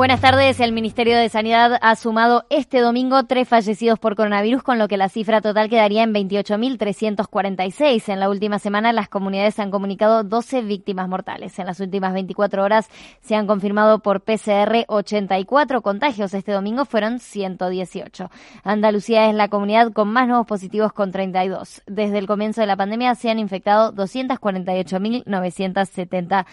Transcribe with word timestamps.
Buenas 0.00 0.22
tardes. 0.22 0.60
El 0.60 0.72
Ministerio 0.72 1.18
de 1.18 1.28
Sanidad 1.28 1.78
ha 1.82 1.94
sumado 1.94 2.46
este 2.48 2.80
domingo 2.80 3.24
tres 3.24 3.46
fallecidos 3.46 3.98
por 3.98 4.16
coronavirus, 4.16 4.62
con 4.62 4.78
lo 4.78 4.88
que 4.88 4.96
la 4.96 5.10
cifra 5.10 5.42
total 5.42 5.68
quedaría 5.68 6.02
en 6.02 6.14
28.346. 6.14 8.10
En 8.10 8.18
la 8.18 8.30
última 8.30 8.58
semana, 8.58 8.94
las 8.94 9.10
comunidades 9.10 9.58
han 9.58 9.70
comunicado 9.70 10.24
12 10.24 10.62
víctimas 10.62 11.06
mortales. 11.06 11.58
En 11.58 11.66
las 11.66 11.80
últimas 11.80 12.14
24 12.14 12.64
horas 12.64 12.88
se 13.20 13.34
han 13.34 13.46
confirmado 13.46 13.98
por 13.98 14.22
PCR 14.22 14.86
84 14.88 15.82
contagios. 15.82 16.32
Este 16.32 16.52
domingo 16.52 16.86
fueron 16.86 17.18
118. 17.18 18.30
Andalucía 18.64 19.28
es 19.28 19.34
la 19.34 19.48
comunidad 19.48 19.92
con 19.92 20.08
más 20.08 20.26
nuevos 20.26 20.46
positivos 20.46 20.94
con 20.94 21.12
32. 21.12 21.82
Desde 21.86 22.16
el 22.16 22.26
comienzo 22.26 22.62
de 22.62 22.68
la 22.68 22.78
pandemia 22.78 23.14
se 23.16 23.28
han 23.28 23.38
infectado 23.38 23.92
248.970 23.92 26.46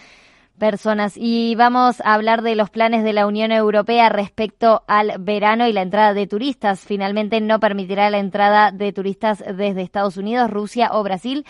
personas. 0.58 1.14
Y 1.16 1.54
vamos 1.54 2.00
a 2.02 2.14
hablar 2.14 2.42
de 2.42 2.54
los 2.54 2.70
planes 2.70 3.04
de 3.04 3.12
la 3.12 3.26
Unión 3.26 3.52
Europea 3.52 4.08
respecto 4.08 4.82
al 4.86 5.14
verano 5.18 5.66
y 5.66 5.72
la 5.72 5.82
entrada 5.82 6.14
de 6.14 6.26
turistas. 6.26 6.80
Finalmente 6.80 7.40
no 7.40 7.60
permitirá 7.60 8.10
la 8.10 8.18
entrada 8.18 8.72
de 8.72 8.92
turistas 8.92 9.38
desde 9.38 9.82
Estados 9.82 10.16
Unidos, 10.16 10.50
Rusia 10.50 10.90
o 10.92 11.02
Brasil 11.02 11.46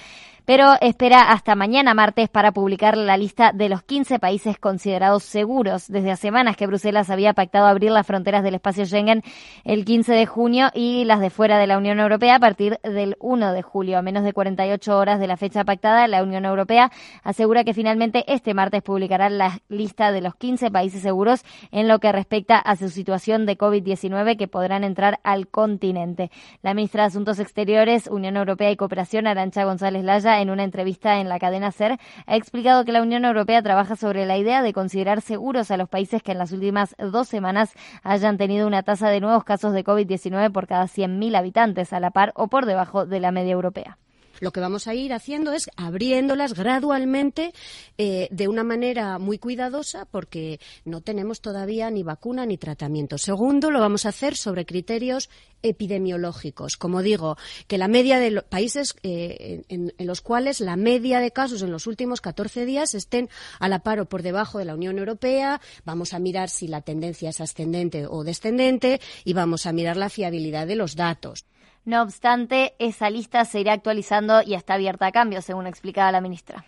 pero 0.48 0.76
espera 0.80 1.30
hasta 1.30 1.54
mañana 1.56 1.92
martes 1.92 2.30
para 2.30 2.52
publicar 2.52 2.96
la 2.96 3.18
lista 3.18 3.52
de 3.52 3.68
los 3.68 3.82
15 3.82 4.18
países 4.18 4.58
considerados 4.58 5.22
seguros. 5.22 5.88
Desde 5.88 6.10
hace 6.10 6.22
semanas 6.22 6.56
que 6.56 6.66
Bruselas 6.66 7.10
había 7.10 7.34
pactado 7.34 7.66
abrir 7.66 7.90
las 7.90 8.06
fronteras 8.06 8.42
del 8.42 8.54
espacio 8.54 8.86
Schengen 8.86 9.22
el 9.64 9.84
15 9.84 10.14
de 10.14 10.24
junio 10.24 10.70
y 10.72 11.04
las 11.04 11.20
de 11.20 11.28
fuera 11.28 11.58
de 11.58 11.66
la 11.66 11.76
Unión 11.76 12.00
Europea 12.00 12.36
a 12.36 12.38
partir 12.38 12.78
del 12.82 13.18
1 13.20 13.52
de 13.52 13.60
julio. 13.60 13.98
A 13.98 14.02
menos 14.02 14.24
de 14.24 14.32
48 14.32 14.96
horas 14.96 15.20
de 15.20 15.26
la 15.26 15.36
fecha 15.36 15.64
pactada, 15.64 16.08
la 16.08 16.22
Unión 16.22 16.46
Europea 16.46 16.90
asegura 17.22 17.62
que 17.62 17.74
finalmente 17.74 18.24
este 18.26 18.54
martes 18.54 18.82
publicará 18.82 19.28
la 19.28 19.60
lista 19.68 20.12
de 20.12 20.22
los 20.22 20.34
15 20.34 20.70
países 20.70 21.02
seguros 21.02 21.44
en 21.72 21.88
lo 21.88 21.98
que 21.98 22.10
respecta 22.10 22.58
a 22.58 22.74
su 22.76 22.88
situación 22.88 23.44
de 23.44 23.58
COVID-19 23.58 24.38
que 24.38 24.48
podrán 24.48 24.82
entrar 24.82 25.20
al 25.24 25.48
continente. 25.48 26.30
La 26.62 26.72
ministra 26.72 27.02
de 27.02 27.08
Asuntos 27.08 27.38
Exteriores, 27.38 28.06
Unión 28.06 28.38
Europea 28.38 28.70
y 28.70 28.76
Cooperación, 28.76 29.26
Arancha 29.26 29.64
González 29.64 30.04
Laya, 30.04 30.37
en 30.40 30.50
una 30.50 30.64
entrevista 30.64 31.20
en 31.20 31.28
la 31.28 31.38
cadena 31.38 31.70
SER, 31.70 31.98
ha 32.26 32.36
explicado 32.36 32.84
que 32.84 32.92
la 32.92 33.02
Unión 33.02 33.24
Europea 33.24 33.62
trabaja 33.62 33.96
sobre 33.96 34.26
la 34.26 34.36
idea 34.36 34.62
de 34.62 34.72
considerar 34.72 35.20
seguros 35.20 35.70
a 35.70 35.76
los 35.76 35.88
países 35.88 36.22
que 36.22 36.32
en 36.32 36.38
las 36.38 36.52
últimas 36.52 36.94
dos 36.98 37.28
semanas 37.28 37.74
hayan 38.02 38.38
tenido 38.38 38.66
una 38.66 38.82
tasa 38.82 39.08
de 39.10 39.20
nuevos 39.20 39.44
casos 39.44 39.72
de 39.72 39.84
COVID-19 39.84 40.52
por 40.52 40.66
cada 40.66 40.84
100.000 40.84 41.36
habitantes, 41.36 41.92
a 41.92 42.00
la 42.00 42.10
par 42.10 42.32
o 42.34 42.48
por 42.48 42.66
debajo 42.66 43.06
de 43.06 43.20
la 43.20 43.32
media 43.32 43.52
europea 43.52 43.98
lo 44.40 44.52
que 44.52 44.60
vamos 44.60 44.86
a 44.86 44.94
ir 44.94 45.12
haciendo 45.12 45.52
es 45.52 45.70
abriéndolas 45.76 46.54
gradualmente 46.54 47.52
eh, 47.96 48.28
de 48.30 48.48
una 48.48 48.64
manera 48.64 49.18
muy 49.18 49.38
cuidadosa 49.38 50.04
porque 50.04 50.60
no 50.84 51.00
tenemos 51.00 51.40
todavía 51.40 51.90
ni 51.90 52.02
vacuna 52.02 52.46
ni 52.46 52.58
tratamiento. 52.58 53.18
Segundo, 53.18 53.70
lo 53.70 53.80
vamos 53.80 54.06
a 54.06 54.10
hacer 54.10 54.36
sobre 54.36 54.66
criterios 54.66 55.30
epidemiológicos. 55.62 56.76
Como 56.76 57.02
digo, 57.02 57.36
que 57.66 57.78
la 57.78 57.88
media 57.88 58.18
de 58.18 58.30
los 58.30 58.44
países 58.44 58.94
eh, 59.02 59.62
en, 59.68 59.92
los 59.98 60.20
cuales 60.20 60.60
la 60.60 60.76
media 60.76 61.20
de 61.20 61.32
casos 61.32 61.62
en 61.62 61.70
los 61.70 61.86
últimos 61.86 62.20
14 62.20 62.64
días 62.64 62.94
estén 62.94 63.28
a 63.58 63.68
la 63.68 63.80
par 63.80 64.00
o 64.00 64.08
por 64.08 64.22
debajo 64.22 64.58
de 64.58 64.64
la 64.64 64.74
Unión 64.74 64.98
Europea. 64.98 65.60
Vamos 65.84 66.14
a 66.14 66.18
mirar 66.18 66.48
si 66.48 66.68
la 66.68 66.82
tendencia 66.82 67.30
es 67.30 67.40
ascendente 67.40 68.06
o 68.06 68.24
descendente 68.24 69.00
y 69.24 69.32
vamos 69.32 69.66
a 69.66 69.72
mirar 69.72 69.96
la 69.96 70.10
fiabilidad 70.10 70.66
de 70.66 70.76
los 70.76 70.96
datos. 70.96 71.44
No 71.84 72.02
obstante, 72.02 72.74
esa 72.78 73.10
lista 73.10 73.44
se 73.44 73.60
irá 73.60 73.72
actualizando 73.72 74.42
y 74.42 74.54
está 74.54 74.74
abierta 74.74 75.06
a 75.06 75.12
cambio, 75.12 75.42
según 75.42 75.66
explicaba 75.66 76.12
la 76.12 76.20
ministra. 76.20 76.64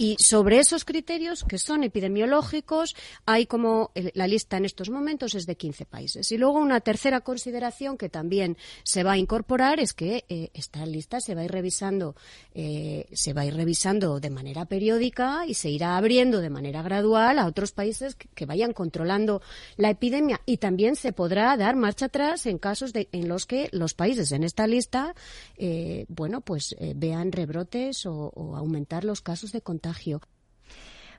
Y 0.00 0.16
sobre 0.18 0.58
esos 0.58 0.86
criterios, 0.86 1.44
que 1.44 1.58
son 1.58 1.84
epidemiológicos, 1.84 2.96
hay 3.26 3.44
como 3.44 3.90
la 4.14 4.26
lista 4.26 4.56
en 4.56 4.64
estos 4.64 4.88
momentos 4.88 5.34
es 5.34 5.44
de 5.44 5.56
15 5.56 5.84
países. 5.84 6.32
Y 6.32 6.38
luego 6.38 6.58
una 6.58 6.80
tercera 6.80 7.20
consideración 7.20 7.98
que 7.98 8.08
también 8.08 8.56
se 8.82 9.02
va 9.02 9.12
a 9.12 9.18
incorporar 9.18 9.78
es 9.78 9.92
que 9.92 10.24
eh, 10.30 10.48
esta 10.54 10.86
lista 10.86 11.20
se 11.20 11.34
va 11.34 11.42
a 11.42 11.44
ir 11.44 11.50
revisando, 11.50 12.16
eh, 12.54 13.08
se 13.12 13.34
va 13.34 13.42
a 13.42 13.44
ir 13.44 13.54
revisando 13.54 14.20
de 14.20 14.30
manera 14.30 14.64
periódica 14.64 15.44
y 15.46 15.52
se 15.52 15.68
irá 15.68 15.98
abriendo 15.98 16.40
de 16.40 16.48
manera 16.48 16.80
gradual 16.80 17.38
a 17.38 17.44
otros 17.44 17.72
países 17.72 18.14
que, 18.14 18.46
vayan 18.46 18.72
controlando 18.72 19.42
la 19.76 19.90
epidemia. 19.90 20.40
Y 20.46 20.56
también 20.56 20.96
se 20.96 21.12
podrá 21.12 21.54
dar 21.58 21.76
marcha 21.76 22.06
atrás 22.06 22.46
en 22.46 22.56
casos 22.56 22.94
de, 22.94 23.10
en 23.12 23.28
los 23.28 23.44
que 23.44 23.68
los 23.72 23.92
países 23.92 24.32
en 24.32 24.44
esta 24.44 24.66
lista, 24.66 25.14
eh, 25.58 26.06
bueno, 26.08 26.40
pues 26.40 26.74
vean 26.96 27.32
rebrotes 27.32 28.06
o, 28.06 28.32
o 28.34 28.56
aumentar 28.56 29.04
los 29.04 29.20
casos 29.20 29.52
de 29.52 29.60
contagio 29.60 29.89
contagio 29.90 30.20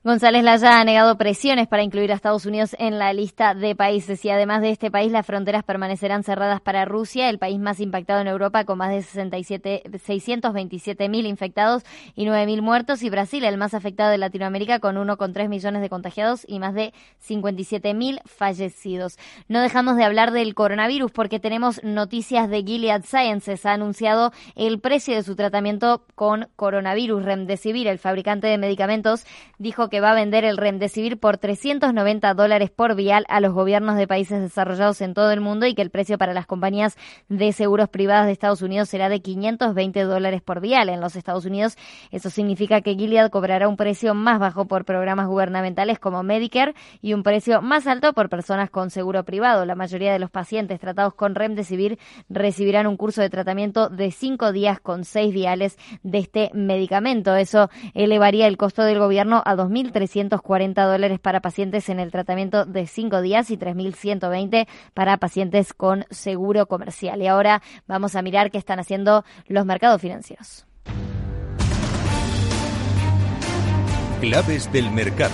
González 0.03 0.43
Laya 0.43 0.79
ha 0.79 0.83
negado 0.83 1.15
presiones 1.15 1.67
para 1.67 1.83
incluir 1.83 2.11
a 2.11 2.15
Estados 2.15 2.47
Unidos 2.47 2.75
en 2.79 2.97
la 2.97 3.13
lista 3.13 3.53
de 3.53 3.75
países 3.75 4.25
y 4.25 4.31
además 4.31 4.63
de 4.63 4.71
este 4.71 4.89
país 4.89 5.11
las 5.11 5.27
fronteras 5.27 5.63
permanecerán 5.63 6.23
cerradas 6.23 6.59
para 6.59 6.85
Rusia, 6.85 7.29
el 7.29 7.37
país 7.37 7.59
más 7.59 7.79
impactado 7.79 8.19
en 8.19 8.25
Europa 8.25 8.65
con 8.65 8.79
más 8.79 8.89
de 8.89 9.03
67, 9.03 9.83
627 10.03 11.07
mil 11.07 11.27
infectados 11.27 11.83
y 12.15 12.25
9 12.25 12.47
mil 12.47 12.63
muertos 12.63 13.03
y 13.03 13.11
Brasil 13.11 13.43
el 13.43 13.59
más 13.59 13.75
afectado 13.75 14.09
de 14.09 14.17
Latinoamérica 14.17 14.79
con 14.79 14.95
1,3 14.95 15.47
millones 15.47 15.83
de 15.83 15.89
contagiados 15.89 16.45
y 16.47 16.57
más 16.57 16.73
de 16.73 16.95
57 17.19 17.93
mil 17.93 18.21
fallecidos. 18.25 19.19
No 19.49 19.61
dejamos 19.61 19.97
de 19.97 20.03
hablar 20.03 20.31
del 20.31 20.55
coronavirus 20.55 21.11
porque 21.11 21.39
tenemos 21.39 21.79
noticias 21.83 22.49
de 22.49 22.63
Gilead 22.63 23.03
Sciences. 23.03 23.67
Ha 23.67 23.73
anunciado 23.73 24.33
el 24.55 24.79
precio 24.79 25.13
de 25.13 25.21
su 25.21 25.35
tratamiento 25.35 26.07
con 26.15 26.49
coronavirus. 26.55 27.23
Remdesivir, 27.23 27.87
el 27.87 27.99
fabricante 27.99 28.47
de 28.47 28.57
medicamentos, 28.57 29.27
dijo 29.59 29.90
que 29.91 29.99
va 29.99 30.11
a 30.11 30.15
vender 30.15 30.45
el 30.45 30.55
Remdesivir 30.55 31.19
por 31.19 31.37
390 31.37 32.33
dólares 32.33 32.71
por 32.71 32.95
vial 32.95 33.25
a 33.27 33.41
los 33.41 33.53
gobiernos 33.53 33.97
de 33.97 34.07
países 34.07 34.41
desarrollados 34.41 35.01
en 35.01 35.13
todo 35.13 35.31
el 35.31 35.41
mundo 35.41 35.65
y 35.65 35.75
que 35.75 35.81
el 35.81 35.89
precio 35.89 36.17
para 36.17 36.33
las 36.33 36.47
compañías 36.47 36.97
de 37.27 37.51
seguros 37.51 37.89
privadas 37.89 38.25
de 38.25 38.31
Estados 38.31 38.61
Unidos 38.61 38.87
será 38.87 39.09
de 39.09 39.21
520 39.21 40.03
dólares 40.03 40.41
por 40.41 40.61
vial. 40.61 40.87
En 40.87 41.01
los 41.01 41.17
Estados 41.17 41.43
Unidos 41.45 41.77
eso 42.09 42.29
significa 42.29 42.79
que 42.79 42.95
Gilead 42.95 43.29
cobrará 43.29 43.67
un 43.67 43.75
precio 43.75 44.15
más 44.15 44.39
bajo 44.39 44.65
por 44.65 44.85
programas 44.85 45.27
gubernamentales 45.27 45.99
como 45.99 46.23
Medicare 46.23 46.73
y 47.01 47.13
un 47.13 47.21
precio 47.21 47.61
más 47.61 47.85
alto 47.85 48.13
por 48.13 48.29
personas 48.29 48.69
con 48.69 48.91
seguro 48.91 49.25
privado. 49.25 49.65
La 49.65 49.75
mayoría 49.75 50.13
de 50.13 50.19
los 50.19 50.31
pacientes 50.31 50.79
tratados 50.79 51.15
con 51.15 51.35
Remdesivir 51.35 51.99
recibirán 52.29 52.87
un 52.87 52.95
curso 52.95 53.21
de 53.21 53.29
tratamiento 53.29 53.89
de 53.89 54.11
cinco 54.11 54.53
días 54.53 54.79
con 54.79 55.03
seis 55.03 55.33
viales 55.33 55.77
de 56.01 56.19
este 56.19 56.49
medicamento. 56.53 57.35
Eso 57.35 57.69
elevaría 57.93 58.47
el 58.47 58.55
costo 58.55 58.83
del 58.83 58.97
gobierno 58.97 59.43
a 59.45 59.57
2.000 59.57 59.80
1.340 59.83 60.85
dólares 60.85 61.19
para 61.19 61.41
pacientes 61.41 61.89
en 61.89 61.99
el 61.99 62.11
tratamiento 62.11 62.65
de 62.65 62.87
5 62.87 63.21
días 63.21 63.51
y 63.51 63.57
3.120 63.57 64.67
para 64.93 65.17
pacientes 65.17 65.73
con 65.73 66.05
seguro 66.09 66.67
comercial. 66.67 67.21
Y 67.21 67.27
ahora 67.27 67.61
vamos 67.87 68.15
a 68.15 68.21
mirar 68.21 68.51
qué 68.51 68.57
están 68.57 68.79
haciendo 68.79 69.23
los 69.47 69.65
mercados 69.65 70.01
financieros. 70.01 70.65
Claves 74.21 74.71
del 74.71 74.91
mercado. 74.91 75.33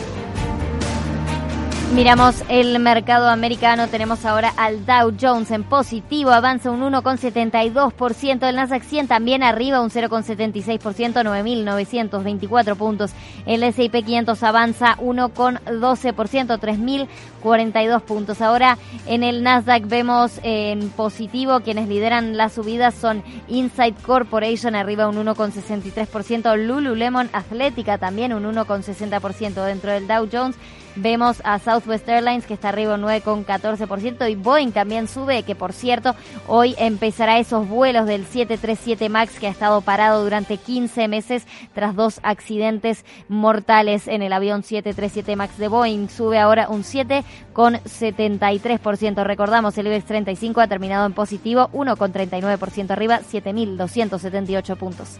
Miramos 1.94 2.44
el 2.50 2.78
mercado 2.80 3.30
americano, 3.30 3.88
tenemos 3.88 4.26
ahora 4.26 4.54
al 4.58 4.86
Dow 4.86 5.14
Jones 5.20 5.50
en 5.52 5.64
positivo, 5.64 6.32
avanza 6.32 6.70
un 6.70 6.82
1,72%, 6.82 8.48
el 8.48 8.56
Nasdaq 8.56 8.84
100 8.84 9.08
también 9.08 9.42
arriba 9.42 9.82
un 9.82 9.90
0,76%, 9.90 10.80
9.924 10.82 12.76
puntos, 12.76 13.14
el 13.48 13.64
S&P 13.64 14.04
500 14.04 14.44
avanza 14.44 14.98
1,12%, 14.98 16.60
3.042 16.60 18.02
puntos. 18.02 18.42
Ahora 18.42 18.78
en 19.08 19.24
el 19.24 19.42
Nasdaq 19.42 19.88
vemos 19.88 20.40
en 20.44 20.90
positivo, 20.90 21.62
quienes 21.62 21.88
lideran 21.88 22.38
las 22.38 22.54
subidas 22.54 22.94
son 22.94 23.24
Insight 23.48 24.00
Corporation 24.02 24.76
arriba 24.76 25.08
un 25.08 25.16
1,63%, 25.26 26.58
Lululemon 26.58 27.30
Atlética 27.34 27.98
también 27.98 28.34
un 28.34 28.44
1,60% 28.44 29.66
dentro 29.66 29.92
del 29.92 30.06
Dow 30.06 30.28
Jones. 30.32 30.58
Vemos 31.00 31.44
a 31.44 31.60
Southwest 31.60 32.10
Airlines 32.10 32.48
que 32.48 32.56
está 32.56 32.70
arriba 32.70 32.96
un 32.96 33.04
9,14% 33.04 34.32
y 34.32 34.36
Boeing 34.36 34.72
también 34.72 35.08
sube, 35.08 35.44
que 35.44 35.54
por 35.54 35.74
cierto 35.74 36.16
hoy 36.48 36.74
empezará 36.80 37.38
esos 37.38 37.70
vuelos 37.70 38.08
del 38.08 38.26
737 38.26 39.08
MAX 39.10 39.40
que 39.40 39.46
ha 39.46 39.52
estado 39.52 39.82
parado 39.82 40.24
durante 40.24 40.58
15 40.58 41.08
meses 41.08 41.46
tras 41.76 41.96
dos 41.96 42.20
accidentes 42.24 43.06
mortales 43.28 44.08
en 44.08 44.24
el 44.24 44.34
avión 44.34 44.64
737 44.64 45.36
MAX 45.36 45.60
de 45.60 45.68
Boeing. 45.68 46.10
Sube 46.10 46.40
ahora 46.40 46.68
un 46.68 46.82
7,73%. 46.82 49.24
Recordamos, 49.24 49.78
el 49.78 49.86
IBEX 49.88 50.06
35 50.06 50.62
ha 50.62 50.68
terminado 50.68 51.06
en 51.06 51.14
positivo, 51.14 51.70
1,39% 51.74 52.90
arriba, 52.90 53.20
7.278 53.20 54.76
puntos. 54.78 55.20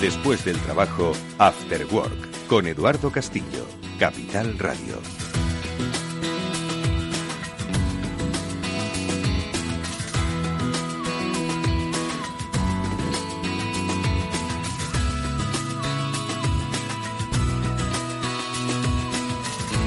Después 0.00 0.46
del 0.46 0.56
trabajo, 0.60 1.12
After 1.36 1.86
Work, 1.92 2.46
con 2.48 2.66
Eduardo 2.66 3.10
Castillo, 3.10 3.66
Capital 3.98 4.58
Radio. 4.58 4.94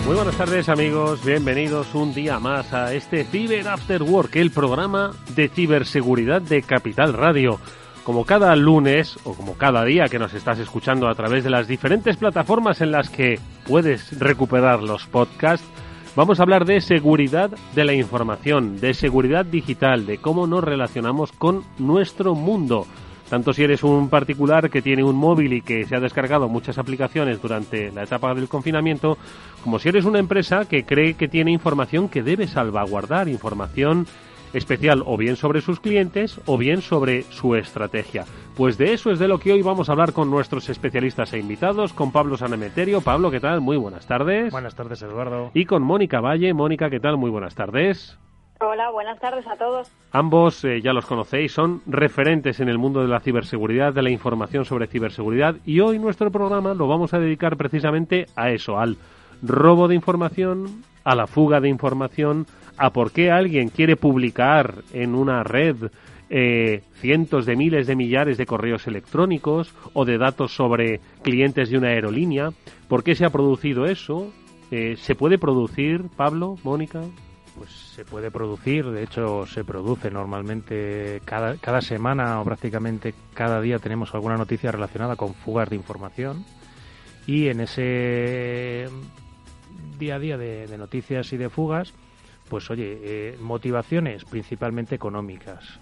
Muy 0.05 0.15
buenas 0.15 0.37
tardes 0.37 0.69
amigos, 0.69 1.25
bienvenidos 1.25 1.95
un 1.95 2.13
día 2.13 2.37
más 2.37 2.71
a 2.71 2.93
este 2.93 3.23
Ciber 3.23 3.67
After 3.67 4.03
Work, 4.03 4.35
el 4.35 4.51
programa 4.51 5.13
de 5.35 5.49
ciberseguridad 5.49 6.43
de 6.43 6.61
Capital 6.61 7.13
Radio. 7.13 7.59
Como 8.03 8.25
cada 8.25 8.53
lunes 8.57 9.17
o 9.23 9.33
como 9.33 9.53
cada 9.53 9.85
día 9.85 10.09
que 10.09 10.19
nos 10.19 10.33
estás 10.33 10.59
escuchando 10.59 11.07
a 11.07 11.15
través 11.15 11.45
de 11.45 11.49
las 11.49 11.69
diferentes 11.69 12.17
plataformas 12.17 12.81
en 12.81 12.91
las 12.91 13.09
que 13.09 13.39
puedes 13.65 14.19
recuperar 14.19 14.83
los 14.83 15.07
podcasts, 15.07 15.65
vamos 16.13 16.39
a 16.39 16.43
hablar 16.43 16.65
de 16.65 16.81
seguridad 16.81 17.51
de 17.73 17.85
la 17.85 17.93
información, 17.93 18.81
de 18.81 18.93
seguridad 18.93 19.45
digital, 19.45 20.05
de 20.05 20.17
cómo 20.17 20.47
nos 20.47 20.65
relacionamos 20.65 21.31
con 21.31 21.63
nuestro 21.79 22.35
mundo. 22.35 22.85
Tanto 23.29 23.53
si 23.53 23.63
eres 23.63 23.83
un 23.83 24.09
particular 24.09 24.69
que 24.69 24.81
tiene 24.81 25.05
un 25.05 25.15
móvil 25.15 25.53
y 25.53 25.61
que 25.61 25.85
se 25.85 25.95
ha 25.95 26.01
descargado 26.01 26.49
muchas 26.49 26.77
aplicaciones 26.77 27.41
durante 27.41 27.89
la 27.91 28.03
etapa 28.03 28.33
del 28.33 28.49
confinamiento, 28.49 29.17
como 29.63 29.79
si 29.79 29.87
eres 29.87 30.03
una 30.03 30.19
empresa 30.19 30.65
que 30.65 30.83
cree 30.83 31.13
que 31.13 31.29
tiene 31.29 31.53
información 31.53 32.09
que 32.09 32.21
debe 32.21 32.47
salvaguardar, 32.47 33.29
información 33.29 34.07
especial 34.53 35.03
o 35.05 35.17
bien 35.17 35.35
sobre 35.35 35.61
sus 35.61 35.79
clientes 35.79 36.39
o 36.45 36.57
bien 36.57 36.81
sobre 36.81 37.23
su 37.23 37.55
estrategia. 37.55 38.25
Pues 38.55 38.77
de 38.77 38.93
eso 38.93 39.11
es 39.11 39.19
de 39.19 39.27
lo 39.27 39.39
que 39.39 39.51
hoy 39.51 39.61
vamos 39.61 39.89
a 39.89 39.93
hablar 39.93 40.13
con 40.13 40.29
nuestros 40.29 40.69
especialistas 40.69 41.33
e 41.33 41.39
invitados, 41.39 41.93
con 41.93 42.11
Pablo 42.11 42.37
Sanemeterio. 42.37 43.01
Pablo, 43.01 43.31
¿qué 43.31 43.39
tal? 43.39 43.61
Muy 43.61 43.77
buenas 43.77 44.05
tardes. 44.05 44.51
Buenas 44.51 44.75
tardes, 44.75 45.01
Eduardo. 45.01 45.51
Y 45.53 45.65
con 45.65 45.81
Mónica 45.81 46.21
Valle. 46.21 46.53
Mónica, 46.53 46.89
¿qué 46.89 46.99
tal? 46.99 47.17
Muy 47.17 47.31
buenas 47.31 47.55
tardes. 47.55 48.17
Hola, 48.59 48.91
buenas 48.91 49.19
tardes 49.19 49.45
a 49.47 49.57
todos. 49.57 49.91
Ambos 50.11 50.63
eh, 50.63 50.81
ya 50.81 50.93
los 50.93 51.05
conocéis, 51.05 51.51
son 51.51 51.81
referentes 51.85 52.59
en 52.61 52.69
el 52.69 52.77
mundo 52.77 53.01
de 53.01 53.09
la 53.09 53.19
ciberseguridad, 53.19 53.93
de 53.93 54.03
la 54.03 54.09
información 54.09 54.63
sobre 54.63 54.87
ciberseguridad 54.87 55.55
y 55.65 55.81
hoy 55.81 55.99
nuestro 55.99 56.31
programa 56.31 56.73
lo 56.73 56.87
vamos 56.87 57.13
a 57.13 57.19
dedicar 57.19 57.57
precisamente 57.57 58.27
a 58.35 58.51
eso, 58.51 58.79
al 58.79 58.97
robo 59.41 59.89
de 59.89 59.95
información, 59.95 60.83
a 61.03 61.15
la 61.15 61.27
fuga 61.27 61.59
de 61.59 61.67
información, 61.67 62.45
a 62.77 62.91
por 62.91 63.11
qué 63.11 63.31
alguien 63.31 63.69
quiere 63.69 63.95
publicar 63.95 64.83
en 64.93 65.15
una 65.15 65.43
red 65.43 65.91
eh, 66.29 66.81
cientos 66.99 67.45
de 67.45 67.55
miles 67.55 67.85
de 67.87 67.95
millares 67.95 68.37
de 68.37 68.45
correos 68.45 68.87
electrónicos 68.87 69.73
o 69.93 70.05
de 70.05 70.17
datos 70.17 70.55
sobre 70.55 70.99
clientes 71.21 71.69
de 71.69 71.77
una 71.77 71.89
aerolínea. 71.89 72.51
¿Por 72.87 73.03
qué 73.03 73.15
se 73.15 73.25
ha 73.25 73.29
producido 73.29 73.85
eso? 73.85 74.31
Eh, 74.71 74.95
¿Se 74.97 75.15
puede 75.15 75.37
producir, 75.37 76.05
Pablo, 76.15 76.57
Mónica? 76.63 77.01
Pues 77.55 77.69
se 77.69 78.03
puede 78.03 78.31
producir, 78.31 78.89
de 78.89 79.03
hecho 79.03 79.45
se 79.45 79.63
produce 79.63 80.09
normalmente 80.09 81.21
cada, 81.23 81.57
cada 81.57 81.81
semana 81.81 82.41
o 82.41 82.43
prácticamente 82.43 83.13
cada 83.35 83.61
día 83.61 83.77
tenemos 83.77 84.11
alguna 84.15 84.37
noticia 84.37 84.71
relacionada 84.71 85.15
con 85.15 85.35
fugas 85.35 85.69
de 85.69 85.75
información 85.75 86.43
y 87.27 87.47
en 87.47 87.61
ese 87.61 88.89
día 89.99 90.15
a 90.15 90.19
día 90.19 90.37
de, 90.37 90.77
noticias 90.77 91.31
y 91.33 91.37
de 91.37 91.49
fugas, 91.49 91.93
pues 92.53 92.69
oye, 92.69 92.99
eh, 93.01 93.37
motivaciones 93.41 94.25
principalmente 94.25 94.93
económicas. 94.93 95.79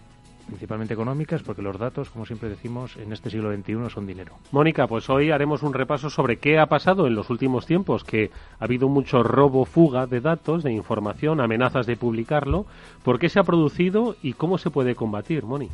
Principalmente 0.48 0.94
económicas 0.94 1.44
porque 1.44 1.62
los 1.62 1.78
datos, 1.78 2.10
como 2.10 2.26
siempre 2.26 2.48
decimos, 2.48 2.96
en 2.96 3.12
este 3.12 3.30
siglo 3.30 3.54
XXI 3.54 3.90
son 3.90 4.08
dinero. 4.08 4.36
Mónica, 4.54 4.88
pues 4.88 5.10
hoy 5.10 5.32
haremos 5.32 5.64
un 5.64 5.74
repaso 5.74 6.10
sobre 6.10 6.38
qué 6.38 6.60
ha 6.60 6.68
pasado 6.68 7.08
en 7.08 7.16
los 7.16 7.30
últimos 7.30 7.66
tiempos, 7.66 8.06
que 8.06 8.32
ha 8.58 8.64
habido 8.64 8.88
mucho 8.88 9.22
robo, 9.22 9.66
fuga 9.66 10.08
de 10.08 10.22
datos, 10.22 10.64
de 10.64 10.72
información, 10.72 11.42
amenazas 11.42 11.88
de 11.88 11.98
publicarlo. 11.98 12.66
¿Por 13.04 13.20
qué 13.20 13.28
se 13.28 13.42
ha 13.42 13.44
producido 13.44 14.16
y 14.24 14.32
cómo 14.32 14.58
se 14.58 14.70
puede 14.70 14.96
combatir, 14.96 15.44
Moni? 15.44 15.68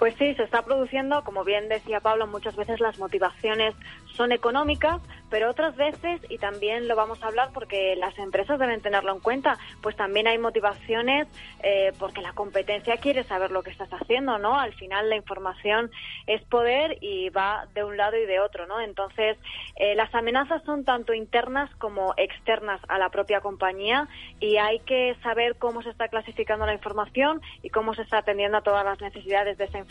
Pues 0.00 0.14
sí, 0.16 0.34
se 0.34 0.44
está 0.44 0.62
produciendo, 0.62 1.22
como 1.24 1.44
bien 1.44 1.68
decía 1.68 2.00
Pablo, 2.00 2.26
muchas 2.26 2.56
veces 2.56 2.80
las 2.80 2.98
motivaciones 2.98 3.74
son 4.14 4.32
económicas, 4.32 5.02
pero 5.28 5.50
otras 5.50 5.76
veces, 5.76 6.22
y 6.30 6.38
también 6.38 6.88
lo 6.88 6.96
vamos 6.96 7.22
a 7.22 7.26
hablar 7.26 7.50
porque 7.52 7.94
las 7.96 8.18
empresas 8.18 8.58
deben 8.58 8.80
tenerlo 8.80 9.12
en 9.12 9.20
cuenta, 9.20 9.58
pues 9.82 9.96
también 9.96 10.26
hay 10.26 10.38
motivaciones 10.38 11.28
eh, 11.62 11.92
porque 11.98 12.22
la 12.22 12.32
competencia 12.32 12.96
quiere 12.96 13.24
saber 13.24 13.50
lo 13.50 13.62
que 13.62 13.70
estás 13.70 13.90
haciendo, 13.90 14.38
¿no? 14.38 14.58
Al 14.58 14.72
final 14.72 15.10
la 15.10 15.16
información 15.16 15.90
es 16.26 16.42
poder 16.44 16.96
y 17.02 17.28
va 17.28 17.66
de 17.74 17.84
un 17.84 17.98
lado 17.98 18.16
y 18.16 18.24
de 18.24 18.40
otro, 18.40 18.66
¿no? 18.66 18.80
Entonces, 18.80 19.36
eh, 19.76 19.94
las 19.94 20.14
amenazas 20.14 20.62
son 20.64 20.84
tanto 20.84 21.12
internas 21.12 21.70
como 21.76 22.14
externas 22.16 22.80
a 22.88 22.98
la 22.98 23.10
propia 23.10 23.40
compañía 23.40 24.08
y 24.40 24.56
hay 24.56 24.80
que 24.80 25.14
saber 25.22 25.56
cómo 25.56 25.82
se 25.82 25.90
está 25.90 26.08
clasificando 26.08 26.64
la 26.64 26.72
información 26.72 27.42
y 27.62 27.68
cómo 27.68 27.94
se 27.94 28.02
está 28.02 28.18
atendiendo 28.18 28.56
a 28.56 28.62
todas 28.62 28.84
las 28.84 28.98
necesidades 29.00 29.58
de 29.58 29.64
esa 29.64 29.76
información, 29.76 29.89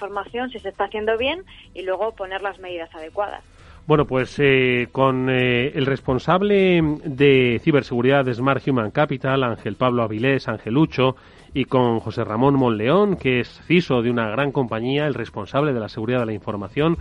si 0.51 0.59
se 0.59 0.69
está 0.69 0.85
haciendo 0.85 1.17
bien 1.17 1.43
y 1.73 1.83
luego 1.83 2.11
poner 2.13 2.41
las 2.41 2.59
medidas 2.59 2.93
adecuadas. 2.93 3.43
Bueno, 3.85 4.05
pues 4.05 4.37
eh, 4.37 4.87
con 4.91 5.29
eh, 5.29 5.71
el 5.73 5.87
responsable 5.87 6.79
de 7.03 7.59
ciberseguridad 7.63 8.23
de 8.23 8.35
Smart 8.35 8.61
Human 8.67 8.91
Capital, 8.91 9.43
Ángel 9.43 9.75
Pablo 9.75 10.03
Avilés, 10.03 10.47
Angelucho, 10.47 11.15
y 11.53 11.65
con 11.65 11.99
José 11.99 12.23
Ramón 12.23 12.55
Monleón, 12.55 13.15
que 13.15 13.39
es 13.39 13.61
CISO 13.65 14.03
de 14.03 14.11
una 14.11 14.29
gran 14.29 14.51
compañía, 14.51 15.07
el 15.07 15.15
responsable 15.15 15.73
de 15.73 15.79
la 15.79 15.89
seguridad 15.89 16.19
de 16.19 16.27
la 16.27 16.33
información, 16.33 16.97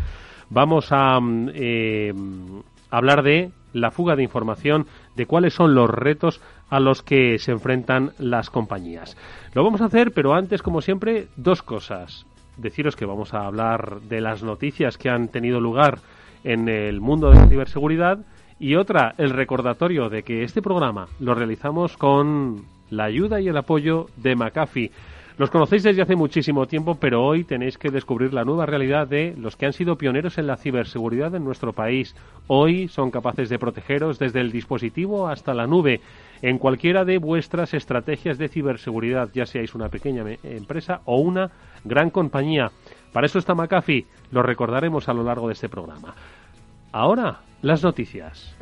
vamos 0.48 0.88
a 0.90 1.20
mm, 1.20 1.50
eh, 1.54 2.14
hablar 2.90 3.22
de 3.22 3.50
la 3.74 3.90
fuga 3.90 4.16
de 4.16 4.22
información, 4.22 4.86
de 5.14 5.26
cuáles 5.26 5.52
son 5.52 5.74
los 5.74 5.90
retos 5.90 6.40
a 6.70 6.80
los 6.80 7.02
que 7.02 7.38
se 7.38 7.52
enfrentan 7.52 8.12
las 8.18 8.50
compañías. 8.50 9.16
Lo 9.52 9.62
vamos 9.62 9.80
a 9.80 9.86
hacer, 9.86 10.12
pero 10.12 10.34
antes, 10.34 10.62
como 10.62 10.80
siempre, 10.80 11.28
dos 11.36 11.62
cosas. 11.62 12.26
Deciros 12.58 12.96
que 12.96 13.06
vamos 13.06 13.34
a 13.34 13.46
hablar 13.46 14.00
de 14.08 14.20
las 14.20 14.42
noticias 14.42 14.98
que 14.98 15.08
han 15.08 15.28
tenido 15.28 15.60
lugar 15.60 16.00
en 16.42 16.68
el 16.68 17.00
mundo 17.00 17.30
de 17.30 17.36
la 17.36 17.48
ciberseguridad 17.48 18.18
y 18.58 18.74
otra, 18.74 19.14
el 19.16 19.30
recordatorio 19.30 20.08
de 20.08 20.24
que 20.24 20.42
este 20.42 20.60
programa 20.60 21.06
lo 21.20 21.34
realizamos 21.34 21.96
con 21.96 22.64
la 22.90 23.04
ayuda 23.04 23.40
y 23.40 23.46
el 23.46 23.56
apoyo 23.56 24.08
de 24.16 24.34
McAfee. 24.34 24.90
Los 25.36 25.50
conocéis 25.50 25.84
desde 25.84 26.02
hace 26.02 26.16
muchísimo 26.16 26.66
tiempo, 26.66 26.96
pero 26.96 27.24
hoy 27.24 27.44
tenéis 27.44 27.78
que 27.78 27.92
descubrir 27.92 28.34
la 28.34 28.44
nueva 28.44 28.66
realidad 28.66 29.06
de 29.06 29.36
los 29.38 29.54
que 29.54 29.66
han 29.66 29.72
sido 29.72 29.94
pioneros 29.94 30.36
en 30.36 30.48
la 30.48 30.56
ciberseguridad 30.56 31.32
en 31.36 31.44
nuestro 31.44 31.72
país. 31.72 32.16
Hoy 32.48 32.88
son 32.88 33.12
capaces 33.12 33.48
de 33.48 33.60
protegeros 33.60 34.18
desde 34.18 34.40
el 34.40 34.50
dispositivo 34.50 35.28
hasta 35.28 35.54
la 35.54 35.68
nube 35.68 36.00
en 36.42 36.58
cualquiera 36.58 37.04
de 37.04 37.18
vuestras 37.18 37.72
estrategias 37.72 38.36
de 38.36 38.48
ciberseguridad, 38.48 39.28
ya 39.32 39.46
seáis 39.46 39.76
una 39.76 39.88
pequeña 39.88 40.24
empresa 40.42 41.02
o 41.04 41.20
una 41.20 41.52
gran 41.84 42.10
compañía. 42.10 42.70
Para 43.12 43.26
eso 43.26 43.38
está 43.38 43.54
McAfee, 43.54 44.06
lo 44.30 44.42
recordaremos 44.42 45.08
a 45.08 45.14
lo 45.14 45.22
largo 45.22 45.48
de 45.48 45.54
este 45.54 45.68
programa. 45.68 46.14
Ahora, 46.92 47.40
las 47.62 47.82
noticias. 47.82 48.56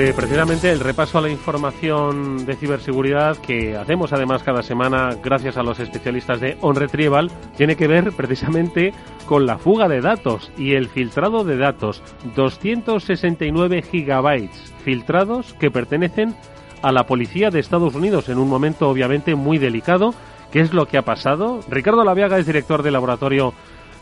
Eh, 0.00 0.14
precisamente 0.16 0.72
el 0.72 0.80
repaso 0.80 1.18
a 1.18 1.20
la 1.20 1.28
información 1.28 2.46
de 2.46 2.56
ciberseguridad 2.56 3.36
que 3.36 3.76
hacemos 3.76 4.14
además 4.14 4.42
cada 4.42 4.62
semana 4.62 5.10
gracias 5.22 5.58
a 5.58 5.62
los 5.62 5.78
especialistas 5.78 6.40
de 6.40 6.56
OnRetrieval 6.62 7.30
tiene 7.56 7.76
que 7.76 7.86
ver 7.86 8.12
precisamente 8.12 8.94
con 9.26 9.44
la 9.44 9.58
fuga 9.58 9.88
de 9.88 10.00
datos 10.00 10.50
y 10.56 10.72
el 10.72 10.88
filtrado 10.88 11.44
de 11.44 11.58
datos. 11.58 12.02
269 12.34 13.82
gigabytes 13.82 14.72
filtrados 14.84 15.52
que 15.54 15.70
pertenecen 15.70 16.34
a 16.80 16.92
la 16.92 17.04
policía 17.04 17.50
de 17.50 17.60
Estados 17.60 17.94
Unidos 17.94 18.30
en 18.30 18.38
un 18.38 18.48
momento 18.48 18.88
obviamente 18.88 19.34
muy 19.34 19.58
delicado. 19.58 20.14
¿Qué 20.50 20.60
es 20.60 20.72
lo 20.72 20.86
que 20.86 20.96
ha 20.96 21.02
pasado? 21.02 21.60
Ricardo 21.68 22.04
Laviaga 22.04 22.38
es 22.38 22.46
director 22.46 22.82
del 22.82 22.94
laboratorio 22.94 23.52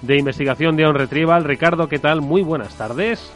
de 0.02 0.16
investigación 0.16 0.76
de 0.76 0.86
OnRetrieval. 0.86 1.42
Ricardo, 1.42 1.88
¿qué 1.88 1.98
tal? 1.98 2.20
Muy 2.20 2.42
buenas 2.42 2.76
tardes. 2.76 3.32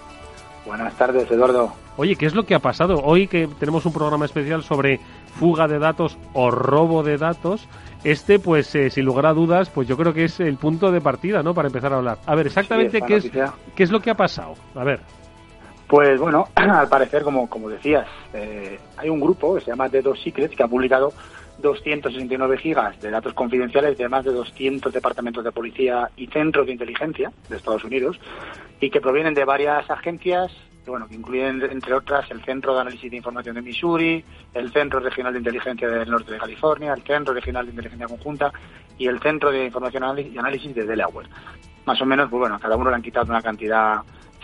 Buenas 0.65 0.95
tardes, 0.95 1.29
Eduardo. 1.29 1.82
Oye, 1.97 2.17
¿qué 2.17 2.27
es 2.27 2.35
lo 2.35 2.45
que 2.45 2.55
ha 2.55 2.59
pasado? 2.59 3.01
Hoy 3.05 3.27
que 3.27 3.47
tenemos 3.59 3.85
un 3.85 3.93
programa 3.93 4.25
especial 4.25 4.63
sobre 4.63 4.99
fuga 5.39 5.69
de 5.69 5.79
datos 5.79 6.17
o 6.33 6.51
robo 6.51 7.03
de 7.03 7.19
datos, 7.19 7.69
este, 8.03 8.39
pues, 8.39 8.75
eh, 8.75 8.91
sin 8.91 9.05
lugar 9.05 9.27
a 9.27 9.35
dudas, 9.35 9.69
pues 9.69 9.87
yo 9.87 9.97
creo 9.97 10.15
que 10.15 10.25
es 10.25 10.41
el 10.41 10.57
punto 10.57 10.91
de 10.91 11.01
partida, 11.01 11.43
¿no? 11.43 11.55
Para 11.55 11.69
empezar 11.69 11.93
a 11.93 11.97
hablar. 11.97 12.19
A 12.27 12.35
ver, 12.35 12.47
exactamente 12.47 13.03
qué 13.03 13.17
es, 13.17 13.31
qué 13.75 13.83
es 13.83 13.91
lo 13.91 14.01
que 14.01 14.11
ha 14.11 14.15
pasado. 14.15 14.55
A 14.75 14.85
ver. 14.85 15.01
Pues 15.87 16.19
bueno, 16.19 16.49
al 16.55 16.89
parecer, 16.89 17.23
como, 17.23 17.49
como 17.49 17.69
decías, 17.69 18.09
eh, 18.33 18.79
hay 18.97 19.11
un 19.11 19.21
grupo 19.21 19.55
que 19.55 19.61
se 19.61 19.71
llama 19.71 19.91
The 19.91 20.01
Dos 20.01 20.21
Secrets 20.23 20.57
que 20.57 20.63
ha 20.63 20.69
publicado 20.69 21.13
269 21.59 22.57
gigas 22.57 22.99
de 23.01 23.11
datos 23.11 23.35
confidenciales 23.35 23.99
de 23.99 24.09
más 24.09 24.25
de 24.25 24.33
200 24.33 24.93
departamentos 24.93 25.45
de 25.45 25.53
policía 25.53 26.09
y 26.17 26.27
centros 26.29 26.67
de 26.67 26.73
inteligencia 26.73 27.31
de 27.51 27.57
Estados 27.57 27.85
Unidos 27.85 28.19
y 28.81 28.91
que 28.91 29.03
provienen 29.03 29.35
de 29.35 29.45
varias 29.45 29.89
agencias 29.91 30.51
bueno, 30.91 31.07
que 31.07 31.15
incluyen, 31.15 31.63
entre 31.63 31.95
otras, 31.95 32.31
el 32.31 32.45
Centro 32.45 32.75
de 32.75 32.81
Análisis 32.81 33.11
de 33.11 33.17
Información 33.17 33.55
de 33.55 33.63
Missouri, 33.63 34.25
el 34.53 34.73
Centro 34.73 35.01
Regional 35.01 35.33
de 35.33 35.39
Inteligencia 35.39 35.89
del 35.89 36.11
Norte 36.11 36.33
de 36.33 36.39
California, 36.39 36.93
el 36.93 37.03
Centro 37.03 37.33
Regional 37.33 37.67
de 37.67 37.71
Inteligencia 37.71 38.09
Conjunta 38.09 38.53
y 38.99 39.07
el 39.07 39.21
Centro 39.21 39.51
de 39.51 39.67
Información 39.67 40.19
y 40.19 40.39
Análisis 40.39 40.75
de 40.75 40.85
Delaware. 40.85 41.29
Más 41.85 42.01
o 42.01 42.07
menos, 42.07 42.29
pues 42.29 42.41
bueno, 42.41 42.59
cada 42.61 42.77
uno 42.77 42.91
le 42.91 42.97
han 42.97 43.03
quitado 43.03 43.27
una 43.31 43.43
cantidad 43.43 44.01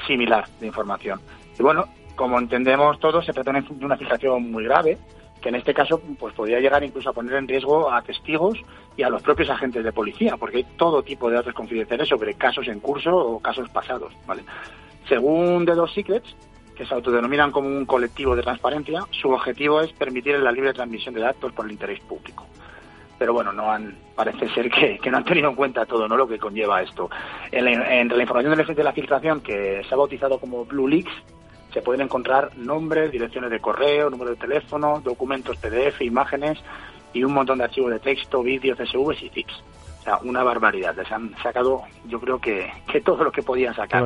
similar 0.07 0.49
de 0.61 0.67
información. 0.67 1.21
Y 1.59 1.63
bueno, 1.63 1.87
como 2.15 2.39
entendemos 2.39 2.99
todos, 2.99 3.25
se 3.25 3.33
trata 3.33 3.53
de 3.53 3.65
una 3.81 3.97
filtración 3.97 4.51
muy 4.51 4.65
grave, 4.65 4.99
que 5.41 5.49
en 5.51 5.55
este 5.55 5.73
caso 5.73 6.01
pues 6.19 6.35
podría 6.35 6.61
llegar 6.61 6.83
incluso 6.83 7.11
a 7.11 7.13
poner 7.13 7.35
en 7.35 7.47
riesgo 7.49 7.93
a 7.93 8.03
testigos 8.03 8.59
y 8.97 9.03
a 9.03 9.09
los 9.09 9.23
propios 9.23 9.51
agentes 9.51 9.85
de 9.85 9.93
policía, 9.93 10.37
porque 10.37 10.59
hay 10.59 10.67
todo 10.77 11.03
tipo 11.03 11.29
de 11.29 11.37
datos 11.37 11.55
confidenciales 11.55 12.09
sobre 12.09 12.35
casos 12.35 12.67
en 12.67 12.81
curso 12.81 13.17
o 13.17 13.41
casos 13.41 13.69
pasados, 13.69 14.13
¿vale? 14.27 14.43
Según 15.09 15.65
The 15.65 15.75
Dos 15.75 15.93
Secrets, 15.95 16.37
que 16.77 16.87
se 16.87 16.95
autodenominan 16.95 17.51
como 17.51 17.69
un 17.69 17.87
colectivo 17.87 18.37
de 18.37 18.43
transparencia, 18.43 19.05
su 19.11 19.31
objetivo 19.31 19.81
es 19.81 19.93
permitir 19.93 20.39
la 20.39 20.53
libre 20.53 20.73
transmisión 20.73 21.15
de 21.15 21.23
datos 21.23 21.53
por 21.53 21.67
el 21.67 21.73
interés 21.73 22.01
público. 22.01 22.47
Pero 23.19 23.33
bueno, 23.33 23.53
no 23.53 23.73
han, 23.73 23.97
parece 24.15 24.49
ser 24.51 24.71
que, 24.71 25.01
no 25.11 25.17
han 25.17 25.25
tenido 25.25 25.51
en 25.51 25.57
cuenta 25.57 25.87
todo 25.87 26.07
¿no? 26.07 26.17
lo 26.17 26.29
que 26.29 26.39
conlleva 26.39 26.83
esto. 26.83 27.11
Entre 27.51 28.17
la 28.17 28.23
información 28.23 28.55
del 28.57 28.77
de 28.77 28.85
la 28.85 28.93
filtración, 28.93 29.41
que 29.41 29.83
se 29.89 29.95
ha 29.95 29.97
bautizado 29.97 30.39
como 30.39 30.65
Blue 30.65 30.87
Leaks, 30.87 31.11
se 31.73 31.83
pueden 31.83 32.03
encontrar 32.03 32.57
nombres, 32.57 33.11
direcciones 33.11 33.51
de 33.51 33.59
correo, 33.61 34.09
número 34.11 34.31
de 34.31 34.37
teléfono, 34.37 35.01
documentos 35.01 35.57
PDF, 35.57 36.01
imágenes 36.03 36.59
y 37.13 37.25
un 37.25 37.33
montón 37.33 37.59
de 37.59 37.65
archivos 37.65 37.91
de 37.91 37.99
texto, 37.99 38.43
vídeos, 38.43 38.79
CSVs 38.79 39.23
y 39.23 39.29
zips 39.31 39.63
una 40.23 40.43
barbaridad. 40.43 40.97
Les 40.97 41.11
han 41.13 41.35
sacado, 41.43 41.83
yo 42.07 42.21
creo 42.21 42.41
que, 42.41 42.71
que 42.91 43.01
todo 43.01 43.25
lo 43.25 43.31
que 43.33 43.43
podían 43.43 43.75
sacar. 43.75 44.01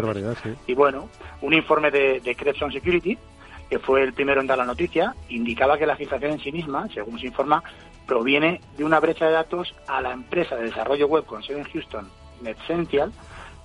Y 0.67 0.75
bueno, 0.75 1.09
un 1.41 1.55
informe 1.55 1.91
de, 1.91 2.21
de 2.21 2.35
Cresson 2.35 2.73
Security, 2.73 3.17
que 3.71 3.79
fue 3.79 4.03
el 4.03 4.13
primero 4.13 4.41
en 4.41 4.47
dar 4.47 4.59
la 4.59 4.65
noticia, 4.65 5.15
indicaba 5.29 5.79
que 5.79 5.87
la 5.87 5.97
filtración 5.97 6.33
en 6.33 6.41
sí 6.41 6.53
misma, 6.53 6.89
según 6.93 7.19
se 7.19 7.27
informa, 7.27 7.63
proviene 8.07 8.61
de 8.77 8.85
una 8.85 9.01
brecha 9.01 9.27
de 9.27 9.33
datos 9.33 9.75
a 9.87 10.01
la 10.01 10.13
empresa 10.13 10.57
de 10.57 10.65
desarrollo 10.65 11.07
web 11.07 11.25
con 11.25 11.43
sede 11.43 11.61
en 11.61 11.65
Houston, 11.65 12.09
NetCential, 12.43 13.13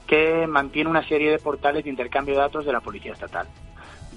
que 0.05 0.47
mantiene 0.47 0.89
una 0.89 1.05
serie 1.05 1.31
de 1.31 1.39
portales 1.39 1.83
de 1.83 1.89
intercambio 1.89 2.35
de 2.35 2.41
datos 2.41 2.65
de 2.65 2.71
la 2.71 2.79
Policía 2.79 3.13
Estatal. 3.13 3.47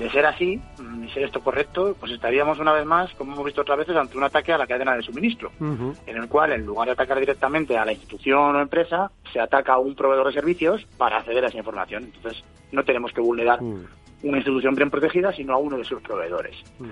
De 0.01 0.09
ser 0.09 0.25
así, 0.25 0.59
mm, 0.79 1.05
y 1.05 1.11
ser 1.11 1.25
esto 1.25 1.43
correcto, 1.43 1.95
pues 2.01 2.11
estaríamos 2.11 2.59
una 2.59 2.73
vez 2.73 2.87
más, 2.87 3.13
como 3.17 3.35
hemos 3.35 3.45
visto 3.45 3.61
otras 3.61 3.77
veces, 3.77 3.95
ante 3.95 4.17
un 4.17 4.25
ataque 4.25 4.51
a 4.51 4.57
la 4.57 4.67
cadena 4.67 4.97
de 4.97 5.03
suministro, 5.03 5.53
en 5.61 6.17
el 6.17 6.27
cual, 6.27 6.53
en 6.53 6.65
lugar 6.65 6.87
de 6.87 6.93
atacar 6.93 7.21
directamente 7.21 7.77
a 7.77 7.85
la 7.85 7.93
institución 7.93 8.57
o 8.57 8.63
empresa, 8.63 9.11
se 9.31 9.39
ataca 9.39 9.75
a 9.75 9.79
un 9.79 9.95
proveedor 9.95 10.29
de 10.29 10.33
servicios 10.33 10.87
para 10.97 11.19
acceder 11.19 11.45
a 11.45 11.49
esa 11.49 11.59
información. 11.59 12.05
Entonces, 12.15 12.43
no 12.73 12.83
tenemos 12.83 13.13
que 13.13 13.21
vulnerar 13.21 13.61
mm. 13.61 13.85
una 14.23 14.39
institución 14.39 14.75
bien 14.75 14.89
protegida, 14.89 15.35
sino 15.35 15.53
a 15.53 15.59
uno 15.59 15.77
de 15.77 15.85
sus 15.85 16.01
proveedores. 16.01 16.57
Mm. 16.79 16.89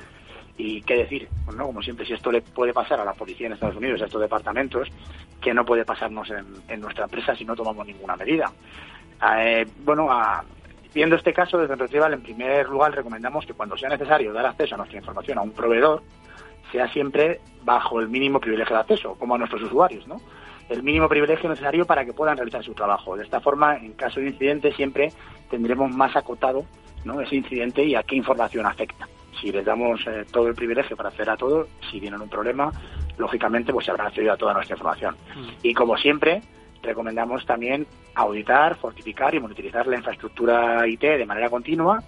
Y 0.58 0.82
qué 0.82 0.96
decir, 0.96 1.28
bueno, 1.46 1.64
como 1.64 1.80
siempre, 1.80 2.04
si 2.04 2.12
esto 2.12 2.30
le 2.30 2.42
puede 2.42 2.74
pasar 2.74 3.00
a 3.00 3.06
la 3.06 3.14
policía 3.14 3.46
en 3.46 3.54
Estados 3.54 3.76
Unidos, 3.76 4.02
a 4.02 4.04
estos 4.04 4.20
departamentos, 4.20 4.86
que 5.40 5.54
no 5.54 5.64
puede 5.64 5.86
pasarnos 5.86 6.28
en, 6.30 6.80
nuestra 6.82 7.04
empresa 7.04 7.34
si 7.34 7.46
no 7.46 7.56
tomamos 7.56 7.86
ninguna 7.86 8.16
medida. 8.16 8.52
Eh, 9.38 9.66
bueno, 9.82 10.12
a, 10.12 10.44
Viendo 10.98 11.14
este 11.14 11.32
caso, 11.32 11.58
desde 11.58 11.76
Retrieval, 11.76 12.12
en 12.12 12.22
primer 12.22 12.68
lugar, 12.68 12.92
recomendamos 12.92 13.46
que 13.46 13.54
cuando 13.54 13.76
sea 13.76 13.88
necesario 13.88 14.32
dar 14.32 14.44
acceso 14.46 14.74
a 14.74 14.78
nuestra 14.78 14.98
información 14.98 15.38
a 15.38 15.42
un 15.42 15.52
proveedor, 15.52 16.02
sea 16.72 16.88
siempre 16.88 17.40
bajo 17.62 18.00
el 18.00 18.08
mínimo 18.08 18.40
privilegio 18.40 18.74
de 18.74 18.80
acceso, 18.80 19.14
como 19.14 19.36
a 19.36 19.38
nuestros 19.38 19.62
usuarios, 19.62 20.08
¿no? 20.08 20.16
El 20.68 20.82
mínimo 20.82 21.08
privilegio 21.08 21.48
necesario 21.48 21.86
para 21.86 22.04
que 22.04 22.12
puedan 22.12 22.36
realizar 22.36 22.64
su 22.64 22.74
trabajo. 22.74 23.16
De 23.16 23.22
esta 23.22 23.40
forma, 23.40 23.76
en 23.76 23.92
caso 23.92 24.18
de 24.18 24.26
incidente, 24.26 24.72
siempre 24.72 25.12
tendremos 25.48 25.88
más 25.94 26.16
acotado 26.16 26.64
¿no? 27.04 27.20
ese 27.20 27.36
incidente 27.36 27.84
y 27.84 27.94
a 27.94 28.02
qué 28.02 28.16
información 28.16 28.66
afecta. 28.66 29.06
Si 29.40 29.52
les 29.52 29.64
damos 29.64 30.04
eh, 30.08 30.24
todo 30.32 30.48
el 30.48 30.56
privilegio 30.56 30.96
para 30.96 31.10
hacer 31.10 31.30
a 31.30 31.36
todo, 31.36 31.68
si 31.92 32.00
tienen 32.00 32.20
un 32.20 32.28
problema, 32.28 32.72
lógicamente 33.18 33.72
pues 33.72 33.84
se 33.84 33.92
habrán 33.92 34.08
accedido 34.08 34.32
a 34.32 34.36
toda 34.36 34.52
nuestra 34.52 34.74
información. 34.74 35.14
Mm. 35.36 35.48
Y 35.62 35.74
como 35.74 35.96
siempre, 35.96 36.42
recomendamos 36.82 37.44
también 37.46 37.86
auditar, 38.14 38.76
fortificar 38.76 39.34
y 39.34 39.40
monitorizar 39.40 39.86
la 39.86 39.96
infraestructura 39.96 40.86
IT 40.86 41.00
de 41.00 41.26
manera 41.26 41.48
continua 41.50 42.02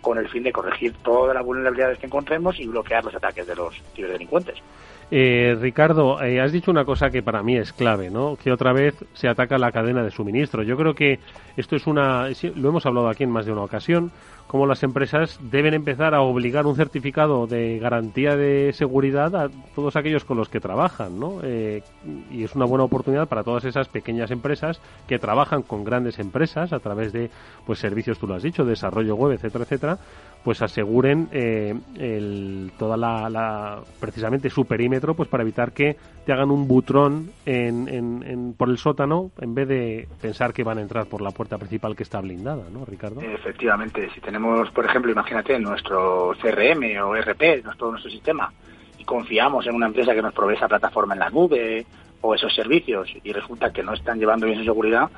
con 0.00 0.18
el 0.18 0.28
fin 0.28 0.44
de 0.44 0.52
corregir 0.52 0.94
todas 1.02 1.34
las 1.34 1.44
vulnerabilidades 1.44 1.98
que 1.98 2.06
encontremos 2.06 2.60
y 2.60 2.66
bloquear 2.66 3.04
los 3.04 3.14
ataques 3.14 3.46
de 3.46 3.56
los 3.56 3.74
ciberdelincuentes. 3.94 4.62
Eh, 5.10 5.56
Ricardo, 5.60 6.20
eh, 6.22 6.40
has 6.40 6.50
dicho 6.50 6.70
una 6.70 6.84
cosa 6.84 7.10
que 7.10 7.22
para 7.22 7.42
mí 7.42 7.56
es 7.56 7.72
clave, 7.72 8.10
¿no? 8.10 8.36
Que 8.36 8.50
otra 8.50 8.72
vez 8.72 8.94
se 9.14 9.28
ataca 9.28 9.56
la 9.56 9.70
cadena 9.70 10.02
de 10.02 10.10
suministro. 10.10 10.64
Yo 10.64 10.76
creo 10.76 10.94
que 10.94 11.20
esto 11.56 11.76
es 11.76 11.86
una, 11.86 12.28
lo 12.56 12.68
hemos 12.68 12.86
hablado 12.86 13.08
aquí 13.08 13.22
en 13.22 13.30
más 13.30 13.46
de 13.46 13.52
una 13.52 13.62
ocasión, 13.62 14.10
como 14.46 14.66
las 14.66 14.82
empresas 14.82 15.38
deben 15.50 15.74
empezar 15.74 16.14
a 16.14 16.20
obligar 16.20 16.66
un 16.66 16.76
certificado 16.76 17.46
de 17.46 17.78
garantía 17.78 18.36
de 18.36 18.72
seguridad 18.72 19.34
a 19.34 19.50
todos 19.74 19.96
aquellos 19.96 20.24
con 20.24 20.36
los 20.36 20.48
que 20.48 20.60
trabajan, 20.60 21.18
¿no? 21.18 21.40
Eh, 21.42 21.82
y 22.30 22.44
es 22.44 22.54
una 22.54 22.64
buena 22.64 22.84
oportunidad 22.84 23.28
para 23.28 23.42
todas 23.42 23.64
esas 23.64 23.88
pequeñas 23.88 24.30
empresas 24.30 24.80
que 25.08 25.18
trabajan 25.18 25.62
con 25.62 25.84
grandes 25.84 26.18
empresas 26.18 26.72
a 26.72 26.78
través 26.78 27.12
de, 27.12 27.30
pues, 27.66 27.80
servicios, 27.80 28.18
tú 28.18 28.26
lo 28.26 28.34
has 28.34 28.42
dicho, 28.42 28.64
desarrollo 28.64 29.16
web, 29.16 29.32
etcétera, 29.32 29.64
etcétera, 29.64 29.98
pues 30.44 30.62
aseguren 30.62 31.28
eh, 31.32 31.74
el, 31.98 32.70
toda 32.78 32.96
la, 32.96 33.80
precisamente 33.98 34.48
su 34.48 34.64
perímetro, 34.64 35.14
pues 35.14 35.28
para 35.28 35.42
evitar 35.42 35.72
que 35.72 35.96
te 36.26 36.32
hagan 36.32 36.50
un 36.50 36.66
butrón 36.66 37.30
en, 37.46 37.88
en, 37.88 38.52
por 38.54 38.68
el 38.68 38.78
sótano 38.78 39.30
en 39.40 39.54
vez 39.54 39.68
de 39.68 40.08
pensar 40.20 40.52
que 40.52 40.64
van 40.64 40.78
a 40.78 40.80
entrar 40.80 41.06
por 41.06 41.22
la 41.22 41.30
puerta 41.30 41.56
principal 41.56 41.94
que 41.94 42.02
está 42.02 42.20
blindada, 42.20 42.64
¿no, 42.68 42.84
Ricardo? 42.84 43.20
Efectivamente, 43.20 44.10
si 44.12 44.20
tenemos, 44.20 44.68
por 44.72 44.84
ejemplo, 44.84 45.12
imagínate 45.12 45.56
nuestro 45.60 46.34
CRM 46.42 47.00
o 47.00 47.14
RP, 47.14 47.62
todo 47.78 47.92
nuestro 47.92 48.10
sistema, 48.10 48.52
y 48.98 49.04
confiamos 49.04 49.68
en 49.68 49.76
una 49.76 49.86
empresa 49.86 50.14
que 50.14 50.22
nos 50.22 50.34
provee 50.34 50.56
esa 50.56 50.66
plataforma 50.66 51.14
en 51.14 51.20
la 51.20 51.30
nube 51.30 51.86
o 52.26 52.34
esos 52.34 52.54
servicios 52.54 53.08
y 53.22 53.32
resulta 53.32 53.72
que 53.72 53.82
no 53.82 53.94
están 53.94 54.18
llevando 54.18 54.46
bien 54.46 54.58
su 54.58 54.64
seguridad, 54.64 55.08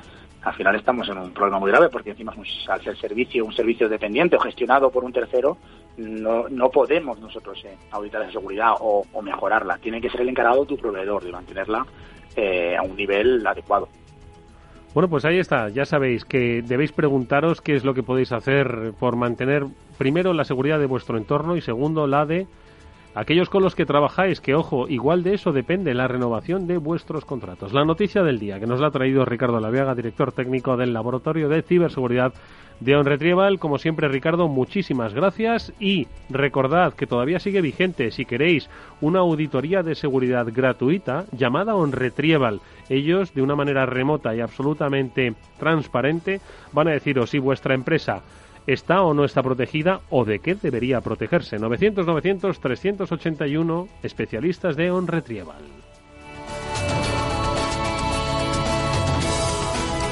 al 0.41 0.53
final 0.53 0.75
estamos 0.75 1.07
en 1.09 1.17
un 1.17 1.31
problema 1.31 1.59
muy 1.59 1.71
grave 1.71 1.89
porque 1.89 2.11
encima 2.11 2.33
al 2.67 2.81
ser 2.81 2.97
servicio 2.97 3.43
un 3.43 3.53
servicio 3.53 3.89
dependiente 3.89 4.37
o 4.37 4.39
gestionado 4.39 4.89
por 4.89 5.03
un 5.03 5.11
tercero 5.11 5.57
no, 5.97 6.47
no 6.47 6.69
podemos 6.69 7.19
nosotros 7.19 7.61
eh, 7.65 7.75
auditar 7.91 8.21
esa 8.21 8.31
seguridad 8.31 8.73
o, 8.79 9.03
mejorarla. 9.21 9.77
Tiene 9.79 9.99
que 9.99 10.09
ser 10.09 10.21
el 10.21 10.29
encargado 10.29 10.65
tu 10.65 10.77
proveedor 10.77 11.23
de 11.23 11.31
mantenerla 11.31 11.85
eh, 12.37 12.77
a 12.77 12.83
un 12.83 12.95
nivel 12.95 13.45
adecuado. 13.45 13.89
Bueno 14.93 15.09
pues 15.09 15.25
ahí 15.25 15.39
está. 15.39 15.69
Ya 15.69 15.85
sabéis 15.85 16.23
que 16.23 16.61
debéis 16.61 16.93
preguntaros 16.93 17.59
qué 17.59 17.75
es 17.75 17.83
lo 17.83 17.93
que 17.93 18.03
podéis 18.03 18.31
hacer 18.31 18.93
por 18.97 19.17
mantener 19.17 19.65
primero 19.97 20.33
la 20.33 20.45
seguridad 20.45 20.79
de 20.79 20.85
vuestro 20.85 21.17
entorno 21.17 21.57
y 21.57 21.61
segundo 21.61 22.07
la 22.07 22.25
de 22.25 22.47
Aquellos 23.15 23.49
con 23.49 23.63
los 23.63 23.75
que 23.75 23.87
trabajáis, 23.87 24.39
que 24.39 24.53
ojo, 24.53 24.87
igual 24.87 25.23
de 25.23 25.33
eso 25.33 25.51
depende 25.51 25.95
la 25.95 26.07
renovación 26.07 26.67
de 26.67 26.77
vuestros 26.77 27.25
contratos. 27.25 27.73
La 27.73 27.83
noticia 27.83 28.21
del 28.21 28.37
día 28.39 28.59
que 28.59 28.67
nos 28.67 28.79
la 28.79 28.87
ha 28.87 28.91
traído 28.91 29.25
Ricardo 29.25 29.59
Laviaga, 29.59 29.95
director 29.95 30.31
técnico 30.31 30.77
del 30.77 30.93
Laboratorio 30.93 31.49
de 31.49 31.63
Ciberseguridad 31.63 32.33
de 32.79 32.95
OnRetrieval. 32.95 33.59
Como 33.59 33.79
siempre, 33.79 34.07
Ricardo, 34.07 34.47
muchísimas 34.47 35.13
gracias 35.13 35.73
y 35.79 36.07
recordad 36.29 36.93
que 36.93 37.07
todavía 37.07 37.39
sigue 37.39 37.61
vigente. 37.61 38.11
Si 38.11 38.25
queréis 38.25 38.69
una 39.01 39.19
auditoría 39.19 39.81
de 39.81 39.95
seguridad 39.95 40.47
gratuita 40.53 41.25
llamada 41.31 41.75
OnRetrieval, 41.75 42.61
ellos 42.89 43.33
de 43.33 43.41
una 43.41 43.55
manera 43.55 43.87
remota 43.87 44.35
y 44.35 44.41
absolutamente 44.41 45.33
transparente 45.59 46.41
van 46.73 46.87
a 46.87 46.91
deciros 46.91 47.31
si 47.31 47.39
vuestra 47.39 47.73
empresa 47.73 48.21
está 48.73 49.01
o 49.01 49.13
no 49.13 49.25
está 49.25 49.43
protegida 49.43 49.99
o 50.09 50.23
de 50.25 50.39
qué 50.39 50.55
debería 50.55 51.01
protegerse. 51.01 51.57
900-900-381, 51.57 53.87
especialistas 54.03 54.75
de 54.75 54.91
On 54.91 55.07
Retrieval. 55.07 55.63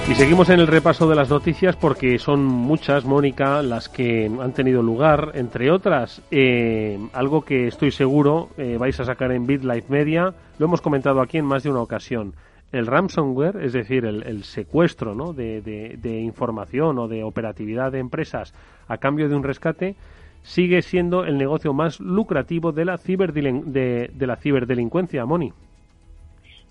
Y 0.09 0.15
seguimos 0.15 0.49
en 0.49 0.61
el 0.61 0.67
repaso 0.67 1.09
de 1.09 1.15
las 1.15 1.29
noticias 1.29 1.75
porque 1.75 2.17
son 2.17 2.45
muchas, 2.45 3.03
Mónica, 3.03 3.61
las 3.61 3.89
que 3.89 4.25
han 4.25 4.53
tenido 4.53 4.81
lugar, 4.81 5.31
entre 5.33 5.69
otras, 5.69 6.21
eh, 6.31 6.97
algo 7.11 7.41
que 7.41 7.67
estoy 7.67 7.91
seguro 7.91 8.47
eh, 8.57 8.77
vais 8.79 8.97
a 9.01 9.03
sacar 9.03 9.33
en 9.33 9.45
BitLife 9.45 9.89
Media, 9.89 10.33
lo 10.59 10.65
hemos 10.65 10.79
comentado 10.79 11.19
aquí 11.19 11.39
en 11.39 11.45
más 11.45 11.63
de 11.63 11.71
una 11.71 11.81
ocasión 11.81 12.35
el 12.71 12.85
ransomware, 12.85 13.57
es 13.63 13.73
decir, 13.73 14.05
el, 14.05 14.43
secuestro 14.43 15.15
¿no? 15.15 15.33
de, 15.33 16.19
información 16.23 16.99
o 16.99 17.07
de 17.07 17.23
operatividad 17.23 17.91
de 17.91 17.99
empresas 17.99 18.53
a 18.87 18.97
cambio 18.97 19.29
de 19.29 19.35
un 19.35 19.43
rescate, 19.43 19.95
sigue 20.43 20.81
siendo 20.81 21.25
el 21.25 21.37
negocio 21.37 21.73
más 21.73 21.99
lucrativo 21.99 22.71
de 22.71 22.85
la, 22.85 22.97
de, 22.97 24.11
de 24.13 24.27
la 24.27 24.35
ciberdelincuencia, 24.35 25.25
Moni. 25.25 25.53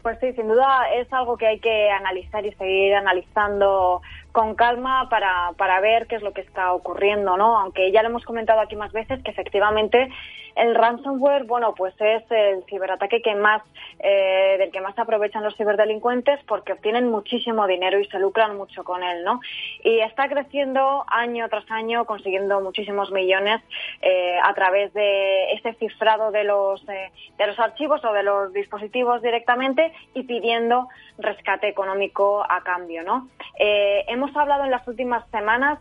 Pues 0.07 0.21
sí, 0.21 0.33
sin 0.35 0.47
duda 0.47 0.85
es 0.95 1.13
algo 1.13 1.37
que 1.37 1.49
hay 1.49 1.59
que 1.59 1.91
analizar 1.91 2.47
y 2.47 2.53
seguir 2.53 2.95
analizando 2.95 4.03
con 4.31 4.55
calma 4.55 5.09
para, 5.09 5.51
para 5.57 5.81
ver 5.81 6.07
qué 6.07 6.15
es 6.15 6.23
lo 6.23 6.33
que 6.33 6.43
está 6.43 6.73
ocurriendo, 6.75 7.37
¿no? 7.37 7.59
Aunque 7.59 7.91
ya 7.91 8.03
lo 8.03 8.11
hemos 8.11 8.25
comentado 8.25 8.61
aquí 8.61 8.77
más 8.77 8.93
veces 8.93 9.21
que 9.25 9.33
efectivamente 9.33 10.09
el 10.57 10.75
ransomware, 10.75 11.45
bueno, 11.45 11.75
pues 11.75 11.95
es 12.01 12.25
el 12.31 12.65
ciberataque 12.65 13.21
que 13.21 13.35
más, 13.35 13.63
eh, 13.99 14.57
del 14.59 14.71
que 14.73 14.81
más 14.81 14.99
aprovechan 14.99 15.45
los 15.45 15.55
ciberdelincuentes 15.55 16.41
porque 16.49 16.73
obtienen 16.73 17.11
muchísimo 17.11 17.67
dinero 17.67 18.01
y 18.01 18.07
se 18.07 18.19
lucran 18.19 18.57
mucho 18.57 18.83
con 18.83 19.03
él, 19.03 19.23
¿no? 19.23 19.41
Y 19.85 20.01
está 20.01 20.29
creciendo 20.29 21.05
año 21.09 21.49
tras 21.51 21.71
año, 21.71 22.07
consiguiendo 22.07 22.61
muchísimos 22.63 23.13
millones 23.13 23.61
eh, 24.01 24.39
a 24.43 24.55
través 24.55 24.95
de 24.95 25.53
ese 25.53 25.75
cifrado 25.75 26.31
de 26.31 26.45
los, 26.45 26.83
eh, 26.89 27.13
de 27.37 27.47
los 27.47 27.59
archivos 27.59 28.03
o 28.05 28.13
de 28.15 28.23
los 28.23 28.53
dispositivos 28.55 29.21
directamente 29.21 29.93
y 30.15 30.23
pidiendo 30.23 30.89
rescate 31.19 31.69
económico 31.69 32.43
a 32.49 32.63
cambio, 32.63 33.03
¿no? 33.03 33.29
hemos 33.59 34.37
hablado 34.37 34.65
en 34.65 34.71
las 34.71 34.87
últimas 34.87 35.27
semanas 35.31 35.79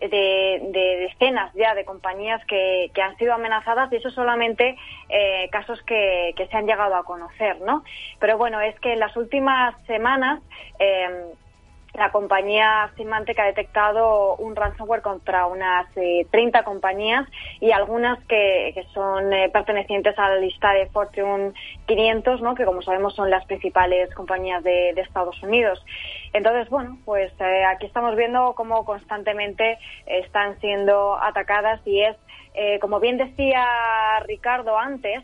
de, 0.00 1.08
decenas 1.08 1.52
ya 1.54 1.74
de 1.74 1.84
compañías 1.84 2.44
que, 2.46 2.90
han 3.02 3.16
sido 3.18 3.34
amenazadas 3.34 3.92
y 3.92 3.96
eso 3.96 4.10
solamente 4.10 4.76
eh, 5.08 5.48
casos 5.50 5.82
que, 5.82 6.34
se 6.36 6.56
han 6.56 6.66
llegado 6.66 6.94
a 6.94 7.04
conocer, 7.04 7.60
¿no? 7.60 7.84
Pero 8.18 8.38
bueno, 8.38 8.60
es 8.60 8.78
que 8.80 8.92
en 8.92 9.00
las 9.00 9.16
últimas 9.16 9.74
semanas 9.86 10.40
eh, 10.78 11.32
la 11.94 12.10
compañía 12.10 12.90
Symantec 12.96 13.38
ha 13.38 13.44
detectado 13.44 14.34
un 14.36 14.56
ransomware 14.56 15.00
contra 15.00 15.46
unas 15.46 15.86
30 15.94 16.58
eh, 16.58 16.64
compañías 16.64 17.26
y 17.60 17.70
algunas 17.70 18.18
que, 18.24 18.72
que 18.74 18.84
son 18.92 19.32
eh, 19.32 19.48
pertenecientes 19.52 20.18
a 20.18 20.28
la 20.28 20.36
lista 20.36 20.72
de 20.72 20.86
Fortune 20.86 21.52
500, 21.86 22.42
¿no? 22.42 22.56
que 22.56 22.64
como 22.64 22.82
sabemos 22.82 23.14
son 23.14 23.30
las 23.30 23.44
principales 23.46 24.12
compañías 24.14 24.62
de, 24.64 24.90
Estados 25.04 25.40
Unidos. 25.42 25.84
Entonces, 26.32 26.68
bueno, 26.70 26.98
pues 27.04 27.30
eh, 27.38 27.64
aquí 27.64 27.86
estamos 27.86 28.16
viendo 28.16 28.54
cómo 28.54 28.84
constantemente 28.84 29.78
están 30.06 30.58
siendo 30.60 31.16
atacadas 31.22 31.80
y 31.84 32.00
es, 32.00 32.16
como 32.80 33.00
bien 33.00 33.18
decía 33.18 33.64
Ricardo 34.26 34.78
antes, 34.78 35.22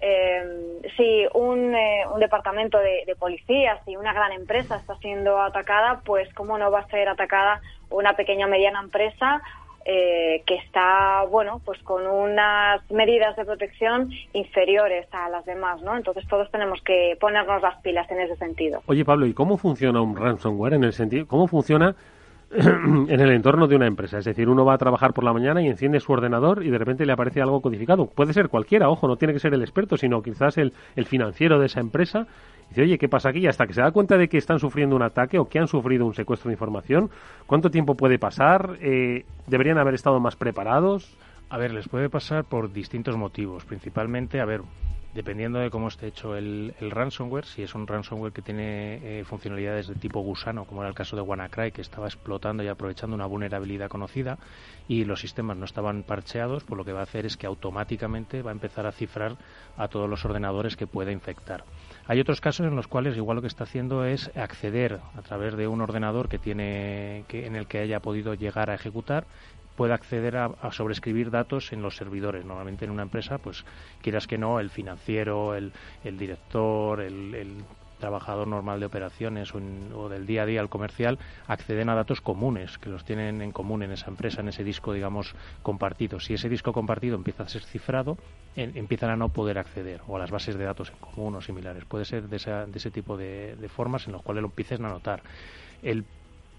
eh, 0.00 0.80
si 0.96 1.26
un, 1.34 1.74
eh, 1.74 2.04
un 2.12 2.20
departamento 2.20 2.78
de, 2.78 3.04
de, 3.06 3.16
policía, 3.16 3.80
si 3.84 3.96
una 3.96 4.12
gran 4.12 4.32
empresa 4.32 4.76
está 4.76 4.96
siendo 4.98 5.40
atacada, 5.40 6.00
pues 6.04 6.32
cómo 6.34 6.56
no 6.58 6.70
va 6.70 6.80
a 6.80 6.88
ser 6.88 7.08
atacada 7.08 7.60
una 7.90 8.14
pequeña 8.14 8.46
o 8.46 8.48
mediana 8.48 8.80
empresa 8.80 9.42
eh, 9.90 10.42
que 10.44 10.56
está, 10.56 11.24
bueno, 11.30 11.62
pues 11.64 11.82
con 11.82 12.06
unas 12.06 12.82
medidas 12.90 13.34
de 13.36 13.44
protección 13.46 14.10
inferiores 14.34 15.06
a 15.12 15.30
las 15.30 15.46
demás, 15.46 15.80
¿no? 15.80 15.96
Entonces 15.96 16.28
todos 16.28 16.50
tenemos 16.50 16.82
que 16.82 17.16
ponernos 17.18 17.62
las 17.62 17.80
pilas 17.80 18.10
en 18.10 18.20
ese 18.20 18.36
sentido. 18.36 18.82
Oye, 18.84 19.04
Pablo, 19.06 19.24
¿y 19.24 19.32
cómo 19.32 19.56
funciona 19.56 20.02
un 20.02 20.14
ransomware 20.14 20.74
en 20.74 20.84
el 20.84 20.92
sentido, 20.92 21.26
cómo 21.26 21.46
funciona 21.46 21.96
en 22.50 23.20
el 23.20 23.30
entorno 23.30 23.66
de 23.66 23.76
una 23.76 23.86
empresa. 23.86 24.18
Es 24.18 24.24
decir, 24.24 24.48
uno 24.48 24.64
va 24.64 24.74
a 24.74 24.78
trabajar 24.78 25.12
por 25.12 25.22
la 25.22 25.32
mañana 25.32 25.60
y 25.60 25.66
enciende 25.66 26.00
su 26.00 26.12
ordenador 26.12 26.64
y 26.64 26.70
de 26.70 26.78
repente 26.78 27.04
le 27.04 27.12
aparece 27.12 27.42
algo 27.42 27.60
codificado. 27.60 28.06
Puede 28.06 28.32
ser 28.32 28.48
cualquiera, 28.48 28.88
ojo, 28.88 29.06
no 29.06 29.16
tiene 29.16 29.34
que 29.34 29.40
ser 29.40 29.52
el 29.52 29.60
experto, 29.60 29.96
sino 29.98 30.22
quizás 30.22 30.56
el, 30.56 30.72
financiero 31.04 31.58
de 31.58 31.66
esa 31.66 31.80
empresa. 31.80 32.26
Y 32.66 32.68
dice, 32.70 32.82
oye, 32.82 32.98
¿qué 32.98 33.08
pasa 33.08 33.30
aquí? 33.30 33.40
Y 33.40 33.46
hasta 33.48 33.66
que 33.66 33.74
se 33.74 33.82
da 33.82 33.90
cuenta 33.90 34.16
de 34.16 34.28
que 34.28 34.38
están 34.38 34.58
sufriendo 34.60 34.96
un 34.96 35.02
ataque 35.02 35.38
o 35.38 35.46
que 35.46 35.58
han 35.58 35.68
sufrido 35.68 36.06
un 36.06 36.14
secuestro 36.14 36.48
de 36.48 36.54
información, 36.54 37.10
¿cuánto 37.46 37.70
tiempo 37.70 37.96
puede 37.96 38.18
pasar? 38.18 38.78
Eh, 38.80 39.24
¿Deberían 39.46 39.78
haber 39.78 39.94
estado 39.94 40.18
más 40.18 40.36
preparados? 40.36 41.14
A 41.50 41.58
ver, 41.58 41.72
les 41.72 41.88
puede 41.88 42.08
pasar 42.08 42.44
por 42.44 42.72
distintos 42.72 43.16
motivos. 43.16 43.64
Principalmente, 43.64 44.40
a 44.40 44.46
ver, 44.46 44.62
dependiendo 45.14 45.58
de 45.58 45.70
cómo 45.70 45.88
esté 45.88 46.08
hecho 46.08 46.36
el, 46.36 46.74
ransomware, 46.80 47.46
si 47.46 47.62
es 47.62 47.74
un 47.74 47.86
ransomware 47.86 48.32
que 48.32 48.42
tiene 48.42 49.20
eh, 49.20 49.24
funcionalidades 49.24 49.88
de 49.88 49.94
tipo 49.94 50.20
gusano, 50.20 50.64
como 50.64 50.82
era 50.82 50.88
el 50.90 50.94
caso 50.94 51.16
de 51.16 51.22
WannaCry, 51.22 51.72
que 51.72 51.80
estaba 51.80 52.06
explotando 52.06 52.62
y 52.62 52.68
aprovechando 52.68 53.16
una 53.16 53.26
vulnerabilidad 53.26 53.88
conocida 53.88 54.38
y 54.86 55.04
los 55.04 55.20
sistemas 55.20 55.56
no 55.56 55.64
estaban 55.64 56.02
parcheados, 56.02 56.64
pues 56.64 56.76
lo 56.76 56.84
que 56.84 56.92
va 56.92 57.00
a 57.00 57.04
hacer 57.04 57.26
es 57.26 57.36
que 57.36 57.46
automáticamente 57.46 58.42
va 58.42 58.50
a 58.50 58.52
empezar 58.52 58.86
a 58.86 58.92
cifrar 58.92 59.36
a 59.76 59.88
todos 59.88 60.08
los 60.08 60.24
ordenadores 60.24 60.76
que 60.76 60.86
pueda 60.86 61.12
infectar. 61.12 61.64
Hay 62.06 62.20
otros 62.20 62.40
casos 62.40 62.66
en 62.66 62.76
los 62.76 62.88
cuales 62.88 63.16
igual 63.16 63.36
lo 63.36 63.42
que 63.42 63.48
está 63.48 63.64
haciendo 63.64 64.04
es 64.04 64.30
acceder 64.36 65.00
a 65.16 65.22
través 65.22 65.56
de 65.56 65.68
un 65.68 65.80
ordenador 65.80 66.28
que 66.28 66.38
tiene 66.38 67.24
que, 67.28 67.46
en 67.46 67.56
el 67.56 67.66
que 67.66 67.78
haya 67.78 68.00
podido 68.00 68.34
llegar 68.34 68.70
a 68.70 68.74
ejecutar 68.74 69.26
puede 69.78 69.94
acceder 69.94 70.36
a, 70.36 70.72
sobrescribir 70.72 71.30
datos 71.30 71.72
en 71.72 71.82
los 71.82 71.96
servidores. 71.96 72.44
Normalmente 72.44 72.84
en 72.84 72.90
una 72.90 73.04
empresa, 73.04 73.38
pues 73.38 73.64
quieras 74.02 74.26
que 74.26 74.36
no, 74.36 74.58
el 74.58 74.70
financiero, 74.70 75.54
el, 75.54 75.72
el 76.02 76.18
director, 76.18 77.00
el, 77.00 77.62
trabajador 78.00 78.46
normal 78.46 78.78
de 78.78 78.86
operaciones 78.86 79.52
o, 79.54 80.08
del 80.08 80.26
día 80.26 80.42
a 80.42 80.46
día, 80.46 80.60
el 80.60 80.68
comercial, 80.68 81.18
acceden 81.48 81.88
a 81.88 81.96
datos 81.96 82.20
comunes, 82.20 82.78
que 82.78 82.90
los 82.90 83.04
tienen 83.04 83.40
en 83.42 83.50
común 83.50 83.82
en 83.82 83.90
esa 83.90 84.08
empresa, 84.08 84.40
en 84.40 84.48
ese 84.48 84.62
disco, 84.62 84.92
digamos, 84.92 85.34
compartido. 85.62 86.20
Si 86.20 86.34
ese 86.34 86.48
disco 86.48 86.72
compartido 86.72 87.16
empieza 87.16 87.44
a 87.44 87.48
ser 87.48 87.62
cifrado, 87.62 88.16
empiezan 88.56 89.10
a 89.10 89.16
no 89.16 89.28
poder 89.30 89.58
acceder, 89.58 90.00
o 90.06 90.16
a 90.16 90.18
las 90.18 90.30
bases 90.30 90.56
de 90.56 90.64
datos 90.64 90.90
en 90.90 90.96
común 90.98 91.34
o 91.36 91.40
similares. 91.40 91.84
Puede 91.84 92.04
ser 92.04 92.28
de, 92.28 92.38
de 92.38 92.78
ese 92.78 92.90
tipo 92.90 93.16
de, 93.16 93.56
de 93.56 93.68
formas 93.68 94.06
en 94.06 94.12
las 94.12 94.22
cuales 94.22 94.42
lo 94.42 94.48
empiecen 94.48 94.84
a 94.84 94.90
notar. 94.90 95.22
El 95.82 96.04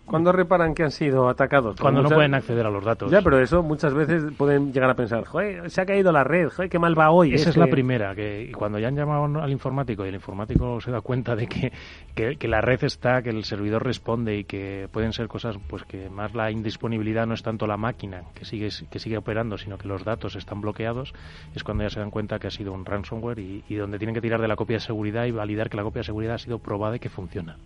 ¿Cuándo 0.10 0.32
reparan 0.32 0.74
que 0.74 0.84
han 0.84 0.92
sido 0.92 1.30
atacados? 1.30 1.80
Cuando 1.80 2.02
no 2.02 2.10
pueden 2.10 2.34
acceder 2.34 2.66
a 2.66 2.70
los 2.72 2.84
datos. 2.84 3.12
Ya, 3.12 3.22
pero 3.22 3.40
eso 3.40 3.62
muchas 3.62 3.94
veces 3.94 4.24
pueden 4.36 4.74
llegar 4.74 4.90
a 4.90 4.96
pensar, 4.96 5.24
joder, 5.26 5.70
se 5.70 5.82
ha 5.82 5.86
caído 5.86 6.12
la 6.12 6.24
red, 6.24 6.50
joder, 6.50 6.70
qué 6.70 6.80
mal 6.80 6.98
va 6.98 7.12
hoy. 7.12 7.34
Esa 7.34 7.52
es 7.52 7.58
la 7.58 7.68
primera, 7.68 8.16
que 8.16 8.52
cuando 8.58 8.80
ya 8.80 8.88
han 8.88 8.96
llamado 8.96 9.26
al 9.40 9.52
informático 9.52 10.06
y 10.06 10.10
el 10.10 10.16
informático 10.16 10.82
se 10.82 10.90
da 10.90 11.02
cuenta 11.02 11.36
de 11.36 11.48
que, 11.48 11.72
que, 12.16 12.48
la 12.48 12.62
red 12.62 12.84
está, 12.84 13.22
que 13.22 13.30
el 13.30 13.44
servidor 13.44 13.84
responde 13.84 14.38
y 14.38 14.44
que 14.46 14.90
pueden 14.92 15.14
ser 15.14 15.28
cosas, 15.28 15.58
pues 15.68 15.84
que 15.84 16.10
más 16.10 16.34
la 16.34 16.50
indisponibilidad 16.50 17.28
no 17.28 17.36
es 17.36 17.44
tanto 17.44 17.68
la 17.68 17.78
máquina 17.78 18.24
que 18.34 18.46
sigue, 18.46 18.70
que 18.90 19.00
sigue 19.00 19.18
operando, 19.18 19.58
sino 19.58 19.78
que 19.78 19.88
los 19.88 20.04
datos 20.04 20.36
están 20.36 20.62
bloqueados, 20.62 21.14
es 21.54 21.64
cuando 21.64 21.84
ya 21.84 21.90
se 21.90 22.00
dan 22.00 22.10
cuenta 22.10 22.40
que 22.40 22.48
ha 22.48 22.52
sido 22.52 22.74
un 22.74 22.86
ransomware 22.86 23.40
y, 23.40 23.76
donde 23.76 23.98
tienen 24.00 24.16
que 24.16 24.22
tirar 24.22 24.42
de 24.42 24.48
la 24.48 24.56
copia 24.56 24.78
de 24.78 24.82
seguridad 24.82 25.26
y 25.26 25.32
validar 25.32 25.70
que 25.70 25.78
la 25.78 25.84
copia 25.84 26.00
de 26.00 26.06
seguridad 26.06 26.36
ha 26.36 26.40
sido 26.40 26.60
probada 26.60 26.96
y 26.96 27.00
que 27.00 27.10
funciona. 27.10 27.58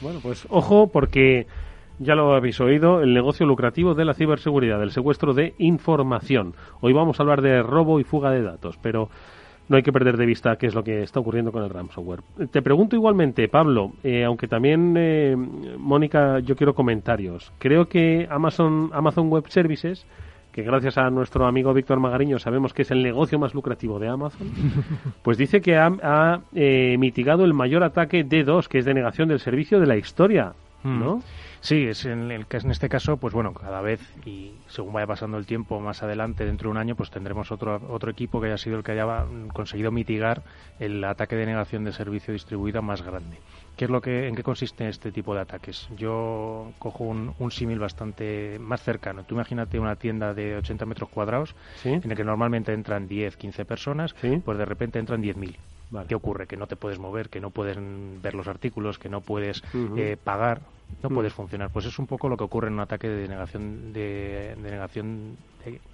Bueno, 0.00 0.20
pues 0.22 0.46
ojo 0.50 0.88
porque 0.88 1.46
ya 1.98 2.14
lo 2.14 2.34
habéis 2.34 2.60
oído, 2.60 3.02
el 3.02 3.12
negocio 3.14 3.46
lucrativo 3.46 3.94
de 3.94 4.04
la 4.04 4.14
ciberseguridad, 4.14 4.82
el 4.82 4.90
secuestro 4.90 5.34
de 5.34 5.54
información. 5.58 6.54
Hoy 6.80 6.92
vamos 6.92 7.18
a 7.18 7.22
hablar 7.22 7.42
de 7.42 7.62
robo 7.62 8.00
y 8.00 8.04
fuga 8.04 8.30
de 8.30 8.42
datos, 8.42 8.78
pero 8.80 9.08
no 9.68 9.76
hay 9.76 9.82
que 9.82 9.92
perder 9.92 10.16
de 10.16 10.26
vista 10.26 10.56
qué 10.56 10.66
es 10.66 10.74
lo 10.74 10.82
que 10.82 11.02
está 11.02 11.20
ocurriendo 11.20 11.52
con 11.52 11.62
el 11.62 11.70
ransomware. 11.70 12.22
Te 12.50 12.62
pregunto 12.62 12.96
igualmente, 12.96 13.48
Pablo, 13.48 13.92
eh, 14.02 14.24
aunque 14.24 14.48
también, 14.48 14.94
eh, 14.96 15.36
Mónica, 15.36 16.38
yo 16.40 16.56
quiero 16.56 16.74
comentarios. 16.74 17.52
Creo 17.58 17.86
que 17.86 18.26
Amazon, 18.30 18.90
Amazon 18.92 19.28
Web 19.28 19.48
Services, 19.48 20.06
que 20.52 20.62
gracias 20.62 20.96
a 20.96 21.10
nuestro 21.10 21.46
amigo 21.46 21.74
Víctor 21.74 22.00
Magariño 22.00 22.38
sabemos 22.38 22.72
que 22.72 22.82
es 22.82 22.90
el 22.90 23.02
negocio 23.02 23.38
más 23.38 23.54
lucrativo 23.54 23.98
de 23.98 24.08
Amazon, 24.08 24.48
pues 25.22 25.36
dice 25.36 25.60
que 25.60 25.76
ha, 25.76 26.40
eh, 26.54 26.96
mitigado 26.98 27.44
el 27.44 27.52
mayor 27.52 27.84
ataque 27.84 28.24
D2, 28.24 28.68
que 28.68 28.78
es 28.78 28.84
denegación 28.84 29.28
del 29.28 29.40
servicio 29.40 29.80
de 29.80 29.86
la 29.86 29.96
historia, 29.96 30.54
¿no? 30.82 31.16
Mm. 31.16 31.22
Sí, 31.60 31.86
es 31.86 32.04
en, 32.04 32.30
el, 32.30 32.46
en 32.48 32.70
este 32.70 32.88
caso, 32.88 33.16
pues 33.16 33.34
bueno, 33.34 33.52
cada 33.52 33.80
vez 33.80 34.00
y 34.24 34.52
según 34.68 34.92
vaya 34.92 35.06
pasando 35.06 35.38
el 35.38 35.46
tiempo, 35.46 35.80
más 35.80 36.02
adelante, 36.02 36.44
dentro 36.44 36.68
de 36.68 36.72
un 36.72 36.76
año, 36.76 36.94
pues 36.94 37.10
tendremos 37.10 37.50
otro, 37.50 37.80
otro 37.88 38.10
equipo 38.10 38.40
que 38.40 38.46
haya 38.46 38.58
sido 38.58 38.76
el 38.78 38.84
que 38.84 38.92
haya 38.92 39.24
conseguido 39.52 39.90
mitigar 39.90 40.42
el 40.78 41.02
ataque 41.04 41.36
de 41.36 41.46
negación 41.46 41.84
de 41.84 41.92
servicio 41.92 42.32
distribuida 42.32 42.80
más 42.80 43.02
grande. 43.02 43.38
¿Qué 43.76 43.84
es 43.84 43.90
lo 43.90 44.00
que, 44.00 44.26
¿En 44.26 44.34
qué 44.34 44.42
consiste 44.42 44.88
este 44.88 45.12
tipo 45.12 45.34
de 45.34 45.40
ataques? 45.40 45.88
Yo 45.96 46.72
cojo 46.80 47.04
un, 47.04 47.32
un 47.38 47.50
símil 47.52 47.78
bastante 47.78 48.58
más 48.58 48.82
cercano. 48.82 49.22
Tú 49.22 49.36
imagínate 49.36 49.78
una 49.78 49.94
tienda 49.94 50.34
de 50.34 50.56
80 50.56 50.84
metros 50.84 51.08
cuadrados 51.10 51.54
en 51.84 52.10
el 52.10 52.16
que 52.16 52.24
normalmente 52.24 52.72
entran 52.72 53.06
10, 53.06 53.36
15 53.36 53.64
personas, 53.64 54.14
pues 54.44 54.58
de 54.58 54.64
repente 54.64 54.98
entran 54.98 55.22
10.000. 55.22 55.56
¿Qué 56.08 56.14
ocurre? 56.14 56.46
Que 56.46 56.56
no 56.56 56.66
te 56.66 56.76
puedes 56.76 56.98
mover, 56.98 57.28
que 57.30 57.40
no 57.40 57.50
puedes 57.50 57.78
ver 58.20 58.34
los 58.34 58.48
artículos, 58.48 58.98
que 58.98 59.08
no 59.08 59.20
puedes 59.20 59.62
eh, 59.96 60.16
pagar 60.22 60.60
no 61.02 61.10
puedes 61.10 61.32
funcionar. 61.32 61.70
Pues 61.70 61.86
es 61.86 61.98
un 61.98 62.06
poco 62.06 62.28
lo 62.28 62.36
que 62.36 62.44
ocurre 62.44 62.68
en 62.68 62.74
un 62.74 62.80
ataque 62.80 63.08
de 63.08 63.16
denegación 63.22 63.92
de, 63.92 64.56
denegación 64.62 65.36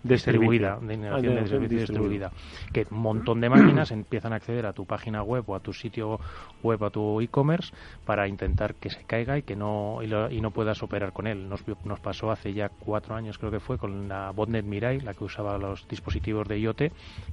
distribuida, 0.03 0.79
de 0.81 0.97
negación 0.97 1.35
de 1.35 1.47
servicio 1.47 1.79
distribuida, 1.79 2.33
que 2.73 2.87
un 2.91 2.99
montón 2.99 3.41
de 3.41 3.49
máquinas 3.49 3.91
empiezan 3.91 4.33
a 4.33 4.37
acceder 4.37 4.67
a 4.67 4.73
tu 4.73 4.87
página 4.87 5.23
web 5.23 5.45
o 5.47 5.55
a 5.55 5.61
tu 5.61 5.73
sitio 5.73 6.21
web, 6.63 6.83
a 6.85 6.91
tu 6.91 7.21
e-commerce 7.21 7.73
para 8.05 8.29
intentar 8.29 8.75
que 8.75 8.91
se 8.91 9.03
caiga 9.05 9.39
y 9.39 9.43
que 9.43 9.57
no 9.57 10.01
y, 10.03 10.41
no 10.41 10.51
puedas 10.51 10.83
operar 10.83 11.13
con 11.13 11.27
él. 11.27 11.49
Nos, 11.49 11.65
nos 11.85 12.01
pasó 12.01 12.31
hace 12.31 12.53
ya 12.53 12.69
cuatro 12.69 13.15
años, 13.15 13.39
creo 13.39 13.51
que 13.51 13.61
fue, 13.61 13.79
con 13.79 14.09
la 14.09 14.31
botnet 14.31 14.65
Mirai, 14.65 15.01
la 15.01 15.15
que 15.15 15.25
usaba 15.25 15.59
los 15.59 15.89
dispositivos 15.89 16.47
de 16.49 16.61
IoT, 16.61 16.83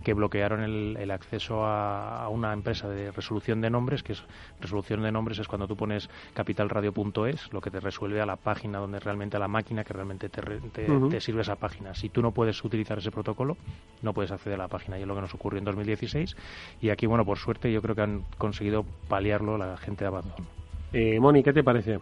que 0.03 0.13
bloquearon 0.13 0.61
el, 0.61 0.97
el 0.99 1.11
acceso 1.11 1.65
a, 1.65 2.23
a, 2.23 2.29
una 2.29 2.53
empresa 2.53 2.87
de 2.87 3.11
resolución 3.11 3.61
de 3.61 3.69
nombres, 3.69 4.03
que 4.03 4.13
es 4.13 4.23
resolución 4.59 5.01
de 5.03 5.11
nombres 5.11 5.39
es 5.39 5.47
cuando 5.47 5.67
tú 5.67 5.75
pones 5.75 6.09
capitalradio.es 6.33 7.50
lo 7.51 7.61
que 7.61 7.71
te 7.71 7.79
resuelve 7.79 8.21
a 8.21 8.25
la 8.25 8.35
página 8.35 8.79
donde 8.79 8.99
realmente 8.99 9.37
a 9.37 9.39
la 9.39 9.47
máquina 9.47 9.83
que 9.83 9.93
realmente 9.93 10.29
te, 10.29 10.41
te, 10.41 11.21
sirve 11.21 11.41
esa 11.41 11.55
página. 11.55 11.93
Si 11.93 12.09
tú 12.09 12.21
no 12.21 12.31
puedes 12.31 12.63
utilizar 12.63 12.97
ese 12.97 13.11
protocolo, 13.11 13.57
no 14.01 14.13
puedes 14.13 14.31
acceder 14.31 14.59
a 14.59 14.63
la 14.63 14.67
página. 14.67 14.97
Y 14.97 15.01
es 15.01 15.07
lo 15.07 15.15
que 15.15 15.21
nos 15.21 15.33
ocurrió 15.33 15.59
en 15.59 15.65
2016. 15.65 16.35
Y 16.81 16.89
aquí, 16.89 17.05
bueno, 17.05 17.25
por 17.25 17.37
suerte, 17.37 17.71
yo 17.71 17.81
creo 17.81 17.95
que 17.95 18.01
han 18.01 18.23
conseguido 18.37 18.85
paliarlo 19.07 19.57
la 19.57 19.77
gente 19.77 20.03
de 20.03 20.09
Amazon. 20.09 20.45
Eh, 20.93 21.19
Moni, 21.19 21.43
¿qué 21.43 21.53
te 21.53 21.63
parece? 21.63 21.99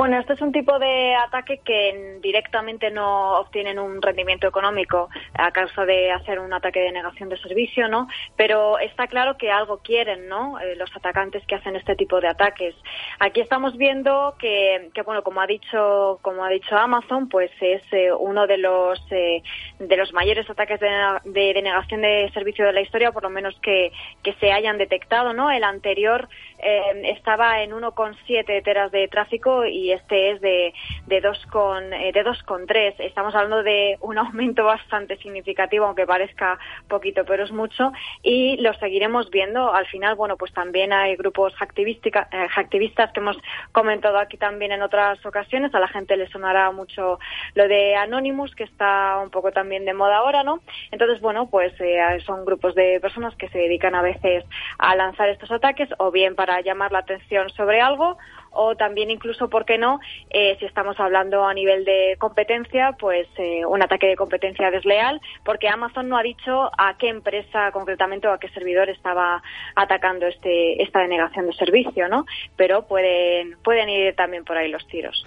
Bueno, 0.00 0.18
este 0.18 0.32
es 0.32 0.40
un 0.40 0.50
tipo 0.50 0.78
de 0.78 1.14
ataque 1.14 1.60
que 1.62 2.20
directamente 2.22 2.90
no 2.90 3.38
obtienen 3.38 3.78
un 3.78 4.00
rendimiento 4.00 4.48
económico 4.48 5.10
a 5.34 5.50
causa 5.50 5.84
de 5.84 6.10
hacer 6.10 6.38
un 6.38 6.54
ataque 6.54 6.80
de 6.80 6.90
negación 6.90 7.28
de 7.28 7.36
servicio, 7.36 7.86
¿no? 7.86 8.08
Pero 8.34 8.78
está 8.78 9.08
claro 9.08 9.36
que 9.36 9.50
algo 9.50 9.80
quieren, 9.84 10.26
¿no? 10.26 10.58
Eh, 10.58 10.74
los 10.76 10.90
atacantes 10.96 11.44
que 11.46 11.56
hacen 11.56 11.76
este 11.76 11.96
tipo 11.96 12.18
de 12.18 12.28
ataques. 12.28 12.74
Aquí 13.18 13.42
estamos 13.42 13.76
viendo 13.76 14.36
que, 14.38 14.88
que 14.94 15.02
bueno, 15.02 15.22
como 15.22 15.42
ha 15.42 15.46
dicho, 15.46 16.18
como 16.22 16.44
ha 16.44 16.48
dicho 16.48 16.78
Amazon, 16.78 17.28
pues 17.28 17.50
es 17.60 17.82
eh, 17.92 18.10
uno 18.10 18.46
de 18.46 18.56
los 18.56 18.98
eh, 19.10 19.42
de 19.78 19.96
los 19.98 20.14
mayores 20.14 20.48
ataques 20.48 20.80
de, 20.80 20.88
de 21.26 21.52
denegación 21.52 22.00
de 22.00 22.30
servicio 22.32 22.64
de 22.64 22.72
la 22.72 22.80
historia, 22.80 23.12
por 23.12 23.24
lo 23.24 23.28
menos 23.28 23.54
que, 23.60 23.92
que 24.22 24.32
se 24.40 24.50
hayan 24.50 24.78
detectado, 24.78 25.34
¿no? 25.34 25.50
El 25.50 25.62
anterior 25.62 26.26
eh, 26.58 27.02
estaba 27.04 27.62
en 27.62 27.72
1,7 27.72 28.62
teras 28.62 28.90
de 28.92 29.06
tráfico 29.08 29.66
y 29.66 29.89
este 29.92 30.32
es 30.32 30.40
de, 30.40 30.72
de 31.06 31.22
2,3. 31.22 31.92
Eh, 31.94 32.94
de 32.98 33.06
Estamos 33.06 33.34
hablando 33.34 33.62
de 33.62 33.96
un 34.00 34.18
aumento 34.18 34.64
bastante 34.64 35.16
significativo, 35.18 35.86
aunque 35.86 36.06
parezca 36.06 36.58
poquito, 36.88 37.24
pero 37.24 37.44
es 37.44 37.52
mucho. 37.52 37.92
Y 38.22 38.56
lo 38.58 38.74
seguiremos 38.74 39.30
viendo. 39.30 39.72
Al 39.72 39.86
final, 39.86 40.14
bueno, 40.14 40.36
pues 40.36 40.52
también 40.52 40.92
hay 40.92 41.16
grupos 41.16 41.52
eh, 41.54 42.48
activistas 42.56 43.12
que 43.12 43.20
hemos 43.20 43.36
comentado 43.72 44.18
aquí 44.18 44.36
también 44.36 44.72
en 44.72 44.82
otras 44.82 45.24
ocasiones. 45.24 45.74
A 45.74 45.80
la 45.80 45.88
gente 45.88 46.16
le 46.16 46.28
sonará 46.28 46.70
mucho 46.70 47.18
lo 47.54 47.68
de 47.68 47.96
Anonymous, 47.96 48.54
que 48.54 48.64
está 48.64 49.18
un 49.22 49.30
poco 49.30 49.52
también 49.52 49.84
de 49.84 49.94
moda 49.94 50.18
ahora, 50.18 50.42
¿no? 50.42 50.60
Entonces, 50.90 51.20
bueno, 51.20 51.48
pues 51.50 51.72
eh, 51.80 52.00
son 52.24 52.44
grupos 52.44 52.74
de 52.74 53.00
personas 53.00 53.34
que 53.36 53.48
se 53.48 53.58
dedican 53.58 53.94
a 53.94 54.02
veces 54.02 54.44
a 54.78 54.94
lanzar 54.94 55.28
estos 55.28 55.50
ataques 55.50 55.88
o 55.98 56.10
bien 56.10 56.34
para 56.34 56.60
llamar 56.60 56.92
la 56.92 57.00
atención 57.00 57.50
sobre 57.50 57.80
algo 57.80 58.18
o 58.50 58.74
también 58.76 59.10
incluso, 59.10 59.48
¿por 59.48 59.64
qué 59.64 59.78
no? 59.78 60.00
Eh, 60.30 60.56
si 60.58 60.66
estamos 60.66 60.98
hablando 60.98 61.44
a 61.44 61.54
nivel 61.54 61.84
de 61.84 62.16
competencia, 62.18 62.96
pues 62.98 63.28
eh, 63.38 63.64
un 63.64 63.82
ataque 63.82 64.08
de 64.08 64.16
competencia 64.16 64.70
desleal, 64.70 65.20
porque 65.44 65.68
Amazon 65.68 66.08
no 66.08 66.16
ha 66.16 66.22
dicho 66.22 66.70
a 66.76 66.96
qué 66.98 67.08
empresa 67.08 67.70
concretamente 67.72 68.28
o 68.28 68.32
a 68.32 68.38
qué 68.38 68.48
servidor 68.48 68.88
estaba 68.88 69.42
atacando 69.74 70.26
este, 70.26 70.82
esta 70.82 71.00
denegación 71.00 71.46
de 71.46 71.52
servicio, 71.54 72.08
¿no? 72.08 72.26
Pero 72.56 72.86
pueden, 72.86 73.56
pueden 73.62 73.88
ir 73.88 74.14
también 74.14 74.44
por 74.44 74.56
ahí 74.56 74.70
los 74.70 74.86
tiros. 74.88 75.26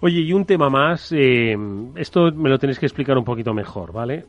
Oye, 0.00 0.20
y 0.20 0.32
un 0.34 0.44
tema 0.44 0.68
más, 0.68 1.10
eh, 1.12 1.56
esto 1.96 2.30
me 2.30 2.50
lo 2.50 2.58
tenéis 2.58 2.78
que 2.78 2.84
explicar 2.84 3.16
un 3.16 3.24
poquito 3.24 3.54
mejor, 3.54 3.92
¿vale? 3.92 4.24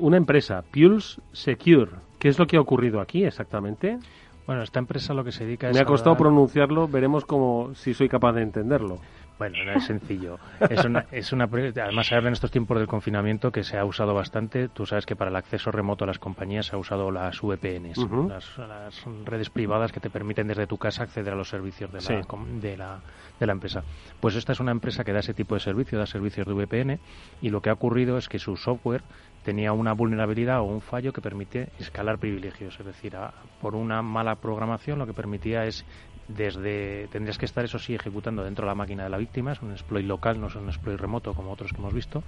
una 0.00 0.16
empresa, 0.16 0.64
Pulse 0.72 1.20
Secure, 1.30 1.92
¿qué 2.18 2.28
es 2.28 2.38
lo 2.38 2.46
que 2.46 2.56
ha 2.56 2.60
ocurrido 2.60 3.00
aquí 3.00 3.24
exactamente? 3.24 3.98
Bueno, 4.46 4.62
esta 4.62 4.78
empresa 4.78 5.14
lo 5.14 5.24
que 5.24 5.32
se 5.32 5.44
dedica 5.44 5.70
Me 5.70 5.80
ha 5.80 5.84
costado 5.86 6.16
pronunciarlo, 6.16 6.86
veremos 6.86 7.24
cómo, 7.24 7.74
si 7.74 7.94
soy 7.94 8.08
capaz 8.08 8.32
de 8.34 8.42
entenderlo. 8.42 8.98
Bueno, 9.38 9.64
no 9.64 9.72
es 9.72 9.84
sencillo. 9.84 10.38
Es 10.70 10.84
una, 10.84 11.06
es 11.10 11.32
una, 11.32 11.44
además, 11.44 12.12
ahora 12.12 12.28
en 12.28 12.34
estos 12.34 12.50
tiempos 12.50 12.78
del 12.78 12.86
confinamiento 12.86 13.50
que 13.50 13.64
se 13.64 13.76
ha 13.76 13.84
usado 13.84 14.14
bastante, 14.14 14.68
tú 14.68 14.86
sabes 14.86 15.06
que 15.06 15.16
para 15.16 15.30
el 15.30 15.36
acceso 15.36 15.72
remoto 15.72 16.04
a 16.04 16.06
las 16.06 16.18
compañías 16.18 16.66
se 16.66 16.76
ha 16.76 16.78
usado 16.78 17.10
las 17.10 17.40
VPNs, 17.40 17.98
las, 18.28 19.04
redes 19.24 19.50
privadas 19.50 19.90
que 19.90 20.00
te 20.00 20.08
permiten 20.08 20.46
desde 20.46 20.66
tu 20.66 20.78
casa 20.78 21.02
acceder 21.02 21.32
a 21.32 21.36
los 21.36 21.48
servicios 21.48 21.90
de 21.92 22.00
la, 22.00 22.22
de, 22.60 22.76
la, 22.76 23.00
de 23.40 23.46
la 23.46 23.52
empresa. 23.52 23.82
Pues 24.20 24.36
esta 24.36 24.52
es 24.52 24.60
una 24.60 24.70
empresa 24.70 25.02
que 25.02 25.12
da 25.12 25.18
ese 25.18 25.34
tipo 25.34 25.54
de 25.54 25.60
servicio, 25.60 25.98
da 25.98 26.06
servicios 26.06 26.46
de 26.46 26.52
VPN, 26.54 27.00
y 27.42 27.50
lo 27.50 27.60
que 27.60 27.70
ha 27.70 27.72
ocurrido 27.72 28.18
es 28.18 28.28
que 28.28 28.38
su 28.38 28.56
software 28.56 29.02
tenía 29.44 29.72
una 29.72 29.92
vulnerabilidad 29.92 30.60
o 30.60 30.64
un 30.64 30.80
fallo 30.80 31.12
que 31.12 31.20
permite 31.20 31.68
escalar 31.78 32.18
privilegios, 32.18 32.78
es 32.80 32.86
decir, 32.86 33.16
por 33.60 33.74
una 33.74 34.00
mala 34.02 34.36
programación 34.36 34.98
lo 34.98 35.06
que 35.06 35.12
permitía 35.12 35.64
es 35.64 35.84
desde 36.28 37.08
tendrías 37.08 37.38
que 37.38 37.44
estar 37.44 37.64
eso 37.64 37.78
sí 37.78 37.94
ejecutando 37.94 38.44
dentro 38.44 38.64
de 38.64 38.70
la 38.70 38.74
máquina 38.74 39.04
de 39.04 39.10
la 39.10 39.18
víctima, 39.18 39.52
es 39.52 39.62
un 39.62 39.72
exploit 39.72 40.06
local, 40.06 40.40
no 40.40 40.46
es 40.46 40.54
un 40.54 40.68
exploit 40.68 40.98
remoto 40.98 41.34
como 41.34 41.52
otros 41.52 41.72
que 41.72 41.78
hemos 41.78 41.94
visto, 41.94 42.22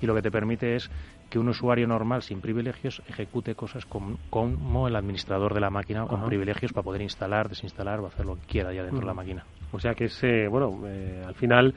y 0.00 0.06
lo 0.06 0.14
que 0.14 0.22
te 0.22 0.30
permite 0.30 0.76
es 0.76 0.90
que 1.30 1.38
un 1.38 1.48
usuario 1.48 1.86
normal 1.86 2.22
sin 2.22 2.40
privilegios 2.40 3.02
ejecute 3.08 3.54
cosas 3.54 3.86
como, 3.86 4.88
el 4.88 4.96
administrador 4.96 5.54
de 5.54 5.60
la 5.60 5.70
máquina 5.70 6.06
con 6.06 6.24
privilegios 6.24 6.72
para 6.72 6.84
poder 6.84 7.02
instalar, 7.02 7.48
desinstalar 7.48 8.00
o 8.00 8.06
hacer 8.06 8.26
lo 8.26 8.36
que 8.36 8.46
quiera 8.46 8.72
ya 8.72 8.82
dentro 8.82 9.00
de 9.00 9.06
la 9.06 9.14
máquina. 9.14 9.44
O 9.72 9.80
sea 9.80 9.94
que 9.94 10.04
ese, 10.04 10.48
bueno, 10.48 10.86
eh, 10.86 11.24
al 11.26 11.34
final 11.34 11.74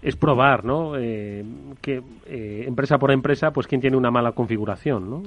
es 0.00 0.16
probar, 0.16 0.64
¿no? 0.64 0.96
Eh, 0.96 1.44
que 1.80 2.02
eh, 2.26 2.64
empresa 2.66 2.98
por 2.98 3.10
empresa, 3.10 3.50
pues 3.50 3.66
quién 3.66 3.80
tiene 3.80 3.96
una 3.96 4.10
mala 4.10 4.32
configuración, 4.32 5.10
¿no? 5.10 5.22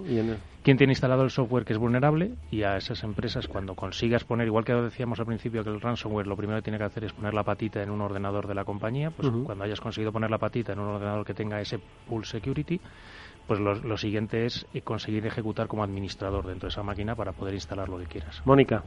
Quién 0.63 0.77
tiene 0.77 0.93
instalado 0.93 1.23
el 1.23 1.29
software 1.29 1.65
que 1.65 1.73
es 1.73 1.79
vulnerable 1.79 2.31
y 2.51 2.63
a 2.63 2.77
esas 2.77 3.03
empresas 3.03 3.47
cuando 3.47 3.75
consigas 3.75 4.23
poner, 4.23 4.47
igual 4.47 4.63
que 4.63 4.73
decíamos 4.73 5.19
al 5.19 5.25
principio 5.25 5.63
que 5.63 5.69
el 5.69 5.81
ransomware 5.81 6.27
lo 6.27 6.37
primero 6.37 6.59
que 6.59 6.63
tiene 6.63 6.77
que 6.77 6.85
hacer 6.85 7.03
es 7.03 7.13
poner 7.13 7.33
la 7.33 7.43
patita 7.43 7.81
en 7.81 7.89
un 7.89 8.01
ordenador 8.01 8.47
de 8.47 8.55
la 8.55 8.63
compañía, 8.63 9.11
pues 9.11 9.29
cuando 9.43 9.63
hayas 9.63 9.81
conseguido 9.81 10.11
poner 10.11 10.29
la 10.29 10.37
patita 10.37 10.73
en 10.73 10.79
un 10.79 10.87
ordenador 10.87 11.25
que 11.25 11.33
tenga 11.33 11.59
ese 11.59 11.79
Pulse 12.07 12.31
Security, 12.31 12.79
pues 13.47 13.59
lo, 13.59 13.75
lo 13.75 13.97
siguiente 13.97 14.45
es 14.45 14.65
conseguir 14.83 15.25
ejecutar 15.25 15.67
como 15.67 15.83
administrador 15.83 16.45
dentro 16.45 16.67
de 16.67 16.71
esa 16.71 16.83
máquina 16.83 17.15
para 17.15 17.33
poder 17.33 17.55
instalar 17.55 17.89
lo 17.89 17.97
que 17.97 18.05
quieras. 18.05 18.41
Mónica. 18.45 18.83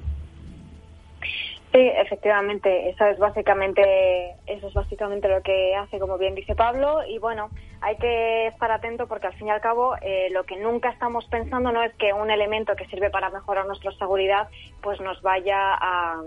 Sí, 1.75 1.81
efectivamente, 1.81 2.89
eso 2.89 3.05
es 3.07 3.19
básicamente 3.19 4.37
eso 4.47 4.69
es 4.69 4.75
básicamente 4.75 5.27
lo 5.27 5.43
que 5.43 5.75
hace, 5.75 5.99
como 5.99 6.19
bien 6.19 6.37
dice 6.37 6.55
Pablo, 6.55 7.01
y 7.05 7.19
bueno, 7.19 7.51
hay 7.81 7.97
que 7.97 8.47
estar 8.47 8.71
atento 8.71 9.09
porque 9.09 9.27
al 9.27 9.35
fin 9.35 9.49
y 9.49 9.51
al 9.51 9.61
cabo 9.61 9.97
eh, 10.01 10.29
lo 10.31 10.45
que 10.45 10.55
nunca 10.55 10.91
estamos 10.91 11.25
pensando 11.27 11.73
no 11.73 11.83
es 11.83 11.93
que 11.95 12.13
un 12.13 12.31
elemento 12.31 12.77
que 12.77 12.87
sirve 12.87 13.11
para 13.11 13.29
mejorar 13.31 13.67
nuestra 13.67 13.91
seguridad 13.99 14.47
pues 14.83 15.01
nos 15.01 15.21
vaya 15.23 15.75
a, 15.75 16.23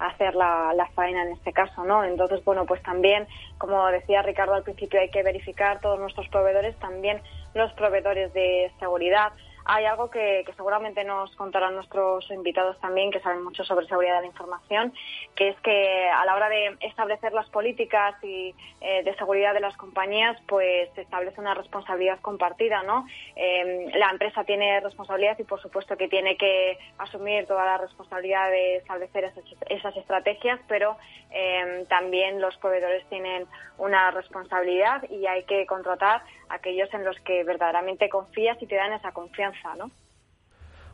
hacer 0.00 0.34
la, 0.34 0.72
la, 0.74 0.86
faena 0.96 1.22
en 1.22 1.34
este 1.34 1.52
caso, 1.52 1.84
¿no? 1.84 2.02
Entonces, 2.02 2.44
bueno, 2.44 2.66
pues 2.66 2.82
también, 2.82 3.28
como 3.58 3.86
decía 3.92 4.22
Ricardo 4.22 4.54
al 4.54 4.64
principio, 4.64 4.98
hay 4.98 5.10
que 5.10 5.22
verificar 5.22 5.80
todos 5.80 6.00
nuestros 6.00 6.26
proveedores, 6.26 6.74
también 6.80 7.22
los 7.54 7.72
proveedores 7.74 8.32
de 8.32 8.72
seguridad 8.80 9.30
hay 9.70 9.84
algo 9.84 10.10
que, 10.10 10.46
seguramente 10.56 11.04
nos 11.04 11.36
contarán 11.36 11.74
nuestros 11.74 12.28
invitados 12.30 12.80
también, 12.80 13.10
que 13.10 13.20
saben 13.20 13.44
mucho 13.44 13.64
sobre 13.64 13.86
seguridad 13.86 14.14
de 14.16 14.20
la 14.22 14.26
información, 14.26 14.94
que 15.36 15.50
es 15.50 15.60
que 15.60 16.08
a 16.08 16.24
la 16.24 16.34
hora 16.34 16.48
de 16.48 16.78
establecer 16.80 17.34
las 17.34 17.50
políticas 17.50 18.14
y 18.24 18.54
eh, 18.80 19.02
de 19.04 19.14
seguridad 19.16 19.52
de 19.52 19.60
las 19.60 19.76
compañías, 19.76 20.38
pues 20.48 20.88
se 20.94 21.02
establece 21.02 21.38
una 21.38 21.52
responsabilidad 21.52 22.18
compartida, 22.22 22.82
¿no? 22.82 23.06
Em, 23.36 23.90
la 23.92 24.08
empresa 24.08 24.42
tiene 24.44 24.80
responsabilidad 24.80 25.38
y, 25.38 25.44
por 25.44 25.60
supuesto, 25.60 25.98
que 25.98 26.08
tiene 26.08 26.38
que 26.38 26.78
asumir 26.96 27.46
toda 27.46 27.66
la 27.66 27.76
responsabilidad 27.76 28.50
de 28.50 28.76
establecer 28.76 29.30
esas, 29.68 29.96
estrategias, 29.98 30.60
pero 30.66 30.96
em, 31.30 31.84
también 31.86 32.40
los 32.40 32.56
proveedores 32.56 33.06
tienen 33.10 33.46
una 33.76 34.10
responsabilidad 34.12 35.02
y 35.10 35.26
hay 35.26 35.44
que 35.44 35.66
contratar 35.66 36.22
aquellos 36.50 36.92
en 36.94 37.04
los 37.04 37.18
que 37.20 37.44
verdaderamente 37.44 38.08
confías 38.08 38.60
y 38.60 38.66
te 38.66 38.76
dan 38.76 38.92
esa 38.92 39.12
confianza, 39.12 39.74
¿no? 39.76 39.90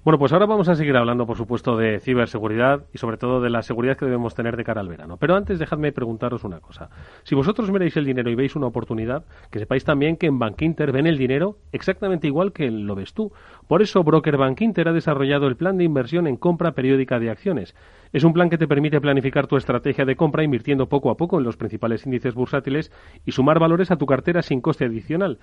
Bueno, 0.05 0.19
pues 0.19 0.35
ahora 0.35 0.45
vamos 0.45 0.69
a 0.69 0.75
seguir 0.75 0.95
hablando, 0.99 1.25
por 1.25 1.39
supuesto, 1.39 1.79
de 1.79 1.99
ciberseguridad 1.99 2.85
y 2.93 2.99
sobre 2.99 3.17
todo 3.17 3.41
de 3.41 3.49
la 3.49 3.63
seguridad 3.63 3.97
que 3.97 4.05
debemos 4.05 4.35
tener 4.35 4.55
de 4.55 4.63
cara 4.63 4.83
al 4.83 4.89
verano. 4.89 5.17
Pero 5.17 5.35
antes, 5.35 5.59
dejadme 5.59 5.93
preguntaros 5.93 6.45
una 6.45 6.61
cosa. 6.61 6.91
Si 7.23 7.35
vosotros 7.35 7.71
miráis 7.71 7.97
el 7.97 8.05
dinero 8.05 8.29
y 8.29 8.35
veis 8.35 8.55
una 8.55 8.67
oportunidad, 8.67 9.25
que 9.51 9.61
sepáis 9.61 9.83
también 9.83 10.19
que 10.19 10.27
en 10.27 10.39
Bankinter 10.39 10.93
ven 10.93 11.07
el 11.07 11.17
dinero 11.17 11.57
exactamente 11.73 12.27
igual 12.27 12.53
que 12.53 12.71
lo 12.71 12.95
ves 12.95 13.15
tú. 13.15 13.33
Por 13.67 13.81
eso, 13.81 14.05
Broker 14.05 14.37
Bankinter 14.37 14.89
ha 14.89 14.93
desarrollado 14.93 15.47
el 15.47 15.57
plan 15.57 15.79
de 15.79 15.85
inversión 15.85 16.27
en 16.27 16.37
compra 16.37 16.73
periódica 16.73 17.19
de 17.19 17.31
acciones. 17.31 17.75
Es 18.13 18.25
un 18.25 18.35
plan 18.35 18.51
que 18.51 18.59
te 18.59 18.69
permite 18.69 19.01
planificar 19.01 19.47
tu 19.47 19.57
estrategia 19.57 20.05
de 20.05 20.17
compra 20.17 20.45
invirtiendo 20.45 20.87
poco 20.87 21.11
a 21.11 21.17
poco 21.17 21.39
en 21.39 21.45
los 21.45 21.57
principales 21.57 22.05
índices 22.05 22.35
bursátiles 22.35 22.93
y 23.25 23.33
sumar 23.33 23.59
valores 23.59 23.91
a 23.91 23.97
tu 23.97 24.05
cartera 24.05 24.43
sin 24.43 24.61
coste 24.61 24.85
adicional. 24.85 25.39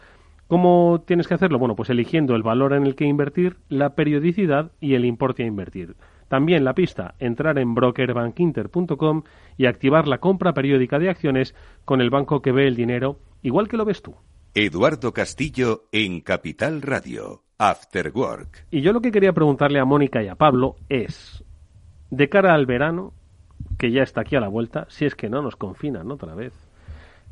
¿Cómo 0.51 1.01
tienes 1.07 1.29
que 1.29 1.33
hacerlo? 1.33 1.59
Bueno, 1.59 1.77
pues 1.77 1.89
eligiendo 1.91 2.35
el 2.35 2.43
valor 2.43 2.73
en 2.73 2.85
el 2.85 2.95
que 2.95 3.05
invertir, 3.05 3.55
la 3.69 3.95
periodicidad 3.95 4.73
y 4.81 4.95
el 4.95 5.05
importe 5.05 5.43
a 5.43 5.45
invertir. 5.45 5.95
También 6.27 6.65
la 6.65 6.73
pista, 6.73 7.15
entrar 7.19 7.57
en 7.57 7.73
brokerbankinter.com 7.73 9.23
y 9.55 9.67
activar 9.67 10.09
la 10.09 10.17
compra 10.17 10.53
periódica 10.53 10.99
de 10.99 11.09
acciones 11.09 11.55
con 11.85 12.01
el 12.01 12.09
banco 12.09 12.41
que 12.41 12.51
ve 12.51 12.67
el 12.67 12.75
dinero, 12.75 13.17
igual 13.41 13.69
que 13.69 13.77
lo 13.77 13.85
ves 13.85 14.01
tú. 14.01 14.13
Eduardo 14.53 15.13
Castillo 15.13 15.83
en 15.93 16.19
Capital 16.19 16.81
Radio, 16.81 17.43
After 17.57 18.11
Work. 18.13 18.65
Y 18.71 18.81
yo 18.81 18.91
lo 18.91 18.99
que 18.99 19.13
quería 19.13 19.31
preguntarle 19.31 19.79
a 19.79 19.85
Mónica 19.85 20.21
y 20.21 20.27
a 20.27 20.35
Pablo 20.35 20.75
es, 20.89 21.45
de 22.09 22.27
cara 22.27 22.53
al 22.53 22.65
verano, 22.65 23.13
que 23.79 23.89
ya 23.89 24.03
está 24.03 24.19
aquí 24.19 24.35
a 24.35 24.41
la 24.41 24.49
vuelta, 24.49 24.85
si 24.89 25.05
es 25.05 25.15
que 25.15 25.29
no 25.29 25.41
nos 25.41 25.55
confinan 25.55 26.11
otra 26.11 26.35
vez, 26.35 26.70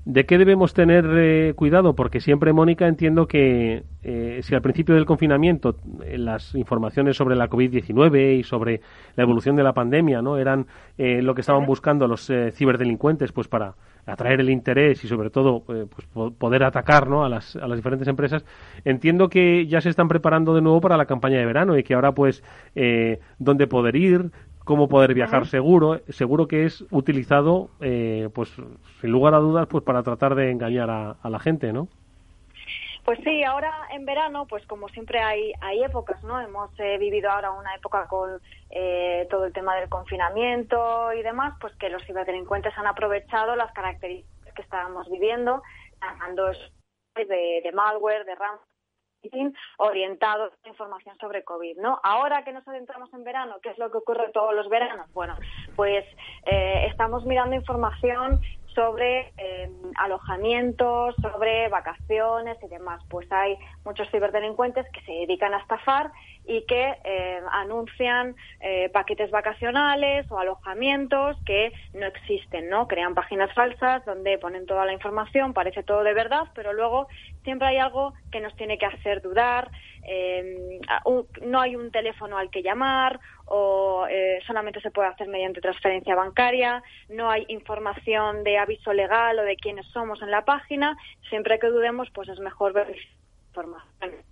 ¿De 0.09 0.25
qué 0.25 0.39
debemos 0.39 0.73
tener 0.73 1.05
eh, 1.19 1.53
cuidado? 1.55 1.93
Porque 1.93 2.19
siempre, 2.19 2.51
Mónica, 2.51 2.87
entiendo 2.87 3.27
que 3.27 3.83
eh, 4.01 4.39
si 4.41 4.55
al 4.55 4.61
principio 4.63 4.95
del 4.95 5.05
confinamiento 5.05 5.75
eh, 6.03 6.17
las 6.17 6.55
informaciones 6.55 7.15
sobre 7.15 7.35
la 7.35 7.47
COVID-19 7.47 8.39
y 8.39 8.43
sobre 8.43 8.81
la 9.15 9.21
evolución 9.21 9.55
de 9.55 9.61
la 9.61 9.73
pandemia 9.73 10.23
no 10.23 10.37
eran 10.37 10.65
lo 10.97 11.35
que 11.35 11.41
estaban 11.41 11.67
buscando 11.67 12.07
los 12.07 12.25
ciberdelincuentes 12.53 13.31
pues 13.31 13.47
para 13.47 13.75
atraer 14.05 14.39
el 14.41 14.49
interés 14.49 15.03
y 15.05 15.07
sobre 15.07 15.29
todo 15.29 15.63
pues 15.63 16.07
poder 16.37 16.63
atacar 16.63 17.07
¿no? 17.07 17.23
a, 17.23 17.29
las, 17.29 17.55
a 17.55 17.67
las 17.67 17.77
diferentes 17.77 18.07
empresas, 18.07 18.43
entiendo 18.83 19.29
que 19.29 19.67
ya 19.67 19.79
se 19.79 19.89
están 19.89 20.07
preparando 20.07 20.55
de 20.55 20.61
nuevo 20.61 20.81
para 20.81 20.97
la 20.97 21.05
campaña 21.05 21.37
de 21.37 21.45
verano 21.45 21.77
y 21.77 21.83
que 21.83 21.93
ahora 21.93 22.13
pues 22.13 22.43
dónde 23.37 23.67
poder 23.67 23.95
ir, 23.95 24.31
cómo 24.69 24.87
poder 24.87 25.15
viajar 25.15 25.47
seguro, 25.47 25.99
seguro 26.09 26.47
que 26.47 26.65
es 26.65 26.85
utilizado, 26.91 27.71
eh, 27.81 28.29
pues 28.35 28.49
sin 29.01 29.11
lugar 29.11 29.33
a 29.33 29.39
dudas, 29.39 29.65
pues 29.65 29.83
para 29.83 30.03
tratar 30.03 30.35
de 30.35 30.51
engañar 30.51 30.91
a, 30.91 31.27
la 31.27 31.39
gente, 31.39 31.73
¿no? 31.73 31.87
Pues 33.03 33.17
sí, 33.23 33.43
ahora 33.43 33.73
en 33.91 34.05
verano, 34.05 34.45
pues 34.45 34.63
como 34.67 34.87
siempre 34.89 35.21
hay, 35.21 35.53
hay 35.61 35.83
épocas, 35.83 36.23
¿no? 36.23 36.39
Hemos 36.39 36.69
eh, 36.79 36.99
vivido 36.99 37.31
ahora 37.31 37.49
una 37.49 37.73
época 37.73 38.05
con 38.05 38.39
eh, 38.69 39.25
todo 39.31 39.45
el 39.45 39.53
tema 39.53 39.75
del 39.75 39.89
confinamiento 39.89 41.13
y 41.13 41.23
demás, 41.23 41.55
pues 41.59 41.73
que 41.77 41.89
los 41.89 42.05
ciberdelincuentes 42.05 42.77
han 42.77 42.85
aprovechado 42.85 43.55
las 43.55 43.73
características 43.73 44.53
que 44.53 44.61
estábamos 44.61 45.09
viviendo, 45.09 45.63
lanzando 45.99 46.45
de, 47.15 47.61
de 47.63 47.71
malware, 47.73 48.23
de 48.23 48.35
RAM 48.35 48.59
orientado 49.77 50.51
a 50.63 50.67
información 50.67 51.17
sobre 51.19 51.43
COVID, 51.43 51.77
¿no? 51.77 51.99
Ahora 52.03 52.43
que 52.43 52.53
nos 52.53 52.67
adentramos 52.67 53.13
en 53.13 53.23
verano, 53.23 53.57
¿qué 53.61 53.69
es 53.69 53.77
lo 53.77 53.91
que 53.91 53.97
ocurre 53.97 54.31
todos 54.31 54.53
los 54.53 54.69
veranos? 54.69 55.11
Bueno, 55.13 55.35
pues 55.75 56.05
eh, 56.45 56.87
estamos 56.89 57.25
mirando 57.25 57.55
información 57.55 58.41
sobre 58.73 59.33
eh, 59.37 59.69
alojamientos, 59.97 61.15
sobre 61.21 61.67
vacaciones 61.69 62.57
y 62.63 62.67
demás. 62.67 63.01
Pues 63.09 63.31
hay 63.31 63.57
muchos 63.85 64.09
ciberdelincuentes 64.11 64.85
que 64.91 65.01
se 65.01 65.11
dedican 65.11 65.53
a 65.53 65.59
estafar 65.59 66.11
y 66.45 66.65
que 66.65 66.95
eh, 67.03 67.41
anuncian 67.51 68.35
eh, 68.59 68.89
paquetes 68.89 69.29
vacacionales 69.31 70.25
o 70.31 70.39
alojamientos 70.39 71.37
que 71.45 71.71
no 71.93 72.05
existen, 72.07 72.69
¿no? 72.69 72.87
Crean 72.87 73.13
páginas 73.13 73.53
falsas 73.53 74.03
donde 74.05 74.37
ponen 74.39 74.65
toda 74.65 74.85
la 74.85 74.93
información, 74.93 75.53
parece 75.53 75.83
todo 75.83 76.03
de 76.03 76.13
verdad, 76.13 76.47
pero 76.55 76.73
luego 76.73 77.07
siempre 77.43 77.67
hay 77.67 77.77
algo 77.77 78.13
que 78.31 78.41
nos 78.41 78.55
tiene 78.55 78.77
que 78.77 78.85
hacer 78.85 79.21
dudar, 79.21 79.69
eh, 80.11 80.79
no 81.41 81.61
hay 81.61 81.75
un 81.75 81.91
teléfono 81.91 82.37
al 82.37 82.49
que 82.49 82.63
llamar 82.63 83.19
o 83.45 84.05
solamente 84.45 84.81
se 84.81 84.91
puede 84.91 85.09
hacer 85.09 85.27
mediante 85.27 85.61
transferencia 85.61 86.15
bancaria, 86.15 86.83
no 87.09 87.29
hay 87.29 87.45
información 87.47 88.43
de 88.43 88.57
aviso 88.57 88.93
legal 88.93 89.39
o 89.39 89.43
de 89.43 89.55
quiénes 89.55 89.85
somos 89.87 90.21
en 90.21 90.31
la 90.31 90.45
página, 90.45 90.97
siempre 91.29 91.59
que 91.59 91.67
dudemos 91.67 92.09
pues 92.13 92.29
es 92.29 92.39
mejor 92.39 92.73
ver 92.73 92.95
información. 93.49 94.28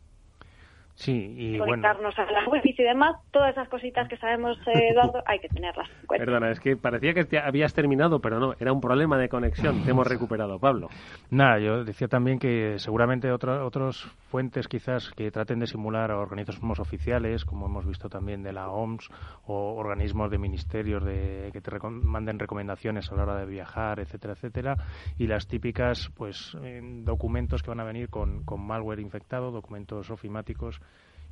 Sí, 0.97 1.35
y 1.37 1.59
conectarnos 1.59 2.17
a 2.17 2.25
la 2.25 2.43
web 2.49 2.61
y 2.63 2.73
demás, 2.73 3.17
todas 3.29 3.51
esas 3.51 3.69
cositas 3.69 4.09
que 4.09 4.17
sabemos, 4.17 4.57
eh, 4.65 4.71
Eduardo, 4.91 5.21
hay 5.27 5.37
que 5.37 5.47
tenerlas 5.47 5.87
en 5.87 6.07
cuenta. 6.07 6.25
Perdona, 6.25 6.49
es 6.49 6.59
que 6.59 6.75
parecía 6.75 7.13
que 7.13 7.37
habías 7.37 7.75
terminado, 7.75 8.19
pero 8.19 8.39
no, 8.39 8.53
era 8.59 8.73
un 8.73 8.81
problema 8.81 9.15
de 9.19 9.29
conexión. 9.29 9.83
Te 9.83 9.91
hemos 9.91 10.07
recuperado, 10.07 10.57
Pablo. 10.57 10.89
Nada, 11.29 11.59
yo 11.59 11.83
decía 11.83 12.07
también 12.07 12.39
que 12.39 12.79
seguramente 12.79 13.31
otras 13.31 13.61
otras 13.61 13.97
fuentes 14.31 14.67
quizás 14.67 15.11
que 15.11 15.29
traten 15.29 15.59
de 15.59 15.67
simular 15.67 16.09
a 16.09 16.17
organismos 16.17 16.79
oficiales, 16.79 17.45
como 17.45 17.67
hemos 17.67 17.85
visto 17.85 18.09
también 18.09 18.41
de 18.41 18.53
la 18.53 18.69
OMS, 18.69 19.07
o 19.45 19.75
organismos 19.75 20.31
de 20.31 20.39
ministerios 20.39 21.05
de, 21.05 21.51
que 21.53 21.61
te 21.61 21.71
manden 21.79 22.39
recomendaciones 22.39 23.11
a 23.11 23.15
la 23.15 23.23
hora 23.23 23.35
de 23.37 23.45
viajar, 23.45 23.99
etcétera, 23.99 24.33
etcétera, 24.33 24.75
y 25.19 25.27
las 25.27 25.47
típicas 25.47 26.11
pues 26.17 26.57
documentos 27.03 27.61
que 27.61 27.69
van 27.69 27.81
a 27.81 27.83
venir 27.83 28.09
con, 28.09 28.43
con 28.43 28.65
malware 28.65 28.99
infectado, 28.99 29.51
documentos 29.51 30.09
ofimáticos 30.09 30.81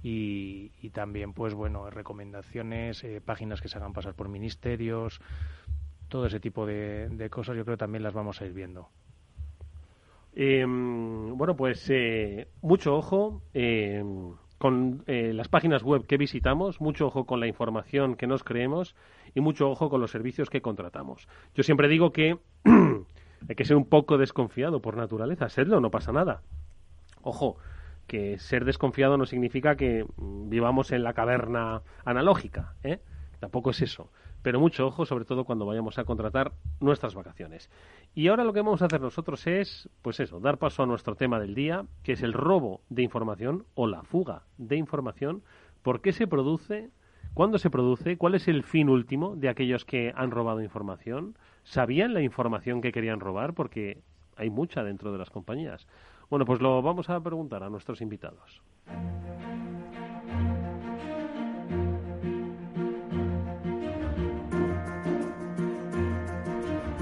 y, 0.08 0.90
también, 0.92 1.34
pues 1.34 1.56
bueno, 1.56 1.90
recomendaciones, 1.90 3.04
eh, 3.04 3.22
páginas 3.26 3.60
que 3.60 3.68
se 3.68 3.78
hagan 3.78 3.94
pasar 3.94 4.14
por 4.14 4.30
ministerios, 4.30 5.20
todo 6.10 6.28
ese 6.28 6.40
tipo 6.40 6.68
de, 6.68 7.28
cosas, 7.32 7.58
yo 7.58 7.66
creo 7.66 7.76
que 7.76 7.80
también 7.80 8.04
las 8.04 8.14
vamos 8.14 8.40
a 8.40 8.46
ir 8.46 8.54
viendo. 8.54 8.90
Em, 10.36 11.36
bueno, 11.36 11.56
pues 11.56 11.90
eh, 11.90 12.50
mucho 12.62 12.96
ojo 12.96 13.42
em, 13.54 14.34
con 14.58 15.04
eh, 15.08 15.34
las 15.34 15.48
páginas 15.48 15.82
web 15.82 16.06
que 16.06 16.18
visitamos, 16.18 16.82
mucho 16.82 17.08
ojo 17.08 17.26
con 17.26 17.40
la 17.40 17.48
información 17.48 18.16
que 18.16 18.28
nos 18.28 18.44
creemos 18.44 18.96
y 19.34 19.40
mucho 19.40 19.70
ojo 19.70 19.90
con 19.90 20.02
los 20.02 20.12
servicios 20.12 20.50
que 20.50 20.62
contratamos. 20.62 21.28
Yo 21.56 21.64
siempre 21.64 21.88
digo 21.88 22.12
que 22.12 22.38
hay 22.66 23.56
que 23.56 23.66
ser 23.66 23.76
un 23.76 23.86
poco 23.86 24.18
desconfiado 24.18 24.82
por 24.82 24.98
naturaleza, 24.98 25.50
serlo, 25.50 25.80
no 25.80 25.90
pasa 25.90 26.12
nada. 26.12 26.42
Ojo, 27.24 27.58
que 28.08 28.38
ser 28.38 28.66
desconfiado 28.66 29.18
no 29.18 29.26
significa 29.26 29.76
que 29.76 30.06
vivamos 30.18 30.92
en 30.92 31.04
la 31.04 31.14
caverna 31.14 31.82
analógica, 32.04 32.76
¿eh? 32.84 33.00
Tampoco 33.40 33.72
es 33.72 33.82
eso. 33.82 34.10
Pero 34.42 34.60
mucho 34.60 34.86
ojo, 34.86 35.06
sobre 35.06 35.26
todo 35.26 35.44
cuando 35.44 35.66
vayamos 35.66 35.98
a 35.98 36.04
contratar 36.04 36.52
nuestras 36.80 37.16
vacaciones. 37.16 37.70
Y 38.14 38.28
ahora 38.28 38.44
lo 38.44 38.54
que 38.54 38.62
vamos 38.62 38.82
a 38.82 38.86
hacer 38.86 39.02
nosotros 39.02 39.48
es, 39.48 39.90
pues 40.04 40.20
eso, 40.20 40.40
dar 40.40 40.60
paso 40.60 40.84
a 40.84 40.86
nuestro 40.86 41.16
tema 41.16 41.40
del 41.40 41.56
día, 41.56 41.86
que 42.04 42.12
es 42.12 42.22
el 42.22 42.34
robo 42.34 42.82
de 42.90 43.02
información 43.02 43.66
o 43.74 43.88
la 43.88 44.04
fuga 44.04 44.44
de 44.58 44.76
información. 44.76 45.42
¿Por 45.82 46.02
qué 46.02 46.14
se 46.14 46.28
produce? 46.28 46.92
¿Cuándo 47.34 47.58
se 47.58 47.70
produce? 47.70 48.18
¿Cuál 48.18 48.36
es 48.36 48.48
el 48.48 48.64
fin 48.64 48.88
último 48.88 49.36
de 49.36 49.50
aquellos 49.50 49.84
que 49.84 50.14
han 50.16 50.32
robado 50.32 50.62
información? 50.62 51.36
¿Sabían 51.64 52.14
la 52.14 52.22
información 52.22 52.82
que 52.82 52.92
querían 52.92 53.20
robar? 53.20 53.54
Porque 53.54 54.02
hay 54.38 54.50
mucha 54.50 54.84
dentro 54.84 55.12
de 55.12 55.18
las 55.18 55.32
compañías. 55.32 55.88
Bueno, 56.30 56.46
pues 56.46 56.62
lo 56.62 56.82
vamos 56.82 57.10
a 57.10 57.20
preguntar 57.22 57.64
a 57.64 57.70
nuestros 57.70 58.02
invitados. 58.02 58.62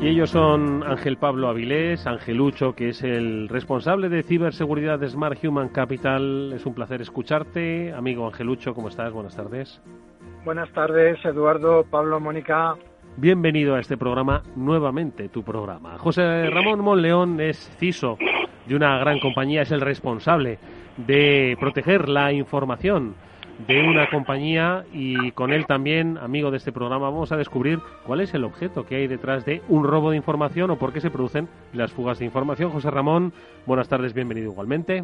Y 0.01 0.07
ellos 0.07 0.31
son 0.31 0.83
Ángel 0.83 1.15
Pablo 1.15 1.47
Avilés, 1.47 2.05
Angelucho, 2.05 2.75
que 2.75 2.89
es 2.89 3.03
el 3.03 3.47
responsable 3.47 4.09
de 4.09 4.21
ciberseguridad 4.23 4.99
de 4.99 5.07
Smart 5.07 5.41
Human 5.45 5.69
Capital. 5.69 6.51
Es 6.53 6.65
un 6.65 6.73
placer 6.73 7.01
escucharte. 7.01 7.93
Amigo 7.93 8.25
Angelucho, 8.25 8.73
¿cómo 8.73 8.89
estás? 8.89 9.13
Buenas 9.13 9.37
tardes. 9.37 9.81
Buenas 10.43 10.69
tardes, 10.73 11.23
Eduardo, 11.23 11.85
Pablo, 11.89 12.19
Mónica. 12.19 12.75
Bienvenido 13.15 13.75
a 13.75 13.79
este 13.79 13.95
programa, 13.95 14.43
nuevamente 14.57 15.29
tu 15.29 15.41
programa. 15.41 15.97
José 15.97 16.49
Ramón 16.49 16.81
Monleón 16.81 17.39
es 17.39 17.73
CISO 17.77 18.17
de 18.65 18.75
una 18.75 18.97
gran 18.97 19.19
compañía 19.19 19.61
es 19.61 19.71
el 19.71 19.81
responsable 19.81 20.59
de 20.97 21.57
proteger 21.59 22.09
la 22.09 22.31
información 22.31 23.15
de 23.67 23.81
una 23.87 24.09
compañía 24.09 24.83
y 24.91 25.31
con 25.31 25.53
él 25.53 25.65
también, 25.65 26.17
amigo 26.17 26.51
de 26.51 26.57
este 26.57 26.71
programa, 26.71 27.09
vamos 27.09 27.31
a 27.31 27.37
descubrir 27.37 27.79
cuál 28.05 28.21
es 28.21 28.33
el 28.33 28.43
objeto 28.43 28.85
que 28.85 28.95
hay 28.95 29.07
detrás 29.07 29.45
de 29.45 29.61
un 29.69 29.83
robo 29.83 30.11
de 30.11 30.17
información 30.17 30.71
o 30.71 30.77
por 30.77 30.91
qué 30.91 31.01
se 31.01 31.11
producen 31.11 31.47
las 31.71 31.91
fugas 31.91 32.19
de 32.19 32.25
información. 32.25 32.71
José 32.71 32.89
Ramón, 32.91 33.31
buenas 33.65 33.87
tardes, 33.87 34.13
bienvenido 34.13 34.51
igualmente. 34.51 35.03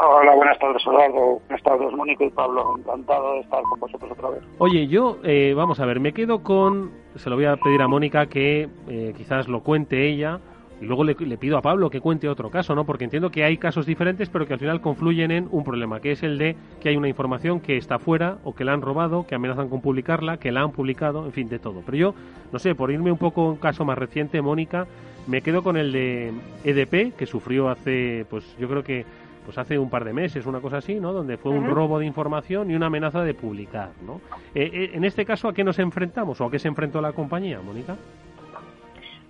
Hola, 0.00 0.34
buenas 0.34 0.58
tardes, 0.58 0.82
Eduardo. 0.86 1.40
Buenas 1.48 1.62
tardes, 1.62 1.92
Mónica 1.92 2.24
y 2.24 2.30
Pablo. 2.30 2.76
Encantado 2.78 3.32
de 3.34 3.40
estar 3.40 3.62
con 3.62 3.80
vosotros 3.80 4.12
otra 4.12 4.30
vez. 4.30 4.42
Oye, 4.58 4.86
yo, 4.86 5.18
eh, 5.24 5.54
vamos 5.56 5.80
a 5.80 5.86
ver, 5.86 5.98
me 5.98 6.12
quedo 6.12 6.42
con. 6.42 6.92
Se 7.16 7.28
lo 7.28 7.36
voy 7.36 7.46
a 7.46 7.56
pedir 7.56 7.82
a 7.82 7.88
Mónica 7.88 8.26
que 8.26 8.68
eh, 8.88 9.12
quizás 9.16 9.48
lo 9.48 9.62
cuente 9.62 10.08
ella. 10.08 10.38
Y 10.80 10.86
luego 10.86 11.04
le, 11.04 11.14
le, 11.14 11.38
pido 11.38 11.58
a 11.58 11.62
Pablo 11.62 11.90
que 11.90 12.00
cuente 12.00 12.28
otro 12.28 12.50
caso, 12.50 12.74
¿no? 12.74 12.84
Porque 12.84 13.04
entiendo 13.04 13.30
que 13.30 13.44
hay 13.44 13.56
casos 13.56 13.84
diferentes, 13.84 14.28
pero 14.28 14.46
que 14.46 14.52
al 14.52 14.60
final 14.60 14.80
confluyen 14.80 15.30
en 15.30 15.48
un 15.50 15.64
problema, 15.64 16.00
que 16.00 16.12
es 16.12 16.22
el 16.22 16.38
de 16.38 16.56
que 16.80 16.90
hay 16.90 16.96
una 16.96 17.08
información 17.08 17.60
que 17.60 17.76
está 17.76 17.98
fuera 17.98 18.38
o 18.44 18.54
que 18.54 18.64
la 18.64 18.74
han 18.74 18.82
robado, 18.82 19.26
que 19.26 19.34
amenazan 19.34 19.68
con 19.68 19.80
publicarla, 19.80 20.36
que 20.36 20.52
la 20.52 20.62
han 20.62 20.72
publicado, 20.72 21.26
en 21.26 21.32
fin, 21.32 21.48
de 21.48 21.58
todo. 21.58 21.82
Pero 21.84 21.96
yo, 21.96 22.14
no 22.52 22.58
sé, 22.58 22.74
por 22.74 22.92
irme 22.92 23.10
un 23.10 23.18
poco 23.18 23.42
a 23.42 23.50
un 23.50 23.56
caso 23.56 23.84
más 23.84 23.98
reciente, 23.98 24.40
Mónica, 24.40 24.86
me 25.26 25.42
quedo 25.42 25.62
con 25.62 25.76
el 25.76 25.92
de 25.92 26.32
EDP, 26.64 27.14
que 27.16 27.26
sufrió 27.26 27.68
hace, 27.68 28.24
pues 28.30 28.56
yo 28.58 28.68
creo 28.68 28.82
que 28.82 29.04
pues 29.44 29.56
hace 29.56 29.78
un 29.78 29.88
par 29.88 30.04
de 30.04 30.12
meses, 30.12 30.44
una 30.44 30.60
cosa 30.60 30.76
así, 30.76 31.00
¿no? 31.00 31.14
Donde 31.14 31.38
fue 31.38 31.52
un 31.52 31.70
robo 31.70 31.98
de 31.98 32.04
información 32.04 32.70
y 32.70 32.74
una 32.74 32.88
amenaza 32.88 33.22
de 33.24 33.32
publicar, 33.32 33.92
¿no? 34.06 34.20
Eh, 34.54 34.70
eh, 34.70 34.90
en 34.92 35.04
este 35.04 35.24
caso, 35.24 35.48
¿a 35.48 35.54
qué 35.54 35.64
nos 35.64 35.78
enfrentamos 35.78 36.38
o 36.42 36.44
a 36.44 36.50
qué 36.50 36.58
se 36.58 36.68
enfrentó 36.68 37.00
la 37.00 37.12
compañía, 37.12 37.58
Mónica? 37.62 37.96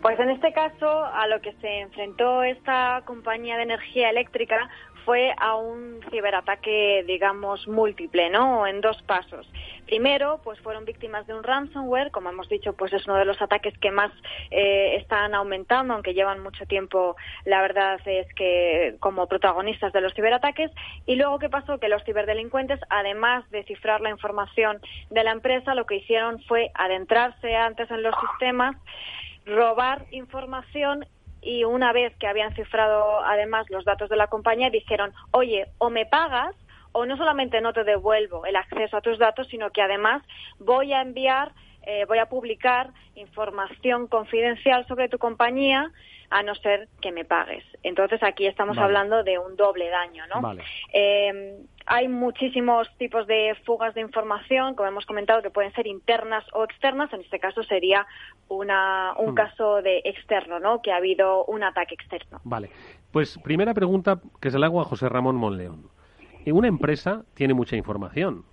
Pues 0.02 0.18
en 0.20 0.30
este 0.30 0.52
caso, 0.52 1.04
a 1.04 1.26
lo 1.26 1.40
que 1.40 1.52
se 1.60 1.80
enfrentó 1.80 2.44
esta 2.44 3.02
compañía 3.04 3.56
de 3.56 3.64
energía 3.64 4.10
eléctrica 4.10 4.68
fue 5.04 5.34
a 5.38 5.56
un 5.56 6.00
ciberataque, 6.10 7.02
digamos, 7.06 7.66
múltiple, 7.66 8.28
¿no? 8.28 8.66
En 8.66 8.82
dos 8.82 9.00
pasos. 9.02 9.50
Primero, 9.86 10.38
pues 10.44 10.60
fueron 10.60 10.84
víctimas 10.84 11.26
de 11.26 11.32
un 11.32 11.42
ransomware, 11.42 12.10
como 12.10 12.28
hemos 12.28 12.46
dicho, 12.50 12.74
pues 12.74 12.92
es 12.92 13.06
uno 13.06 13.16
de 13.16 13.24
los 13.24 13.40
ataques 13.40 13.72
que 13.78 13.90
más 13.90 14.12
eh, 14.50 14.96
están 14.96 15.34
aumentando, 15.34 15.94
aunque 15.94 16.12
llevan 16.12 16.42
mucho 16.42 16.66
tiempo, 16.66 17.16
la 17.46 17.62
verdad 17.62 17.98
es 18.04 18.26
que 18.34 18.96
como 19.00 19.26
protagonistas 19.28 19.94
de 19.94 20.02
los 20.02 20.12
ciberataques. 20.12 20.70
Y 21.06 21.16
luego, 21.16 21.38
¿qué 21.38 21.48
pasó? 21.48 21.78
Que 21.78 21.88
los 21.88 22.04
ciberdelincuentes, 22.04 22.78
además 22.90 23.50
de 23.50 23.64
cifrar 23.64 24.02
la 24.02 24.10
información 24.10 24.78
de 25.08 25.24
la 25.24 25.32
empresa, 25.32 25.74
lo 25.74 25.86
que 25.86 25.96
hicieron 25.96 26.42
fue 26.42 26.70
adentrarse 26.74 27.56
antes 27.56 27.90
en 27.90 28.02
los 28.02 28.14
sistemas, 28.20 28.76
robar 29.48 30.06
información 30.10 31.06
y 31.40 31.64
una 31.64 31.92
vez 31.92 32.14
que 32.16 32.26
habían 32.26 32.54
cifrado 32.54 33.20
además 33.24 33.66
los 33.70 33.84
datos 33.84 34.08
de 34.08 34.16
la 34.16 34.26
compañía 34.26 34.70
dijeron, 34.70 35.12
oye, 35.30 35.66
o 35.78 35.90
me 35.90 36.06
pagas 36.06 36.54
o 36.92 37.06
no 37.06 37.16
solamente 37.16 37.60
no 37.60 37.72
te 37.72 37.84
devuelvo 37.84 38.44
el 38.46 38.56
acceso 38.56 38.96
a 38.96 39.00
tus 39.00 39.18
datos, 39.18 39.46
sino 39.48 39.70
que 39.70 39.82
además 39.82 40.22
voy 40.58 40.92
a 40.92 41.00
enviar, 41.00 41.52
eh, 41.82 42.04
voy 42.06 42.18
a 42.18 42.26
publicar 42.26 42.90
información 43.14 44.06
confidencial 44.08 44.86
sobre 44.86 45.08
tu 45.08 45.18
compañía 45.18 45.90
a 46.30 46.42
no 46.42 46.54
ser 46.56 46.88
que 47.00 47.12
me 47.12 47.24
pagues. 47.24 47.64
Entonces 47.82 48.22
aquí 48.22 48.46
estamos 48.46 48.76
Vale. 48.76 48.86
hablando 48.86 49.22
de 49.22 49.38
un 49.38 49.56
doble 49.56 49.88
daño, 49.88 50.26
¿no? 50.26 50.40
Vale. 50.40 50.62
Eh, 50.92 51.58
hay 51.88 52.08
muchísimos 52.08 52.88
tipos 52.98 53.26
de 53.26 53.56
fugas 53.64 53.94
de 53.94 54.00
información, 54.02 54.74
como 54.74 54.88
hemos 54.88 55.06
comentado, 55.06 55.42
que 55.42 55.50
pueden 55.50 55.72
ser 55.72 55.86
internas 55.86 56.44
o 56.52 56.64
externas. 56.64 57.12
En 57.12 57.20
este 57.20 57.38
caso 57.38 57.62
sería 57.62 58.06
una, 58.48 59.14
un 59.18 59.32
Hmm. 59.32 59.34
caso 59.34 59.82
de 59.82 60.02
externo, 60.04 60.60
¿no? 60.60 60.80
Que 60.82 60.92
ha 60.92 60.96
habido 60.96 61.44
un 61.46 61.62
ataque 61.64 61.94
externo. 61.94 62.40
Vale. 62.44 62.70
Pues 63.12 63.38
primera 63.38 63.74
pregunta 63.74 64.20
que 64.40 64.50
se 64.50 64.58
la 64.58 64.66
hago 64.66 64.80
a 64.80 64.84
José 64.84 65.08
Ramón 65.08 65.36
Monleón. 65.36 65.88
Una 66.46 66.68
empresa 66.68 67.24
tiene 67.34 67.52
mucha 67.52 67.76
información, 67.76 68.44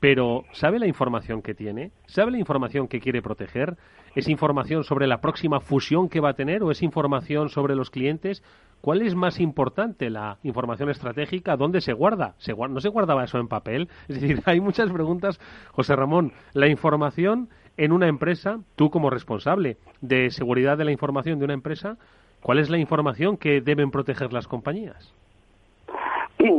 pero 0.00 0.44
¿sabe 0.52 0.78
la 0.78 0.86
información 0.86 1.42
que 1.42 1.54
tiene? 1.54 1.90
¿Sabe 2.06 2.30
la 2.30 2.38
información 2.38 2.88
que 2.88 2.98
quiere 3.00 3.20
proteger? 3.20 3.76
¿Es 4.14 4.28
información 4.28 4.84
sobre 4.84 5.06
la 5.06 5.20
próxima 5.20 5.60
fusión 5.60 6.08
que 6.08 6.20
va 6.20 6.30
a 6.30 6.34
tener 6.34 6.62
o 6.62 6.70
es 6.70 6.82
información 6.82 7.50
sobre 7.50 7.74
los 7.74 7.90
clientes? 7.90 8.42
¿Cuál 8.82 9.00
es 9.02 9.14
más 9.14 9.40
importante, 9.40 10.10
la 10.10 10.36
información 10.42 10.90
estratégica? 10.90 11.56
¿Dónde 11.56 11.80
se 11.80 11.92
guarda? 11.94 12.34
¿Se 12.38 12.52
guar- 12.52 12.68
¿No 12.70 12.80
se 12.80 12.88
guardaba 12.90 13.24
eso 13.24 13.38
en 13.38 13.48
papel? 13.48 13.88
Es 14.08 14.20
decir, 14.20 14.40
hay 14.44 14.60
muchas 14.60 14.90
preguntas. 14.92 15.40
José 15.70 15.96
Ramón, 15.96 16.32
la 16.52 16.66
información 16.68 17.48
en 17.76 17.92
una 17.92 18.08
empresa, 18.08 18.58
tú 18.76 18.90
como 18.90 19.08
responsable 19.08 19.78
de 20.00 20.28
seguridad 20.30 20.76
de 20.76 20.84
la 20.84 20.92
información 20.92 21.38
de 21.38 21.44
una 21.46 21.54
empresa, 21.54 21.96
¿cuál 22.42 22.58
es 22.58 22.68
la 22.68 22.76
información 22.78 23.36
que 23.38 23.60
deben 23.62 23.90
proteger 23.90 24.32
las 24.32 24.46
compañías? 24.48 25.14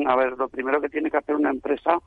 A 0.08 0.16
ver, 0.16 0.38
lo 0.38 0.48
primero 0.48 0.80
que 0.80 0.88
tiene 0.90 1.12
que 1.12 1.18
hacer 1.18 1.36
una 1.36 1.50
empresa 1.50 2.00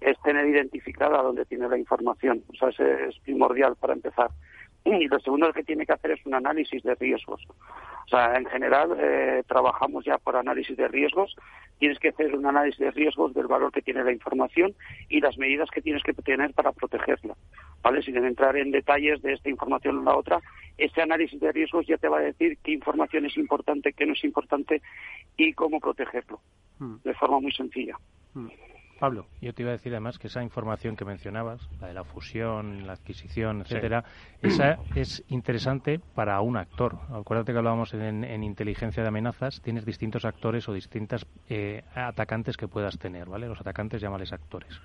es 0.00 0.20
tener 0.20 0.46
identificada 0.48 1.22
dónde 1.22 1.44
tiene 1.46 1.66
la 1.68 1.78
información. 1.78 2.42
O 2.48 2.54
sea, 2.56 2.68
es 3.08 3.18
primordial 3.24 3.74
para 3.76 3.94
empezar. 3.94 4.30
Y 4.84 5.06
lo 5.06 5.20
segundo 5.20 5.52
que 5.52 5.62
tiene 5.62 5.86
que 5.86 5.92
hacer 5.92 6.12
es 6.12 6.26
un 6.26 6.34
análisis 6.34 6.82
de 6.82 6.94
riesgos. 6.96 7.46
O 8.06 8.08
sea, 8.08 8.36
en 8.36 8.46
general 8.46 8.96
eh, 8.98 9.42
trabajamos 9.46 10.04
ya 10.04 10.18
por 10.18 10.36
análisis 10.36 10.76
de 10.76 10.88
riesgos. 10.88 11.36
Tienes 11.78 11.98
que 11.98 12.08
hacer 12.08 12.34
un 12.34 12.46
análisis 12.46 12.80
de 12.80 12.90
riesgos 12.90 13.32
del 13.32 13.46
valor 13.46 13.70
que 13.70 13.82
tiene 13.82 14.02
la 14.02 14.12
información 14.12 14.74
y 15.08 15.20
las 15.20 15.38
medidas 15.38 15.70
que 15.70 15.82
tienes 15.82 16.02
que 16.02 16.12
tener 16.12 16.52
para 16.52 16.72
protegerla. 16.72 17.36
¿Vale? 17.82 18.02
Sin 18.02 18.16
entrar 18.16 18.56
en 18.56 18.72
detalles 18.72 19.22
de 19.22 19.34
esta 19.34 19.48
información 19.48 19.98
o 19.98 20.02
la 20.02 20.16
otra, 20.16 20.40
ese 20.78 21.00
análisis 21.00 21.40
de 21.40 21.52
riesgos 21.52 21.86
ya 21.86 21.96
te 21.96 22.08
va 22.08 22.18
a 22.18 22.22
decir 22.22 22.58
qué 22.62 22.72
información 22.72 23.26
es 23.26 23.36
importante, 23.36 23.92
qué 23.92 24.04
no 24.06 24.14
es 24.14 24.24
importante 24.24 24.82
y 25.36 25.52
cómo 25.52 25.80
protegerlo. 25.80 26.40
De 27.04 27.14
forma 27.14 27.38
muy 27.38 27.52
sencilla. 27.52 27.96
Pablo. 28.98 29.26
Yo 29.40 29.52
te 29.52 29.62
iba 29.62 29.70
a 29.70 29.72
decir 29.72 29.92
además 29.92 30.18
que 30.18 30.28
esa 30.28 30.42
información 30.42 30.96
que 30.96 31.04
mencionabas, 31.04 31.68
la 31.80 31.88
de 31.88 31.94
la 31.94 32.04
fusión, 32.04 32.86
la 32.86 32.92
adquisición, 32.92 33.62
etcétera, 33.62 34.04
esa 34.40 34.78
es 34.94 35.24
interesante 35.28 36.00
para 36.14 36.40
un 36.40 36.56
actor. 36.56 36.98
Acuérdate 37.12 37.52
que 37.52 37.58
hablábamos 37.58 37.94
en, 37.94 38.24
en 38.24 38.44
inteligencia 38.44 39.02
de 39.02 39.08
amenazas, 39.08 39.60
tienes 39.60 39.84
distintos 39.84 40.24
actores 40.24 40.68
o 40.68 40.72
distintas 40.72 41.26
eh, 41.48 41.82
atacantes 41.94 42.56
que 42.56 42.68
puedas 42.68 42.98
tener, 42.98 43.28
¿vale? 43.28 43.48
Los 43.48 43.60
atacantes 43.60 44.00
llámales 44.00 44.32
actores. 44.32 44.80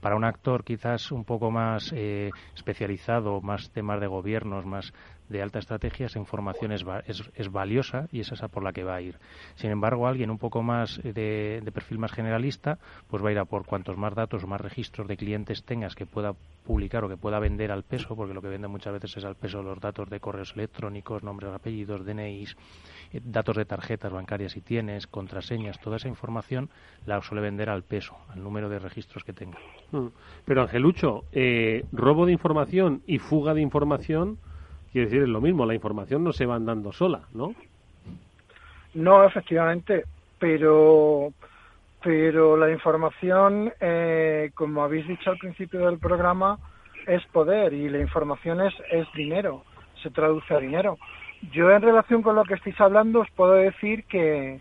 Para 0.00 0.14
un 0.14 0.24
actor 0.24 0.62
quizás 0.62 1.10
un 1.10 1.24
poco 1.24 1.50
más 1.50 1.92
eh, 1.92 2.30
especializado, 2.54 3.40
más 3.40 3.70
temas 3.70 4.00
de 4.00 4.06
gobiernos, 4.06 4.64
más 4.64 4.92
de 5.28 5.42
alta 5.42 5.58
estrategia, 5.58 6.06
esa 6.06 6.18
información 6.18 6.72
es, 6.72 6.84
es, 7.06 7.30
es 7.34 7.50
valiosa 7.50 8.08
y 8.12 8.20
es 8.20 8.32
esa 8.32 8.48
por 8.48 8.62
la 8.62 8.72
que 8.72 8.84
va 8.84 8.96
a 8.96 9.00
ir. 9.00 9.18
Sin 9.56 9.70
embargo, 9.70 10.06
alguien 10.06 10.30
un 10.30 10.38
poco 10.38 10.62
más 10.62 11.00
eh, 11.04 11.12
de, 11.12 11.60
de 11.64 11.72
perfil 11.72 11.98
más 11.98 12.12
generalista, 12.12 12.78
pues 13.08 13.22
va 13.22 13.28
a 13.28 13.32
ir 13.32 13.38
a 13.38 13.44
por 13.44 13.66
cuantos 13.66 13.96
más 13.96 14.14
datos 14.14 14.44
o 14.44 14.46
más 14.46 14.60
registros 14.60 15.08
de 15.08 15.16
clientes 15.16 15.64
tengas 15.64 15.94
que 15.94 16.06
pueda 16.06 16.34
publicar 16.68 17.04
o 17.04 17.08
que 17.08 17.16
pueda 17.16 17.38
vender 17.38 17.72
al 17.72 17.82
peso, 17.82 18.14
porque 18.14 18.34
lo 18.34 18.42
que 18.42 18.48
vende 18.48 18.68
muchas 18.68 18.92
veces 18.92 19.16
es 19.16 19.24
al 19.24 19.36
peso 19.36 19.62
los 19.62 19.80
datos 19.80 20.10
de 20.10 20.20
correos 20.20 20.52
electrónicos, 20.54 21.22
nombres, 21.22 21.50
apellidos, 21.52 22.04
DNIs, 22.04 22.56
eh, 23.12 23.20
datos 23.24 23.56
de 23.56 23.64
tarjetas 23.64 24.12
bancarias 24.12 24.52
si 24.52 24.60
tienes, 24.60 25.06
contraseñas, 25.06 25.80
toda 25.80 25.96
esa 25.96 26.08
información 26.08 26.68
la 27.06 27.20
suele 27.22 27.42
vender 27.42 27.70
al 27.70 27.82
peso, 27.82 28.16
al 28.28 28.42
número 28.42 28.68
de 28.68 28.78
registros 28.78 29.24
que 29.24 29.32
tenga. 29.32 29.58
Mm. 29.92 30.08
Pero 30.44 30.62
Angelucho, 30.62 31.24
eh, 31.32 31.84
robo 31.92 32.26
de 32.26 32.32
información 32.32 33.02
y 33.06 33.18
fuga 33.18 33.54
de 33.54 33.62
información, 33.62 34.38
quiere 34.92 35.06
decir 35.06 35.22
es 35.22 35.28
lo 35.28 35.40
mismo, 35.40 35.66
la 35.66 35.74
información 35.74 36.24
no 36.24 36.32
se 36.32 36.46
va 36.46 36.56
andando 36.56 36.92
sola, 36.92 37.22
¿no? 37.32 37.54
No, 38.94 39.24
efectivamente, 39.24 40.04
pero 40.38 41.32
pero 42.02 42.56
la 42.56 42.70
información, 42.70 43.72
eh, 43.80 44.50
como 44.54 44.84
habéis 44.84 45.06
dicho 45.08 45.30
al 45.30 45.38
principio 45.38 45.86
del 45.86 45.98
programa, 45.98 46.58
es 47.06 47.24
poder 47.26 47.72
y 47.72 47.88
la 47.88 47.98
información 47.98 48.60
es, 48.60 48.74
es 48.90 49.06
dinero, 49.14 49.64
se 50.02 50.10
traduce 50.10 50.54
a 50.54 50.58
dinero. 50.58 50.96
Yo 51.52 51.70
en 51.70 51.82
relación 51.82 52.22
con 52.22 52.36
lo 52.36 52.44
que 52.44 52.54
estáis 52.54 52.80
hablando 52.80 53.20
os 53.20 53.30
puedo 53.30 53.54
decir 53.54 54.04
que, 54.04 54.60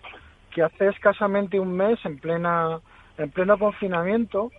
que 0.51 0.63
hace 0.63 0.87
escasamente 0.87 1.59
un 1.59 1.75
mes, 1.75 2.03
en 2.05 2.17
plena 2.17 2.79
en 3.17 3.31
pleno 3.31 3.57
confinamiento, 3.57 4.51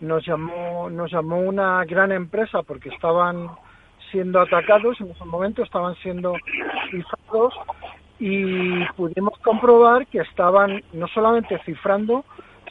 nos 0.00 0.24
llamó 0.26 0.90
nos 0.90 1.10
llamó 1.10 1.38
una 1.38 1.84
gran 1.84 2.12
empresa 2.12 2.62
porque 2.62 2.90
estaban 2.90 3.50
siendo 4.12 4.40
atacados 4.40 5.00
en 5.00 5.10
ese 5.10 5.24
momento, 5.24 5.64
estaban 5.64 5.96
siendo 5.96 6.34
cifrados 6.90 7.54
y 8.20 8.84
pudimos 8.96 9.36
comprobar 9.40 10.06
que 10.06 10.20
estaban 10.20 10.84
no 10.92 11.08
solamente 11.08 11.58
cifrando, 11.64 12.24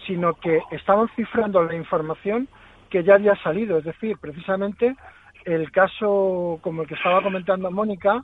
sino 0.07 0.33
que 0.35 0.61
estaban 0.71 1.09
cifrando 1.15 1.61
la 1.63 1.75
información 1.75 2.47
que 2.89 3.03
ya 3.03 3.15
había 3.15 3.35
salido. 3.43 3.77
Es 3.77 3.83
decir, 3.83 4.17
precisamente 4.17 4.95
el 5.43 5.69
caso 5.71 6.59
como 6.61 6.83
el 6.83 6.87
que 6.87 6.95
estaba 6.95 7.21
comentando 7.21 7.69
Mónica, 7.69 8.23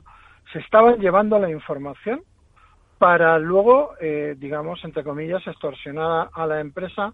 se 0.52 0.60
estaban 0.60 0.98
llevando 0.98 1.38
la 1.38 1.50
información 1.50 2.22
para 2.98 3.38
luego, 3.38 3.92
eh, 4.00 4.34
digamos, 4.38 4.82
entre 4.84 5.04
comillas, 5.04 5.46
extorsionar 5.46 6.30
a, 6.32 6.46
la 6.46 6.60
empresa, 6.60 7.12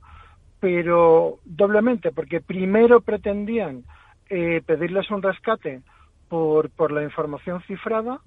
pero 0.60 1.38
doblemente, 1.44 2.12
porque 2.12 2.40
primero 2.40 3.00
pretendían 3.00 3.84
eh, 4.30 4.62
pedirles 4.64 5.10
un 5.10 5.22
rescate 5.22 5.82
por, 6.28 6.70
por 6.70 6.92
la 6.92 7.02
información 7.02 7.60
cifrada 7.62 8.20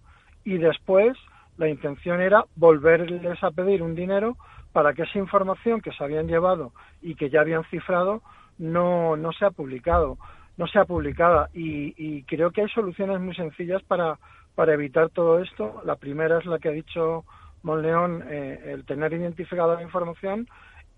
y 0.43 0.57
después 0.57 1.17
la 1.57 1.67
intención 1.67 2.21
era 2.21 2.45
volverles 2.55 3.43
a 3.43 3.51
pedir 3.51 3.81
un 3.81 3.95
dinero 3.95 4.37
para 4.71 4.93
que 4.93 5.03
esa 5.03 5.17
información 5.17 5.81
que 5.81 5.91
se 5.91 6.03
habían 6.03 6.27
llevado 6.27 6.71
y 7.01 7.15
que 7.15 7.29
ya 7.29 7.41
habían 7.41 7.63
cifrado 7.65 8.21
no, 8.57 9.17
no 9.17 9.31
sea 9.33 9.51
publicado, 9.51 10.17
no 10.57 10.67
sea 10.67 10.85
publicada. 10.85 11.49
Y, 11.53 12.23
creo 12.23 12.51
que 12.51 12.61
hay 12.61 12.69
soluciones 12.69 13.19
muy 13.19 13.35
sencillas 13.35 13.81
para, 13.83 14.19
para 14.55 14.73
evitar 14.73 15.09
todo 15.09 15.39
esto. 15.39 15.81
La 15.83 15.95
primera 15.95 16.39
es 16.39 16.45
la 16.45 16.59
que 16.59 16.69
ha 16.69 16.73
dicho 16.73 17.25
Monleón, 17.63 18.23
eh, 18.29 18.73
el 18.73 18.85
tener 18.85 19.13
identificada 19.13 19.75
la 19.75 19.83
información 19.83 20.47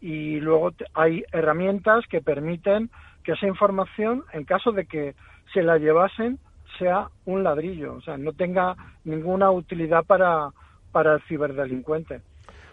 y 0.01 0.39
luego 0.39 0.71
hay 0.93 1.23
herramientas 1.31 2.05
que 2.07 2.21
permiten 2.21 2.89
que 3.23 3.33
esa 3.33 3.47
información, 3.47 4.23
en 4.33 4.45
caso 4.45 4.71
de 4.71 4.85
que 4.85 5.15
se 5.53 5.61
la 5.61 5.77
llevasen, 5.77 6.39
sea 6.79 7.09
un 7.25 7.43
ladrillo, 7.43 7.93
o 7.95 8.01
sea, 8.01 8.17
no 8.17 8.33
tenga 8.33 8.75
ninguna 9.03 9.51
utilidad 9.51 10.03
para, 10.05 10.49
para 10.91 11.13
el 11.15 11.21
ciberdelincuente. 11.27 12.21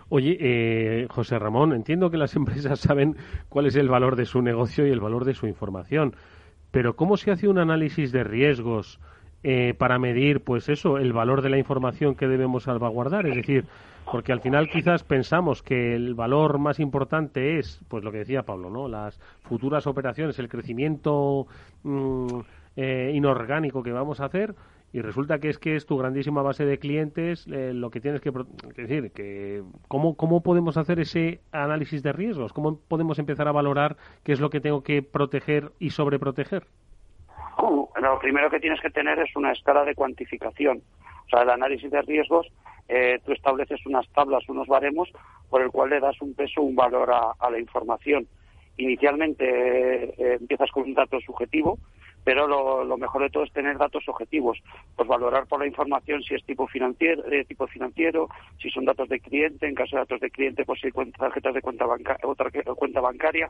Oye, 0.09 0.37
eh, 0.41 1.07
José 1.11 1.39
Ramón, 1.39 1.73
entiendo 1.73 2.11
que 2.11 2.17
las 2.17 2.37
empresas 2.37 2.81
saben 2.81 3.17
cuál 3.49 3.67
es 3.67 3.77
el 3.77 3.89
valor 3.89 4.17
de 4.17 4.25
su 4.25 4.41
negocio 4.41 4.87
y 4.87 4.91
el 4.91 5.01
valor 5.01 5.25
de 5.25 5.35
su 5.35 5.47
información, 5.47 6.15
pero 6.71 6.97
¿cómo 6.97 7.17
se 7.17 7.31
hace 7.31 7.49
un 7.49 7.59
análisis 7.59 8.13
de 8.13 8.25
riesgos 8.25 9.01
eh, 9.43 9.75
para 9.77 9.99
medir, 9.99 10.41
pues 10.41 10.69
eso, 10.69 10.99
el 10.99 11.13
valor 11.13 11.43
de 11.43 11.51
la 11.51 11.59
información 11.59 12.15
que 12.15 12.29
debemos 12.29 12.65
salvaguardar? 12.65 13.27
Es 13.27 13.37
decir, 13.37 13.65
porque 14.11 14.33
al 14.33 14.41
final 14.41 14.69
quizás 14.69 15.03
pensamos 15.03 15.63
que 15.63 15.95
el 15.95 16.15
valor 16.15 16.59
más 16.59 16.79
importante 16.79 17.59
es, 17.59 17.81
pues 17.89 18.05
lo 18.05 18.13
que 18.13 18.19
decía 18.19 18.45
Pablo, 18.45 18.71
¿no? 18.71 18.89
Las 18.89 19.19
futuras 19.43 19.87
operaciones, 19.87 20.39
el 20.39 20.49
crecimiento 20.49 21.47
mm, 21.83 22.41
eh, 22.77 23.11
inorgánico 23.14 23.83
que 23.83 23.93
vamos 23.93 24.20
a 24.20 24.27
hacer 24.27 24.55
y 24.93 25.01
resulta 25.01 25.39
que 25.39 25.49
es 25.49 25.59
que 25.59 25.77
es 25.77 25.87
tu 25.87 25.97
grandísima 25.97 26.43
base 26.43 26.66
de 26.66 26.79
clientes 26.79 27.47
eh, 27.49 27.72
lo 27.72 27.91
que 27.91 28.01
tienes 28.01 28.20
que, 28.20 28.31
decir 28.77 29.12
que 29.12 29.62
¿cómo, 29.89 30.14
cómo 30.14 30.43
podemos 30.43 30.77
hacer 30.77 31.01
ese 31.01 31.41
análisis 31.53 32.03
de 32.03 32.12
riesgos 32.12 32.53
cómo 32.53 32.79
podemos 32.79 33.18
empezar 33.18 33.49
a 33.49 33.53
valorar 33.53 33.97
qué 34.24 34.33
es 34.33 34.41
lo 34.41 34.51
que 34.51 34.61
tengo 34.61 34.83
que 34.83 35.03
proteger 35.03 35.72
y 35.79 35.89
sobreproteger 35.89 36.66
uh, 37.62 37.89
lo 37.99 38.18
primero 38.18 38.51
que 38.51 38.61
tienes 38.61 38.81
que 38.83 38.91
tener 38.91 39.18
es 39.20 39.35
una 39.37 39.53
escala 39.53 39.83
de 39.85 39.95
cuantificación. 39.95 40.83
O 41.24 41.29
sea 41.31 41.43
el 41.43 41.51
análisis 41.51 41.91
de 41.91 42.03
riesgos 42.03 42.47
eh, 42.89 43.18
tú 43.24 43.33
estableces 43.33 43.85
unas 43.87 44.07
tablas 44.11 44.47
unos 44.49 44.68
baremos 44.68 45.11
por 45.49 45.62
el 45.62 45.70
cual 45.70 45.91
le 45.91 46.01
das 46.01 46.20
un 46.20 46.35
peso 46.35 46.61
un 46.61 46.77
valor 46.77 47.11
a, 47.11 47.51
la 47.51 47.59
información. 47.59 48.27
Inicialmente 48.77 50.35
empiezas 50.35 50.70
con 50.70 50.83
un 50.83 50.95
dato 50.95 51.18
subjetivo 51.20 51.79
pero 52.27 52.49
lo, 52.49 52.99
mejor 52.99 53.22
de 53.22 53.31
todo 53.31 53.45
es 53.45 53.53
tener 53.53 53.79
datos 53.79 54.03
objetivos, 54.09 54.59
pues 54.97 55.09
valorar 55.09 55.47
por 55.47 55.61
la 55.61 55.66
información 55.68 56.24
si 56.24 56.35
es 56.35 56.45
tipo 56.45 56.66
financiero, 56.66 57.22
de 57.22 57.45
tipo 57.45 57.68
financiero, 57.68 58.29
si 58.61 58.68
son 58.68 58.85
datos 58.85 59.09
de 59.09 59.20
cliente, 59.20 59.68
en 59.68 59.77
caso 59.77 59.95
de 59.95 60.01
datos 60.01 60.20
de 60.20 60.33
cliente, 60.33 60.64
pues 60.64 60.81
si 60.81 60.89
hay 60.89 61.12
tarjetas 61.12 61.55
de 61.55 61.62
cuenta, 61.62 61.87
otra 62.24 62.51
cuenta 62.74 63.01
bancaria, 63.01 63.49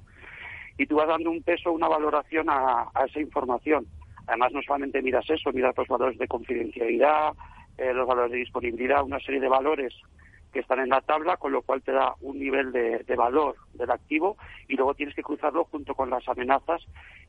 y 0.77 0.85
tú 0.85 0.97
vas 0.97 1.09
dando 1.09 1.31
un 1.31 1.43
peso, 1.43 1.73
una 1.73 1.89
valoración 1.89 2.51
a, 2.51 2.91
esa 3.09 3.19
información. 3.19 3.87
Además, 4.27 4.53
no 4.53 4.61
solamente 4.61 5.01
miras 5.01 5.25
eso, 5.31 5.53
miras 5.55 5.75
los 5.75 5.89
valores 5.89 6.19
de 6.19 6.29
confidencialidad, 6.29 7.33
eh, 7.79 7.95
los 7.95 8.07
valores 8.07 8.33
de 8.33 8.39
disponibilidad, 8.41 9.03
una 9.03 9.21
serie 9.21 9.41
de 9.41 9.49
valores 9.49 9.95
que 10.57 10.63
están 10.63 10.81
en 10.81 10.89
la 10.89 11.03
tabla, 11.03 11.37
con 11.37 11.53
lo 11.53 11.61
cual 11.61 11.83
te 11.83 11.93
da 11.93 12.15
un 12.23 12.39
nivel 12.39 12.73
de, 12.73 13.15
valor 13.15 13.57
del 13.75 13.91
activo 13.91 14.39
y 14.69 14.75
luego 14.75 14.95
tienes 14.95 15.15
que 15.15 15.23
cruzarlo 15.23 15.65
junto 15.65 15.95
con 15.95 16.09
las 16.09 16.27
amenazas 16.27 16.83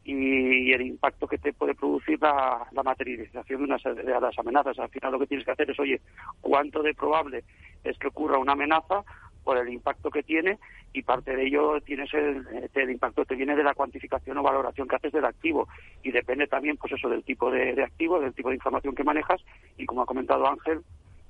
y, 0.06 0.72
el 0.72 0.82
impacto 0.82 1.28
que 1.28 1.38
te 1.38 1.52
puede 1.52 1.76
producir 1.76 2.22
la, 2.22 2.66
materialización 2.86 3.60
de, 3.60 3.66
una, 3.66 3.78
de 3.78 4.22
las 4.22 4.40
amenazas. 4.40 4.80
Al 4.80 4.88
final 4.88 5.12
lo 5.12 5.20
que 5.20 5.28
tienes 5.28 5.46
que 5.46 5.52
hacer 5.52 5.70
es, 5.70 5.78
oye, 5.78 6.00
¿cuánto 6.40 6.82
de 6.82 6.94
probable 6.94 7.44
es 7.84 7.98
que 7.98 8.08
ocurra 8.08 8.38
una 8.38 8.54
amenaza 8.54 9.04
por 9.44 9.58
el 9.58 9.68
impacto 9.68 10.10
que 10.10 10.24
tiene 10.24 10.58
y 10.94 11.02
parte 11.02 11.36
de 11.36 11.48
ello 11.48 11.82
tienes 11.82 12.14
el, 12.14 12.70
el 12.74 12.90
impacto 12.90 13.26
que 13.26 13.36
viene 13.36 13.58
de 13.58 13.64
la 13.64 13.74
cuantificación 13.74 14.38
o 14.38 14.44
valoración 14.44 14.88
que 14.88 14.96
haces 14.96 15.12
del 15.12 15.26
activo. 15.26 15.68
Y 16.02 16.12
depende 16.12 16.48
también 16.48 16.78
pues 16.78 16.94
eso 16.94 17.10
del 17.10 17.26
tipo 17.26 17.52
de, 17.52 17.76
de 17.76 17.84
activo, 17.84 18.22
del 18.22 18.34
tipo 18.34 18.48
de 18.48 18.56
información 18.56 18.96
que 18.96 19.04
manejas. 19.04 19.42
Y 19.78 19.86
como 19.86 20.02
ha 20.02 20.06
comentado 20.06 20.48
Ángel, 20.48 20.82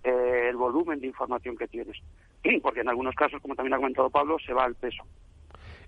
eh, 0.08 0.50
el 0.50 0.56
volumen 0.56 1.00
de 1.00 1.08
información 1.08 1.58
que 1.58 1.68
tienes. 1.68 1.98
Porque 2.62 2.82
en 2.82 2.90
algunos 2.90 3.16
casos, 3.16 3.42
como 3.42 3.56
también 3.56 3.74
ha 3.74 3.78
comentado 3.78 4.10
Pablo, 4.10 4.38
se 4.40 4.54
va 4.54 4.64
al 4.64 4.76
peso. 4.76 5.04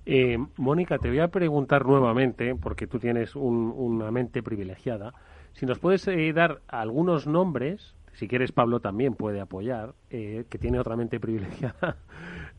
Eh, 0.05 0.37
Mónica, 0.57 0.97
te 0.97 1.09
voy 1.09 1.19
a 1.19 1.27
preguntar 1.27 1.85
nuevamente, 1.85 2.55
porque 2.55 2.87
tú 2.87 2.99
tienes 2.99 3.35
una 3.35 4.09
mente 4.11 4.41
privilegiada, 4.41 5.13
si 5.53 5.65
nos 5.65 5.77
puedes 5.77 6.07
eh, 6.07 6.31
dar 6.33 6.61
algunos 6.67 7.27
nombres 7.27 7.95
si 8.19 8.27
quieres 8.27 8.51
Pablo 8.51 8.81
también 8.81 9.13
puede 9.13 9.39
apoyar, 9.39 9.93
eh, 10.09 10.43
que 10.49 10.57
tiene 10.57 10.77
otra 10.77 10.97
mente 10.97 11.19
privilegiada, 11.21 11.95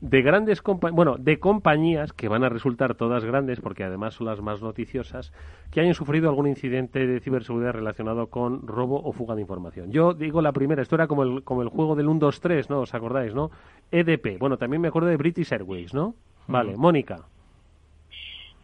de 0.01 0.23
grandes 0.23 0.63
bueno, 0.93 1.17
de 1.19 1.39
compañías 1.39 2.15
que 2.15 2.29
van 2.29 2.45
a 2.45 2.49
resultar 2.49 2.95
todas 2.95 3.27
grandes, 3.27 3.61
porque 3.61 3.85
además 3.85 4.15
son 4.15 4.27
las 4.27 4.41
más 4.41 4.63
noticiosas, 4.63 5.35
que 5.71 5.83
hayan 5.83 5.93
sufrido 5.93 6.31
algún 6.31 6.47
incidente 6.47 7.07
de 7.07 7.21
ciberseguridad 7.21 7.73
relacionado 7.73 8.29
con 8.29 8.67
robo 8.67 9.03
o 9.05 9.13
fuga 9.13 9.35
de 9.35 9.43
información. 9.43 9.93
Yo 9.93 10.15
digo 10.15 10.41
la 10.41 10.53
primera, 10.53 10.81
esto 10.81 10.95
era 10.95 11.07
como 11.07 11.25
el, 11.25 11.45
como 11.45 11.61
el 11.61 11.69
juego 11.69 11.95
del 11.95 12.09
1, 12.09 12.21
2, 12.21 12.41
3, 12.41 12.71
¿no? 12.71 12.81
¿Os 12.81 12.95
acordáis, 12.95 13.35
no? 13.35 13.51
EDP, 13.93 14.39
bueno, 14.39 14.57
también 14.57 14.81
me 14.81 14.89
acuerdo 14.89 15.11
de 15.11 15.19
British 15.19 15.53
Airways, 15.53 15.93
¿no? 15.93 16.15
Vale, 16.49 16.75
Mónica. 16.75 17.27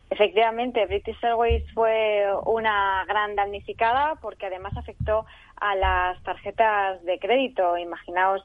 Efectivamente, 0.09 0.86
British 0.86 1.22
Airways 1.22 1.64
fue 1.74 2.26
una 2.44 3.04
gran 3.09 3.34
damnificada 3.34 4.14
porque 4.22 4.46
además 4.46 4.76
afectó 4.76 5.26
a 5.57 5.74
las 5.74 6.22
tarjetas 6.22 7.02
de 7.04 7.18
crédito. 7.18 7.76
Imaginaos 7.76 8.42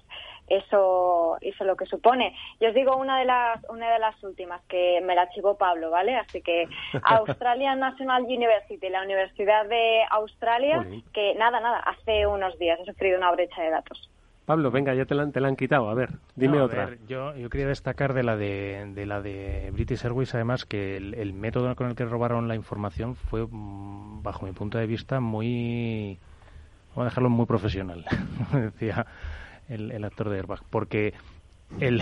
eso 0.47 1.38
eso 1.39 1.64
lo 1.64 1.76
que 1.76 1.86
supone. 1.86 2.36
Yo 2.59 2.70
os 2.70 2.76
digo 2.76 2.97
una 2.97 3.20
de 3.20 3.26
las 3.26 3.64
una 3.70 3.91
de 3.91 3.99
las 3.99 4.22
últimas 4.24 4.62
que 4.68 5.01
me 5.01 5.16
la 5.16 5.24
archivó 5.24 5.57
Pablo, 5.57 5.89
¿vale? 5.89 6.16
Así 6.16 6.41
que 6.41 6.68
Australian 7.03 7.80
National 7.80 8.24
University, 8.24 8.89
la 8.89 9.03
Universidad 9.03 9.66
de 9.68 10.01
Australia, 10.09 10.86
que 11.14 11.36
nada, 11.36 11.59
nada, 11.59 11.80
hace 11.80 12.28
unos 12.28 12.57
días 12.59 12.80
ha 12.82 12.86
sufrido 12.86 13.18
una 13.18 13.32
brecha 13.32 13.62
de 13.62 13.70
datos. 13.70 14.11
Pablo, 14.46 14.72
venga, 14.72 14.94
ya 14.96 15.06
te 15.06 15.16
la, 15.16 15.30
te 15.32 15.39
la 15.39 15.48
han 15.48 15.56
quitado. 15.56 15.89
A 15.89 15.94
ver, 15.94 16.10
dime 16.36 16.62
otra. 16.62 16.96
yo, 17.08 17.36
yo 17.36 17.50
quería 17.50 17.68
destacar 17.68 18.14
de 18.14 18.24
la 18.24 18.36
de, 18.36 18.92
de 18.94 19.06
la 19.06 19.22
de 19.22 19.70
British 19.72 20.04
Airways, 20.04 20.34
además, 20.34 20.66
que 20.66 20.98
el, 20.98 21.34
método 21.34 21.76
con 21.76 21.88
el 21.88 21.96
que 21.96 22.06
robaron 22.06 22.48
la 22.48 22.56
información 22.56 23.16
fue, 23.16 23.46
mm, 23.50 24.24
bajo 24.24 24.46
mi 24.46 24.52
punto 24.52 24.78
de 24.78 24.88
vista, 24.88 25.20
muy. 25.20 26.20
Vamos 26.89 27.04
a 27.04 27.10
dejarlo 27.10 27.30
muy 27.30 27.46
profesional, 27.46 28.06
decía 28.52 29.06
el, 29.70 29.92
el 29.92 30.04
actor 30.04 30.30
de 30.30 30.38
Airbag, 30.38 30.62
porque 30.70 31.14
el, 31.80 32.01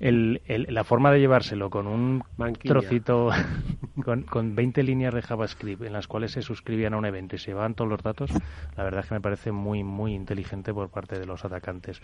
el, 0.00 0.66
la 0.68 0.84
forma 0.84 1.10
de 1.10 1.20
llevárselo 1.20 1.70
con 1.70 1.86
un 1.86 2.22
trocito, 2.62 3.30
con, 4.04 4.22
con 4.22 4.54
20 4.54 4.82
líneas 4.82 5.14
de 5.14 5.22
JavaScript 5.22 5.82
en 5.82 5.92
las 5.92 6.06
cuales 6.06 6.32
se 6.32 6.42
suscribían 6.42 6.94
a 6.94 6.98
un 6.98 7.04
evento 7.04 7.36
y 7.36 7.38
se 7.38 7.52
llevaban 7.52 7.74
todos 7.74 7.90
los 7.90 8.02
datos, 8.02 8.30
la 8.76 8.84
verdad 8.84 9.00
es 9.00 9.08
que 9.08 9.14
me 9.14 9.20
parece 9.20 9.52
muy, 9.52 9.82
muy 9.84 10.14
inteligente 10.14 10.72
por 10.72 10.90
parte 10.90 11.18
de 11.18 11.26
los 11.26 11.44
atacantes. 11.44 12.00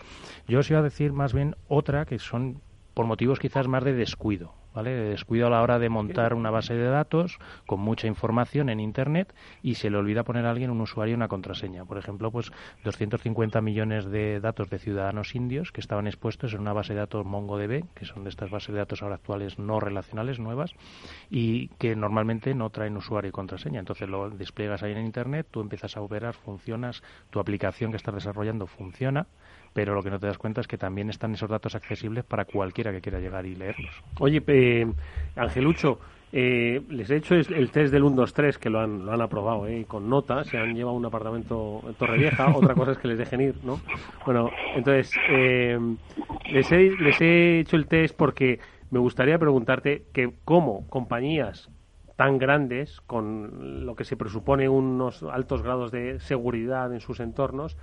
Yo 0.47 0.59
os 0.59 0.69
iba 0.69 0.79
a 0.79 0.83
decir 0.83 1.13
más 1.13 1.33
bien 1.33 1.55
otra 1.67 2.05
que 2.05 2.19
son 2.19 2.61
por 2.93 3.05
motivos 3.05 3.39
quizás 3.39 3.67
más 3.67 3.83
de 3.83 3.93
descuido. 3.93 4.58
¿Vale? 4.73 4.91
De 4.91 5.09
descuido 5.09 5.47
a 5.47 5.49
la 5.49 5.61
hora 5.61 5.79
de 5.79 5.89
montar 5.89 6.33
una 6.33 6.49
base 6.49 6.73
de 6.73 6.87
datos 6.87 7.39
con 7.65 7.79
mucha 7.79 8.07
información 8.07 8.69
en 8.69 8.79
Internet 8.79 9.33
y 9.61 9.75
se 9.75 9.89
le 9.89 9.97
olvida 9.97 10.23
poner 10.23 10.45
a 10.45 10.51
alguien 10.51 10.69
un 10.69 10.81
usuario 10.81 11.13
y 11.13 11.15
una 11.15 11.27
contraseña. 11.27 11.85
Por 11.85 11.97
ejemplo, 11.97 12.31
pues 12.31 12.51
250 12.83 13.61
millones 13.61 14.05
de 14.05 14.39
datos 14.39 14.69
de 14.69 14.79
ciudadanos 14.79 15.35
indios 15.35 15.71
que 15.71 15.81
estaban 15.81 16.07
expuestos 16.07 16.53
en 16.53 16.61
una 16.61 16.73
base 16.73 16.93
de 16.93 16.99
datos 16.99 17.25
MongoDB, 17.25 17.85
que 17.93 18.05
son 18.05 18.23
de 18.23 18.29
estas 18.29 18.49
bases 18.49 18.73
de 18.73 18.79
datos 18.79 19.01
ahora 19.01 19.15
actuales 19.15 19.59
no 19.59 19.79
relacionales, 19.79 20.39
nuevas, 20.39 20.73
y 21.29 21.67
que 21.79 21.95
normalmente 21.95 22.53
no 22.53 22.69
traen 22.69 22.97
usuario 22.97 23.29
y 23.29 23.31
contraseña. 23.31 23.79
Entonces 23.79 24.09
lo 24.09 24.29
despliegas 24.29 24.83
ahí 24.83 24.91
en 24.91 25.05
Internet, 25.05 25.47
tú 25.51 25.61
empiezas 25.61 25.97
a 25.97 26.01
operar, 26.01 26.33
funcionas, 26.33 27.03
tu 27.29 27.39
aplicación 27.39 27.91
que 27.91 27.97
estás 27.97 28.13
desarrollando 28.13 28.67
funciona 28.67 29.27
pero 29.73 29.93
lo 29.93 30.03
que 30.03 30.09
no 30.09 30.19
te 30.19 30.27
das 30.27 30.37
cuenta 30.37 30.61
es 30.61 30.67
que 30.67 30.77
también 30.77 31.09
están 31.09 31.33
esos 31.33 31.49
datos 31.49 31.75
accesibles 31.75 32.23
para 32.23 32.45
cualquiera 32.45 32.91
que 32.91 33.01
quiera 33.01 33.19
llegar 33.19 33.45
y 33.45 33.55
leerlos. 33.55 34.03
Oye, 34.19 34.41
eh, 34.47 34.85
Angelucho, 35.35 35.99
eh, 36.31 36.81
les 36.89 37.09
he 37.09 37.15
hecho 37.15 37.33
el 37.33 37.71
test 37.71 37.91
del 37.91 38.03
1, 38.03 38.15
2, 38.15 38.33
3, 38.33 38.57
que 38.59 38.69
lo 38.69 38.79
han, 38.79 39.03
lo 39.05 39.11
han 39.11 39.21
aprobado, 39.21 39.65
eh, 39.67 39.85
con 39.87 40.07
nota, 40.09 40.43
se 40.43 40.59
han 40.59 40.75
llevado 40.75 40.95
un 40.95 41.05
apartamento 41.05 41.81
en 41.87 41.95
Torrevieja, 41.95 42.49
otra 42.55 42.75
cosa 42.75 42.91
es 42.91 42.97
que 42.99 43.07
les 43.07 43.17
dejen 43.17 43.41
ir, 43.41 43.55
¿no? 43.63 43.79
Bueno, 44.25 44.51
entonces, 44.75 45.11
eh, 45.27 45.79
les, 46.51 46.71
he, 46.71 46.91
les 46.99 47.19
he 47.19 47.59
hecho 47.61 47.75
el 47.75 47.87
test 47.87 48.15
porque 48.15 48.59
me 48.91 48.99
gustaría 48.99 49.39
preguntarte 49.39 50.03
que 50.13 50.33
cómo 50.45 50.87
compañías 50.87 51.69
tan 52.15 52.37
grandes, 52.37 53.01
con 53.01 53.85
lo 53.85 53.95
que 53.95 54.03
se 54.03 54.17
presupone 54.17 54.69
unos 54.69 55.23
altos 55.23 55.63
grados 55.63 55.89
de 55.89 56.19
seguridad 56.19 56.93
en 56.93 56.99
sus 56.99 57.21
entornos, 57.21 57.77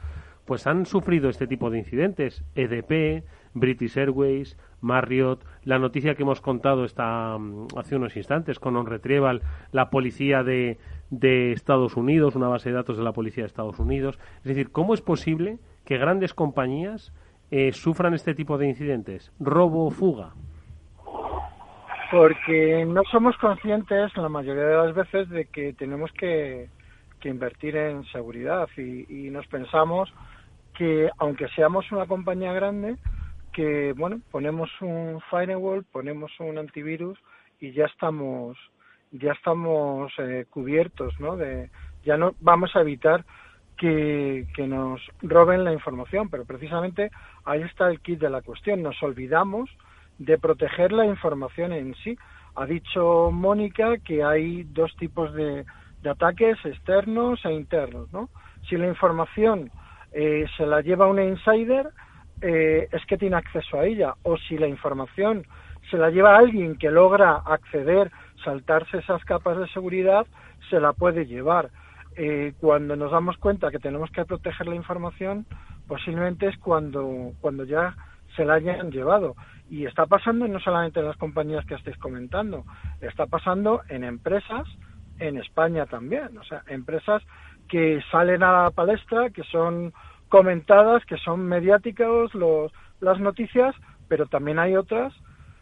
pues 0.47 0.67
han 0.67 0.87
sufrido 0.87 1.29
este 1.29 1.47
tipo 1.47 1.71
de 1.71 1.79
incidentes. 1.79 2.45
EDP, 2.55 3.25
British 3.55 3.99
Airways, 3.99 4.57
Marriott, 4.81 5.45
la 5.65 5.79
noticia 5.79 6.15
que 6.15 6.23
hemos 6.23 6.41
contado 6.41 6.85
está 6.85 7.37
mm, 7.39 7.67
hace 7.77 7.97
unos 7.97 8.17
instantes 8.17 8.59
con 8.59 8.77
On 8.77 8.87
Retrieval, 8.87 9.43
la 9.73 9.91
policía 9.91 10.43
de, 10.43 10.79
de 11.11 11.53
Estados 11.53 11.97
Unidos, 11.97 12.37
una 12.37 12.49
base 12.49 12.71
de 12.71 12.77
datos 12.77 12.97
de 12.97 13.05
la 13.05 13.13
policía 13.13 13.45
de 13.45 13.49
Estados 13.49 13.79
Unidos. 13.79 14.19
Es 14.39 14.45
decir, 14.45 14.71
¿cómo 14.71 14.95
es 14.95 15.03
posible 15.03 15.59
que 15.85 15.99
grandes 15.99 16.35
compañías 16.35 17.13
eh, 17.51 17.73
sufran 17.73 18.15
este 18.15 18.35
tipo 18.35 18.59
de 18.59 18.69
incidentes? 18.69 19.33
¿Robo 19.39 19.87
o 19.87 19.91
fuga? 19.91 20.31
Porque 22.11 22.85
no 22.87 23.03
somos 23.11 23.37
conscientes 23.39 24.17
la 24.17 24.29
mayoría 24.29 24.65
de 24.65 24.77
las 24.77 24.95
veces 24.95 25.29
de 25.29 25.47
que 25.47 25.73
tenemos 25.73 26.11
que, 26.13 26.69
invertir 27.25 27.77
en 27.77 28.05
seguridad 28.05 28.69
y, 28.77 29.31
nos 29.31 29.45
pensamos 29.49 30.15
que 30.77 31.11
aunque 31.19 31.49
seamos 31.49 31.91
una 31.91 32.07
compañía 32.07 32.53
grande, 32.53 32.97
que 33.53 33.95
bueno, 33.97 34.21
ponemos 34.31 34.71
un 34.81 35.21
firewall, 35.31 35.85
ponemos 35.85 36.31
un 36.39 36.59
antivirus 36.59 37.19
y 37.59 37.73
ya 37.73 37.87
estamos 37.87 38.57
ya 39.13 39.33
estamos 39.33 40.13
eh, 40.19 40.47
cubiertos, 40.51 41.19
¿no? 41.21 41.37
De, 41.37 41.71
ya 42.05 42.17
no 42.17 42.35
vamos 42.41 42.75
a 42.77 42.81
evitar 42.81 43.25
que, 43.79 44.47
que, 44.55 44.67
nos 44.67 45.01
roben 45.23 45.65
la 45.65 45.73
información, 45.73 46.29
pero 46.29 46.45
precisamente 46.45 47.11
ahí 47.45 47.63
está 47.63 47.89
el 47.89 48.01
kit 48.01 48.21
de 48.21 48.31
la 48.31 48.43
cuestión. 48.43 48.83
Nos 48.83 49.03
olvidamos 49.03 49.71
de 50.19 50.39
proteger 50.39 50.93
la 50.93 51.07
información 51.07 51.73
en 51.73 51.95
sí. 51.97 52.19
Ha 52.57 52.67
dicho 52.67 53.31
Mónica 53.33 53.99
que 53.99 54.25
hay 54.25 54.65
dos 54.65 54.95
tipos 54.97 55.33
de, 55.35 55.65
de 56.03 56.11
ataques 56.11 56.59
externos 56.65 57.43
e 57.45 57.53
internos, 57.53 58.13
¿no? 58.13 58.29
Si 58.69 58.77
la 58.77 58.87
información 58.87 59.71
eh, 60.19 60.47
se 60.57 60.65
la 60.65 60.81
lleva 60.81 61.07
un 61.07 61.21
insider, 61.21 61.91
eh, 62.41 62.89
es 62.91 63.05
que 63.05 63.19
tiene 63.19 63.37
acceso 63.37 63.79
a 63.79 63.85
ella, 63.85 64.15
o 64.23 64.39
si 64.39 64.57
la 64.57 64.67
información 64.67 65.45
se 65.91 65.99
la 65.99 66.09
lleva 66.09 66.39
alguien 66.39 66.79
que 66.79 66.91
logra 66.91 67.43
acceder, 67.45 68.11
saltarse 68.43 68.97
esas 68.97 69.23
capas 69.27 69.59
de 69.59 69.69
seguridad, 69.69 70.27
se 70.71 70.81
la 70.81 70.95
puede 70.95 71.27
llevar. 71.27 71.69
Eh, 72.17 72.55
cuando 72.59 72.97
nos 72.97 73.13
damos 73.13 73.37
cuenta 73.37 73.71
que 73.71 73.79
tenemos 73.79 74.11
que 74.11 74.25
proteger 74.25 74.67
la 74.67 74.75
información, 74.75 75.45
posiblemente 75.87 76.47
es 76.47 76.57
cuando, 76.57 77.33
cuando 77.43 77.65
ya 77.65 77.95
se 78.37 78.47
la 78.47 78.55
hayan 78.55 78.91
llevado. 78.91 79.37
Y 79.69 79.85
está 79.85 80.07
pasando 80.07 80.49
no 80.49 80.61
solamente 80.61 81.01
en 81.01 81.07
las 81.09 81.19
compañías 81.19 81.67
que 81.67 81.75
estáis 81.75 81.99
comentando, 81.99 82.65
está 83.03 83.27
pasando 83.27 83.83
en 83.91 84.03
empresas, 84.03 84.67
en 85.19 85.37
España 85.37 85.85
también. 85.85 86.39
O 86.39 86.45
sea, 86.45 86.63
empresas 86.69 87.23
que 87.69 88.01
salen 88.11 88.43
a 88.43 88.65
la 88.65 88.71
palestra, 88.71 89.31
que 89.31 89.43
son 89.45 89.93
comentadas, 90.29 91.05
que 91.05 91.17
son 91.19 91.47
mediáticas 91.47 92.35
los, 92.35 92.73
las 93.01 93.21
noticias, 93.21 93.75
pero 94.09 94.27
también 94.27 94.59
hay 94.59 94.77
otras 94.77 95.13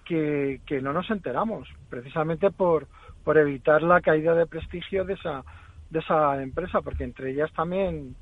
que, 0.04 0.60
que 0.66 0.80
no 0.80 0.92
nos 0.92 1.10
enteramos, 1.10 1.68
precisamente 1.88 2.50
por, 2.50 2.86
por 3.24 3.38
evitar 3.38 3.82
la 3.82 4.00
caída 4.00 4.34
de 4.34 4.46
prestigio 4.46 5.04
de 5.04 5.14
esa, 5.14 5.44
de 5.90 5.98
esa 6.00 6.42
empresa, 6.42 6.80
porque 6.82 7.04
entre 7.04 7.30
ellas 7.30 7.52
también 7.54 8.14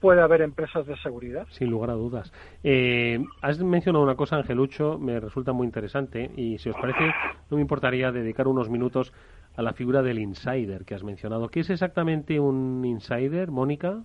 puede 0.00 0.20
haber 0.20 0.42
empresas 0.42 0.86
de 0.86 0.98
seguridad. 0.98 1.46
Sin 1.48 1.70
lugar 1.70 1.88
a 1.88 1.94
dudas. 1.94 2.30
Eh, 2.62 3.24
has 3.40 3.58
mencionado 3.60 4.04
una 4.04 4.16
cosa, 4.16 4.36
Angelucho, 4.36 4.98
me 4.98 5.18
resulta 5.18 5.54
muy 5.54 5.66
interesante 5.66 6.30
y 6.36 6.58
si 6.58 6.68
os 6.68 6.76
parece, 6.76 7.06
no 7.48 7.56
me 7.56 7.62
importaría 7.62 8.12
dedicar 8.12 8.46
unos 8.46 8.68
minutos 8.68 9.14
a 9.56 9.62
la 9.62 9.72
figura 9.72 10.02
del 10.02 10.18
insider 10.18 10.84
que 10.84 10.94
has 10.94 11.04
mencionado. 11.04 11.48
¿Qué 11.48 11.60
es 11.60 11.70
exactamente 11.70 12.40
un 12.40 12.84
insider, 12.84 13.50
Mónica? 13.50 14.02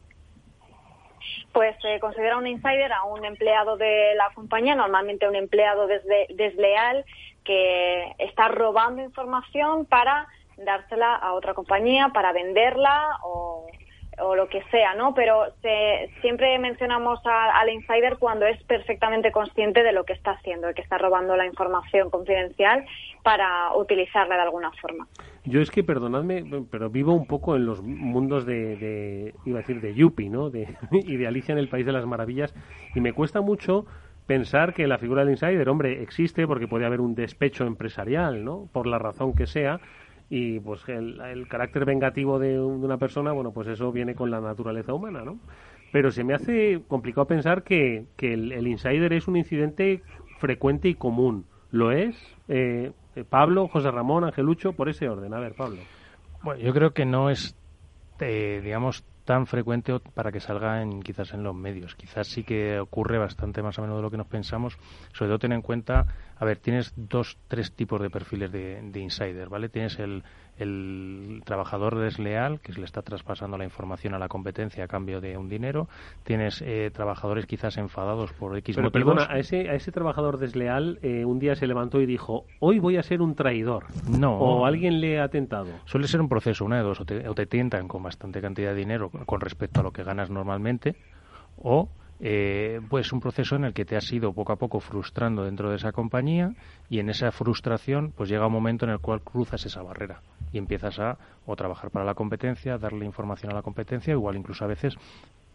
Pues 1.53 1.75
se 1.81 1.99
considera 1.99 2.37
un 2.37 2.47
insider 2.47 2.91
a 2.93 3.03
un 3.03 3.25
empleado 3.25 3.77
de 3.77 4.13
la 4.15 4.29
compañía, 4.33 4.75
normalmente 4.75 5.27
un 5.27 5.35
empleado 5.35 5.87
desleal 5.87 7.05
que 7.43 8.15
está 8.19 8.47
robando 8.47 9.01
información 9.01 9.85
para 9.85 10.27
dársela 10.57 11.15
a 11.15 11.33
otra 11.33 11.53
compañía, 11.53 12.09
para 12.13 12.33
venderla 12.33 13.17
o 13.23 13.67
o 14.21 14.35
lo 14.35 14.47
que 14.47 14.61
sea, 14.71 14.95
¿no? 14.95 15.13
Pero 15.13 15.45
siempre 16.21 16.57
mencionamos 16.59 17.19
al 17.25 17.69
insider 17.69 18.17
cuando 18.17 18.45
es 18.45 18.61
perfectamente 18.63 19.31
consciente 19.31 19.83
de 19.83 19.91
lo 19.91 20.03
que 20.03 20.13
está 20.13 20.31
haciendo, 20.31 20.67
de 20.67 20.73
que 20.73 20.81
está 20.81 20.97
robando 20.97 21.35
la 21.35 21.45
información 21.45 22.09
confidencial 22.09 22.85
para 23.23 23.73
utilizarla 23.75 24.35
de 24.35 24.41
alguna 24.41 24.71
forma. 24.81 25.07
Yo 25.45 25.61
es 25.61 25.71
que, 25.71 25.83
perdonadme, 25.83 26.43
pero 26.71 26.89
vivo 26.89 27.13
un 27.13 27.25
poco 27.25 27.55
en 27.55 27.65
los 27.65 27.81
mundos 27.81 28.45
de, 28.45 29.33
iba 29.45 29.59
a 29.59 29.61
decir, 29.61 29.81
de 29.81 29.93
Yuppie, 29.93 30.29
¿no? 30.29 30.49
De, 30.49 30.67
y 30.91 31.17
de 31.17 31.27
Alicia 31.27 31.53
en 31.53 31.59
el 31.59 31.69
País 31.69 31.85
de 31.85 31.91
las 31.91 32.05
Maravillas, 32.05 32.53
y 32.95 33.01
me 33.01 33.13
cuesta 33.13 33.41
mucho 33.41 33.85
pensar 34.29 34.75
que 34.75 34.85
la 34.85 34.99
figura 34.99 35.23
del 35.23 35.31
insider, 35.31 35.67
hombre, 35.69 36.03
existe 36.03 36.45
porque 36.45 36.67
puede 36.67 36.85
haber 36.85 37.01
un 37.01 37.15
despecho 37.15 37.65
empresarial, 37.65 38.45
¿no? 38.45 38.69
Por 38.71 38.85
la 38.85 38.99
razón 38.99 39.33
que 39.33 39.47
sea, 39.47 39.79
y 40.29 40.59
pues 40.59 40.87
el, 40.87 41.47
carácter 41.49 41.85
vengativo 41.85 42.37
de, 42.39 42.59
una 42.59 42.97
persona, 42.97 43.31
bueno, 43.31 43.51
pues 43.51 43.67
eso 43.67 43.91
viene 43.91 44.15
con 44.15 44.29
la 44.29 44.39
naturaleza 44.39 44.93
humana, 44.93 45.23
¿no? 45.23 45.39
Pero 45.91 46.11
se 46.11 46.23
me 46.23 46.35
hace 46.35 46.81
complicado 46.87 47.25
pensar 47.25 47.63
que, 47.63 48.05
que 48.15 48.33
el, 48.33 48.67
insider 48.67 49.11
es 49.13 49.27
un 49.27 49.37
incidente 49.37 50.03
frecuente 50.37 50.87
y 50.87 50.95
común. 50.95 51.45
¿Lo 51.71 51.91
es? 51.91 52.15
Eh, 52.47 52.91
Pablo, 53.29 53.67
José 53.67 53.89
Ramón, 53.89 54.23
Angelucho, 54.23 54.73
por 54.73 54.89
ese 54.89 55.09
orden. 55.09 55.33
A 55.33 55.39
ver, 55.39 55.53
Pablo. 55.53 55.79
Bueno, 56.43 56.61
yo 56.61 56.73
creo 56.73 56.91
que 56.91 57.05
no 57.05 57.29
es, 57.29 57.55
eh, 58.19 58.61
digamos, 58.63 59.03
tan 59.29 59.45
frecuente 59.45 59.93
para 60.15 60.31
que 60.31 60.39
salga 60.39 60.81
en, 60.81 61.03
quizás 61.03 61.35
en 61.35 61.43
los 61.43 61.53
medios. 61.53 61.93
Quizás 61.93 62.25
sí 62.25 62.43
que 62.43 62.79
ocurre 62.79 63.19
bastante 63.19 63.61
más 63.61 63.77
o 63.77 63.83
menos 63.83 63.97
de 63.97 64.01
lo 64.01 64.09
que 64.09 64.17
nos 64.17 64.25
pensamos. 64.25 64.75
Sobre 65.13 65.29
todo 65.29 65.37
ten 65.37 65.51
en 65.51 65.61
cuenta, 65.61 66.07
a 66.35 66.45
ver, 66.45 66.57
tienes 66.57 66.93
dos, 66.95 67.37
tres 67.47 67.71
tipos 67.73 68.01
de 68.01 68.09
perfiles 68.09 68.51
de, 68.51 68.81
de 68.81 68.99
insider, 68.99 69.47
¿vale? 69.47 69.69
Tienes 69.69 69.99
el, 69.99 70.23
el 70.59 71.41
trabajador 71.45 71.97
desleal 71.97 72.59
que 72.59 72.73
se 72.73 72.79
le 72.79 72.85
está 72.85 73.01
traspasando 73.01 73.57
la 73.57 73.63
información 73.63 74.13
a 74.13 74.19
la 74.19 74.27
competencia 74.27 74.83
a 74.83 74.87
cambio 74.87 75.21
de 75.21 75.37
un 75.37 75.49
dinero. 75.49 75.87
Tienes 76.23 76.61
eh, 76.61 76.91
trabajadores 76.93 77.45
quizás 77.45 77.77
enfadados 77.77 78.33
por 78.33 78.57
X 78.57 78.75
Pero 78.75 78.87
motivos. 78.87 79.15
Perdona, 79.15 79.33
a 79.33 79.39
ese, 79.39 79.69
a 79.69 79.75
ese 79.75 79.91
trabajador 79.91 80.37
desleal 80.37 80.99
eh, 81.01 81.25
un 81.25 81.39
día 81.39 81.55
se 81.55 81.67
levantó 81.67 82.01
y 82.01 82.05
dijo, 82.05 82.45
hoy 82.59 82.79
voy 82.79 82.97
a 82.97 83.03
ser 83.03 83.21
un 83.21 83.35
traidor. 83.35 83.85
No. 84.09 84.37
O 84.37 84.65
alguien 84.65 85.01
le 85.01 85.19
ha 85.19 85.29
tentado. 85.29 85.69
Suele 85.85 86.07
ser 86.07 86.21
un 86.21 86.29
proceso, 86.29 86.65
una 86.65 86.77
de 86.77 86.83
dos. 86.83 86.99
O 87.01 87.05
te, 87.05 87.27
o 87.27 87.33
te 87.33 87.45
tientan 87.45 87.87
con 87.87 88.03
bastante 88.03 88.41
cantidad 88.41 88.71
de 88.71 88.75
dinero 88.75 89.09
con 89.09 89.41
respecto 89.41 89.79
a 89.79 89.83
lo 89.83 89.91
que 89.91 90.03
ganas 90.03 90.29
normalmente 90.29 90.95
o 91.57 91.89
eh, 92.21 92.81
pues 92.89 93.13
un 93.13 93.21
proceso 93.21 93.55
en 93.55 93.63
el 93.63 93.73
que 93.73 93.85
te 93.85 93.95
has 93.95 94.11
ido 94.11 94.33
poco 94.33 94.51
a 94.51 94.57
poco 94.57 94.81
frustrando 94.81 95.45
dentro 95.45 95.69
de 95.69 95.77
esa 95.77 95.93
compañía 95.93 96.53
y 96.89 96.99
en 96.99 97.09
esa 97.09 97.31
frustración 97.31 98.11
pues 98.15 98.29
llega 98.29 98.47
un 98.47 98.53
momento 98.53 98.85
en 98.85 98.91
el 98.91 98.99
cual 98.99 99.21
cruzas 99.21 99.65
esa 99.65 99.81
barrera 99.81 100.21
y 100.51 100.57
empiezas 100.57 100.99
a 100.99 101.17
o 101.45 101.55
trabajar 101.55 101.91
para 101.91 102.03
la 102.03 102.15
competencia, 102.15 102.77
darle 102.77 103.05
información 103.05 103.53
a 103.53 103.55
la 103.55 103.61
competencia, 103.61 104.11
igual 104.11 104.35
incluso 104.35 104.65
a 104.65 104.67
veces 104.67 104.95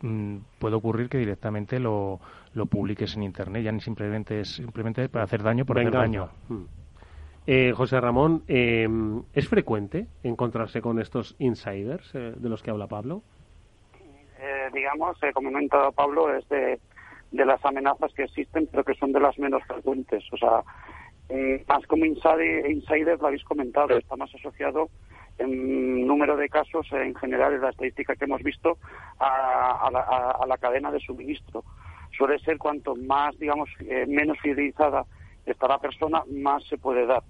mm, 0.00 0.36
puede 0.58 0.76
ocurrir 0.76 1.10
que 1.10 1.18
directamente 1.18 1.78
lo, 1.78 2.20
lo 2.54 2.66
publiques 2.66 3.14
en 3.14 3.24
internet, 3.24 3.62
ya 3.62 3.72
ni 3.72 3.80
simplemente 3.80 4.40
es 4.40 4.54
simplemente 4.54 5.08
para 5.10 5.26
hacer 5.26 5.42
daño 5.42 5.66
por 5.66 5.78
hacer 5.78 5.92
daño. 5.92 6.30
Mm. 6.48 6.62
Eh, 7.46 7.72
José 7.76 8.00
Ramón, 8.00 8.42
eh, 8.48 8.88
¿es 9.34 9.48
frecuente 9.48 10.06
encontrarse 10.22 10.80
con 10.80 10.98
estos 10.98 11.36
insiders 11.38 12.10
de 12.14 12.48
los 12.48 12.62
que 12.62 12.70
habla 12.70 12.86
Pablo? 12.86 13.22
Eh, 14.64 14.70
digamos, 14.72 15.16
eh, 15.22 15.32
como 15.32 15.48
ha 15.48 15.52
comentado 15.52 15.92
Pablo, 15.92 16.34
es 16.34 16.48
de, 16.48 16.78
las 17.32 17.64
amenazas 17.64 18.12
que 18.14 18.24
existen, 18.24 18.68
pero 18.70 18.84
que 18.84 18.94
son 18.94 19.12
de 19.12 19.20
las 19.20 19.38
menos 19.38 19.62
frecuentes. 19.64 20.24
O 20.32 20.36
sea, 20.36 20.62
eh, 21.28 21.64
más 21.68 21.86
como 21.86 22.04
insider, 22.04 22.70
insider, 22.70 23.18
lo 23.20 23.26
habéis 23.26 23.44
comentado, 23.44 23.96
está 23.96 24.16
más 24.16 24.32
asociado 24.34 24.88
en 25.38 26.06
número 26.06 26.36
de 26.36 26.48
casos, 26.48 26.86
en 26.92 27.14
general, 27.16 27.54
en 27.54 27.62
la 27.62 27.70
estadística 27.70 28.14
que 28.14 28.24
hemos 28.24 28.42
visto, 28.42 28.78
a, 29.18 29.90
la, 30.46 30.58
cadena 30.58 30.92
de 30.92 31.00
suministro. 31.00 31.64
Suele 32.16 32.38
ser 32.38 32.56
cuanto 32.56 32.94
más, 32.94 33.36
digamos, 33.38 33.68
menos 34.06 34.38
fidelizada 34.38 35.04
está 35.44 35.66
la 35.66 35.78
persona, 35.78 36.22
más 36.30 36.62
se 36.68 36.78
puede 36.78 37.04
dar, 37.04 37.24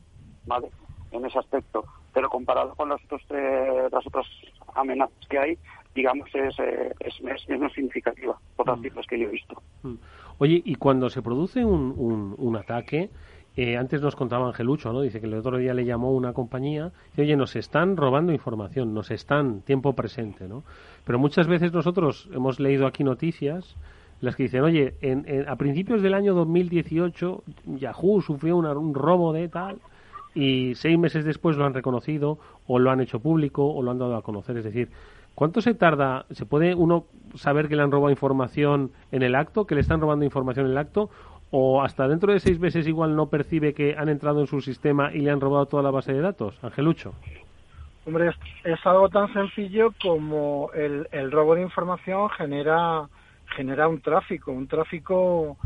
¿vale? 0.44 0.68
En 1.10 1.24
ese 1.24 1.38
aspecto. 1.38 1.84
Pero 2.12 2.28
comparado 2.28 2.74
con 2.74 2.90
las, 2.90 3.02
otros, 3.04 3.22
las 3.30 4.06
otras 4.06 4.26
amenazas 4.74 5.26
que 5.30 5.38
hay, 5.38 5.58
digamos, 5.94 6.28
es, 6.34 6.58
eh, 6.58 6.92
es, 7.00 7.48
menos 7.48 7.72
significativa 7.72 8.36
por 8.56 8.66
las 8.66 8.78
mm. 8.78 8.82
cifras 8.82 9.06
que 9.06 9.18
yo 9.18 9.28
he 9.28 9.30
visto. 9.30 9.62
Mm. 9.82 9.94
Oye, 10.38 10.62
y 10.64 10.74
cuando 10.74 11.08
se 11.10 11.22
produce 11.22 11.64
un, 11.64 12.34
un, 12.36 12.56
ataque, 12.56 13.10
eh, 13.56 13.76
antes 13.76 14.02
nos 14.02 14.16
contaba 14.16 14.48
Angelucho, 14.48 14.92
¿no? 14.92 15.00
Dice 15.00 15.20
que 15.20 15.26
el 15.26 15.34
otro 15.34 15.58
día 15.58 15.74
le 15.74 15.84
llamó 15.84 16.12
una 16.12 16.32
compañía 16.32 16.90
y, 17.16 17.20
oye, 17.20 17.36
nos 17.36 17.54
están 17.54 17.96
robando 17.96 18.32
información, 18.32 18.92
nos 18.94 19.12
están 19.12 19.60
tiempo 19.60 19.92
presente, 19.92 20.48
¿no? 20.48 20.64
Pero 21.04 21.18
muchas 21.20 21.46
veces 21.46 21.72
nosotros 21.72 22.28
hemos 22.32 22.58
leído 22.58 22.86
aquí 22.86 23.04
noticias 23.04 23.76
las 24.20 24.36
que 24.36 24.44
dicen, 24.44 24.62
oye, 24.62 24.94
en, 25.02 25.48
a 25.48 25.56
principios 25.56 26.02
del 26.02 26.14
año 26.14 26.34
2018 26.34 27.42
Yahoo 27.78 28.22
sufrió 28.22 28.56
un 28.56 28.94
robo 28.94 29.32
de 29.32 29.48
tal 29.48 29.78
y 30.34 30.74
seis 30.74 30.98
meses 30.98 31.24
después 31.24 31.56
lo 31.56 31.64
han 31.64 31.74
reconocido 31.74 32.38
o 32.66 32.78
lo 32.78 32.90
han 32.90 33.00
hecho 33.00 33.20
público 33.20 33.66
o 33.66 33.82
lo 33.82 33.90
han 33.90 33.98
dado 33.98 34.16
a 34.16 34.22
conocer. 34.22 34.56
Es 34.56 34.64
decir, 34.64 34.88
¿Cuánto 35.34 35.60
se 35.60 35.74
tarda? 35.74 36.26
¿Se 36.30 36.46
puede 36.46 36.74
uno 36.74 37.06
saber 37.34 37.68
que 37.68 37.76
le 37.76 37.82
han 37.82 37.90
robado 37.90 38.10
información 38.10 38.92
en 39.10 39.22
el 39.22 39.34
acto, 39.34 39.66
que 39.66 39.74
le 39.74 39.80
están 39.80 40.00
robando 40.00 40.24
información 40.24 40.66
en 40.66 40.72
el 40.72 40.78
acto? 40.78 41.10
¿O 41.50 41.82
hasta 41.82 42.08
dentro 42.08 42.32
de 42.32 42.40
seis 42.40 42.58
meses 42.58 42.86
igual 42.86 43.16
no 43.16 43.28
percibe 43.28 43.74
que 43.74 43.96
han 43.96 44.08
entrado 44.08 44.40
en 44.40 44.46
su 44.46 44.60
sistema 44.60 45.12
y 45.12 45.20
le 45.20 45.30
han 45.30 45.40
robado 45.40 45.66
toda 45.66 45.82
la 45.82 45.90
base 45.90 46.12
de 46.12 46.20
datos? 46.20 46.62
Angelucho. 46.62 47.14
Hombre, 48.06 48.32
es, 48.64 48.86
algo 48.86 49.08
tan 49.08 49.32
sencillo 49.32 49.92
como 50.00 50.70
el, 50.74 51.32
robo 51.32 51.54
de 51.54 51.62
información 51.62 52.28
genera, 52.30 53.08
genera 53.56 53.88
un 53.88 54.00
tráfico, 54.00 54.52
un 54.52 54.68
tráfico 54.68 55.56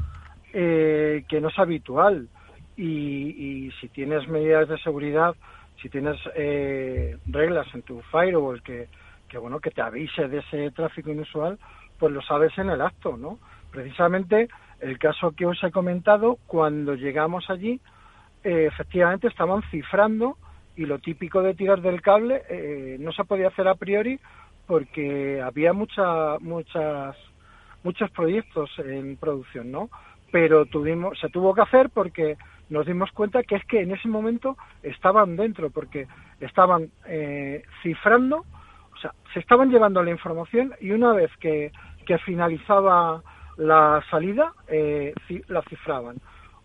eh, 0.52 1.24
que 1.28 1.40
no 1.40 1.48
es 1.48 1.58
habitual. 1.58 2.28
Y, 2.76 3.70
si 3.80 3.88
tienes 3.88 4.28
medidas 4.28 4.68
de 4.68 4.78
seguridad, 4.78 5.34
si 5.82 5.88
tienes 5.88 6.16
eh, 6.36 7.18
reglas 7.26 7.66
en 7.74 7.82
tu 7.82 8.00
firewall 8.12 8.62
que, 8.62 8.88
que, 9.28 9.38
bueno, 9.38 9.60
que 9.60 9.70
te 9.70 9.82
avise 9.82 10.28
de 10.28 10.38
ese 10.38 10.70
tráfico 10.70 11.10
inusual, 11.10 11.58
pues 11.98 12.12
lo 12.12 12.22
sabes 12.22 12.56
en 12.58 12.70
el 12.70 12.80
acto, 12.80 13.16
¿no? 13.16 13.38
Precisamente 13.70 14.48
el 14.80 14.98
caso 14.98 15.32
que 15.32 15.46
os 15.46 15.62
he 15.62 15.70
comentado, 15.70 16.38
cuando 16.46 16.94
llegamos 16.94 17.50
allí, 17.50 17.80
eh, 18.44 18.66
efectivamente 18.66 19.26
estaban 19.28 19.62
cifrando 19.70 20.36
y 20.76 20.86
lo 20.86 21.00
típico 21.00 21.42
de 21.42 21.54
tirar 21.54 21.80
del 21.80 22.00
cable 22.00 22.42
eh, 22.48 22.96
no 23.00 23.12
se 23.12 23.24
podía 23.24 23.48
hacer 23.48 23.66
a 23.66 23.74
priori 23.74 24.20
porque 24.66 25.42
había 25.42 25.72
mucha, 25.72 26.38
muchas, 26.38 27.16
muchos 27.82 28.10
proyectos 28.10 28.70
en 28.78 29.16
producción, 29.16 29.72
¿no? 29.72 29.90
Pero 30.30 30.66
tuvimos, 30.66 31.18
se 31.18 31.30
tuvo 31.30 31.54
que 31.54 31.62
hacer 31.62 31.90
porque 31.90 32.36
nos 32.68 32.86
dimos 32.86 33.10
cuenta 33.12 33.42
que 33.42 33.56
es 33.56 33.64
que 33.64 33.80
en 33.80 33.92
ese 33.92 34.08
momento 34.08 34.56
estaban 34.82 35.36
dentro, 35.36 35.70
porque 35.70 36.06
estaban 36.38 36.90
eh, 37.06 37.62
cifrando, 37.82 38.44
o 38.98 39.00
sea, 39.00 39.14
se 39.32 39.40
estaban 39.40 39.70
llevando 39.70 40.02
la 40.02 40.10
información 40.10 40.74
y 40.80 40.90
una 40.90 41.12
vez 41.12 41.30
que, 41.38 41.72
que 42.04 42.18
finalizaba 42.18 43.22
la 43.56 44.02
salida, 44.10 44.52
eh, 44.66 45.14
la 45.46 45.62
cifraban. 45.62 46.16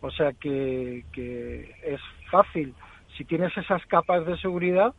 O 0.01 0.09
sea 0.11 0.33
que, 0.33 1.05
que 1.13 1.75
es 1.83 2.01
fácil, 2.31 2.73
si 3.15 3.23
tienes 3.23 3.55
esas 3.55 3.85
capas 3.85 4.25
de 4.25 4.37
seguridad, 4.37 4.93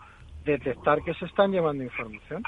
detectar 0.45 1.03
que 1.03 1.15
se 1.15 1.27
están 1.27 1.51
llevando 1.51 1.83
información. 1.83 2.43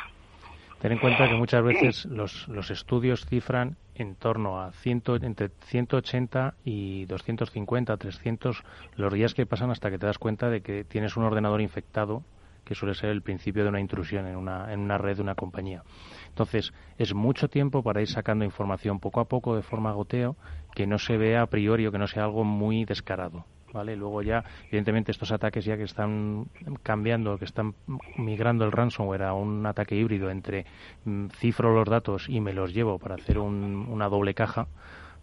Ten 0.80 0.92
en 0.92 0.98
cuenta 0.98 1.28
que 1.28 1.34
muchas 1.34 1.64
veces 1.64 2.04
los, 2.06 2.46
los 2.48 2.70
estudios 2.70 3.26
cifran 3.26 3.76
en 3.94 4.14
torno 4.14 4.60
a 4.60 4.72
ciento, 4.72 5.16
entre 5.16 5.48
180 5.48 6.54
y 6.64 7.06
250, 7.06 7.96
300 7.96 8.62
los 8.96 9.12
días 9.12 9.34
que 9.34 9.46
pasan 9.46 9.70
hasta 9.70 9.90
que 9.90 9.98
te 9.98 10.06
das 10.06 10.18
cuenta 10.18 10.50
de 10.50 10.60
que 10.60 10.84
tienes 10.84 11.16
un 11.16 11.24
ordenador 11.24 11.60
infectado, 11.60 12.22
que 12.66 12.74
suele 12.74 12.94
ser 12.94 13.10
el 13.10 13.22
principio 13.22 13.62
de 13.62 13.70
una 13.70 13.80
intrusión 13.80 14.26
en 14.26 14.36
una, 14.36 14.72
en 14.72 14.80
una 14.80 14.98
red 14.98 15.16
de 15.16 15.22
una 15.22 15.36
compañía. 15.36 15.82
Entonces, 16.28 16.74
es 16.98 17.14
mucho 17.14 17.48
tiempo 17.48 17.82
para 17.82 18.02
ir 18.02 18.08
sacando 18.08 18.44
información 18.44 18.98
poco 18.98 19.20
a 19.20 19.24
poco 19.26 19.56
de 19.56 19.62
forma 19.62 19.92
goteo 19.92 20.36
que 20.74 20.86
no 20.86 20.98
se 20.98 21.16
vea 21.16 21.42
a 21.42 21.46
priori 21.46 21.86
o 21.86 21.92
que 21.92 21.98
no 21.98 22.08
sea 22.08 22.24
algo 22.24 22.44
muy 22.44 22.84
descarado. 22.84 23.46
¿vale? 23.72 23.94
Luego 23.94 24.22
ya, 24.22 24.44
evidentemente, 24.68 25.12
estos 25.12 25.30
ataques 25.32 25.64
ya 25.64 25.76
que 25.76 25.84
están 25.84 26.46
cambiando, 26.82 27.38
que 27.38 27.44
están 27.44 27.74
migrando 28.16 28.64
el 28.64 28.72
ransomware 28.72 29.22
a 29.22 29.34
un 29.34 29.64
ataque 29.64 29.94
híbrido 29.94 30.30
entre 30.30 30.66
mm, 31.04 31.28
cifro 31.28 31.72
los 31.72 31.88
datos 31.88 32.28
y 32.28 32.40
me 32.40 32.52
los 32.52 32.74
llevo 32.74 32.98
para 32.98 33.14
hacer 33.14 33.38
una 33.38 34.08
doble 34.08 34.34
caja, 34.34 34.66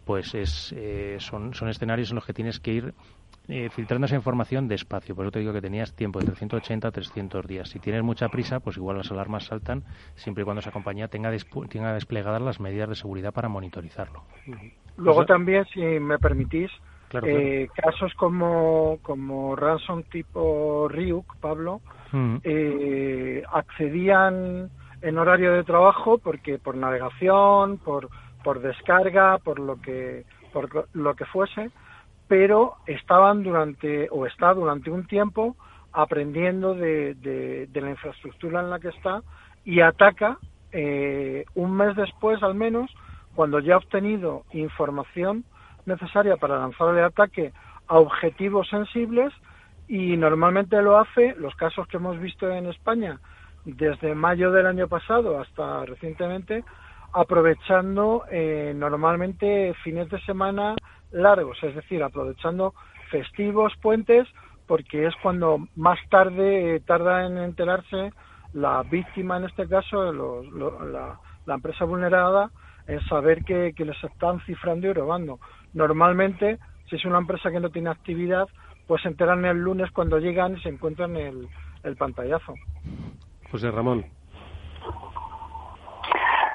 pues 0.06 0.34
es, 0.34 0.74
eh, 0.78 1.18
son, 1.20 1.54
son 1.54 1.70
escenarios 1.70 2.10
en 2.12 2.16
los 2.16 2.26
que 2.26 2.34
tienes 2.34 2.60
que 2.60 2.74
ir 2.74 2.94
eh, 3.48 3.70
filtrando 3.70 4.06
esa 4.06 4.16
información 4.16 4.68
despacio. 4.68 5.16
Por 5.16 5.26
eso 5.26 5.32
te 5.32 5.40
digo 5.40 5.54
que 5.54 5.62
tenías 5.62 5.94
tiempo 5.94 6.20
de 6.20 6.26
380 6.26 6.88
a 6.88 6.92
300 6.92 7.46
días. 7.46 7.70
Si 7.70 7.80
tienes 7.80 8.04
mucha 8.04 8.30
prisa, 8.30 8.60
pues 8.60 8.78
igual 8.78 8.98
las 8.98 9.12
alarmas 9.12 9.46
saltan 9.46 9.84
siempre 10.16 10.44
y 10.44 10.46
cuando 10.46 10.62
esa 10.62 10.72
compañía 10.72 11.08
tenga, 11.08 11.32
tenga 11.70 11.94
desplegadas 11.94 12.42
las 12.42 12.60
medidas 12.60 12.90
de 12.90 12.96
seguridad 12.96 13.34
para 13.34 13.50
monitorizarlo. 13.50 14.24
Luego 14.98 15.26
también, 15.26 15.66
si 15.74 15.82
me 15.82 16.20
permitís, 16.20 16.72
eh, 17.22 17.68
casos 17.76 18.14
como, 18.16 19.00
como 19.02 19.56
ransom 19.56 20.04
tipo 20.04 20.88
Ryuk, 20.88 21.36
Pablo, 21.38 21.82
mm. 22.12 22.38
eh, 22.44 23.44
accedían 23.52 24.70
en 25.02 25.18
horario 25.18 25.54
de 25.54 25.64
trabajo 25.64 26.18
porque 26.18 26.58
por 26.58 26.76
navegación, 26.76 27.78
por, 27.78 28.10
por 28.44 28.62
descarga, 28.62 29.38
por 29.38 29.60
lo 29.60 29.80
que 29.82 30.26
por 30.54 30.88
lo 30.94 31.16
que 31.16 31.26
fuese, 31.26 31.72
pero 32.28 32.76
estaban 32.86 33.44
durante 33.44 34.08
o 34.12 34.26
está 34.26 34.54
durante 34.54 34.90
un 34.90 35.06
tiempo 35.08 35.56
aprendiendo 35.92 36.74
de, 36.74 37.14
de, 37.16 37.82
la 37.82 37.92
infraestructura 37.92 38.62
en 38.62 38.70
la 38.70 38.80
que 38.80 38.90
está 38.90 39.22
y 39.64 39.82
ataca 39.82 40.40
eh, 40.72 41.46
un 41.54 41.76
mes 41.76 41.96
después 41.96 42.42
al 42.42 42.56
menos 42.56 42.90
cuando 43.36 43.60
ya 43.60 43.76
ha 43.76 43.78
obtenido 43.78 44.44
información 44.54 45.44
necesaria 45.86 46.38
para 46.38 46.60
lanzar 46.60 46.96
el 46.96 47.04
ataque 47.04 47.54
a 47.88 48.00
objetivos 48.00 48.68
sensibles 48.70 49.34
y 49.88 50.18
normalmente 50.18 50.82
lo 50.82 50.98
hace, 50.98 51.36
los 51.38 51.56
casos 51.56 51.88
que 51.88 51.98
hemos 51.98 52.20
visto 52.20 52.50
en 52.50 52.68
España 52.68 53.20
desde 53.66 54.16
mayo 54.16 54.52
del 54.52 54.66
año 54.66 54.88
pasado 54.88 55.40
hasta 55.40 55.86
recientemente, 55.86 56.64
aprovechando 57.14 58.24
eh, 58.32 58.74
normalmente 58.76 59.74
fines 59.84 60.10
de 60.10 60.20
semana 60.22 60.76
largos, 61.14 61.58
es 61.64 61.76
decir, 61.76 62.04
aprovechando 62.04 62.74
festivos, 63.10 63.74
puentes, 63.82 64.28
porque 64.68 65.08
es 65.08 65.14
cuando 65.22 65.68
más 65.76 66.00
tarde 66.10 66.82
tarda 66.86 67.26
en 67.26 67.38
enterarse 67.38 68.12
la 68.54 68.84
víctima, 68.84 69.38
en 69.38 69.46
este 69.46 69.68
caso, 69.68 70.12
la, 70.12 71.20
la, 71.46 71.54
empresa 71.54 71.86
vulnerada, 71.86 72.52
en 72.88 73.00
saber 73.06 73.44
que, 73.44 73.74
les 73.78 74.04
están 74.04 74.40
cifrando 74.42 74.88
y 74.88 74.94
robando. 74.94 75.40
Normalmente, 75.74 76.60
si 76.90 76.98
es 76.98 77.06
una 77.06 77.18
empresa 77.18 77.52
que 77.52 77.60
no 77.60 77.70
tiene 77.70 77.90
actividad, 77.90 78.48
pues 78.88 79.02
se 79.02 79.08
enteran 79.08 79.46
el 79.46 79.58
lunes 79.58 79.90
cuando 79.92 80.20
llegan 80.20 80.58
y 80.58 80.62
se 80.62 80.70
encuentran 80.70 81.16
el 81.16 81.96
pantallazo. 81.98 82.54
José 83.50 83.72
Ramón. 83.72 84.06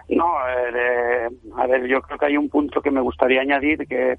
No, 0.09 0.26
eh, 0.48 1.28
a 1.56 1.66
ver, 1.66 1.86
yo 1.86 2.00
creo 2.00 2.18
que 2.18 2.26
hay 2.26 2.36
un 2.38 2.48
punto 2.48 2.80
que 2.80 2.90
me 2.90 3.02
gustaría 3.02 3.42
añadir 3.42 3.86
que, 3.86 4.18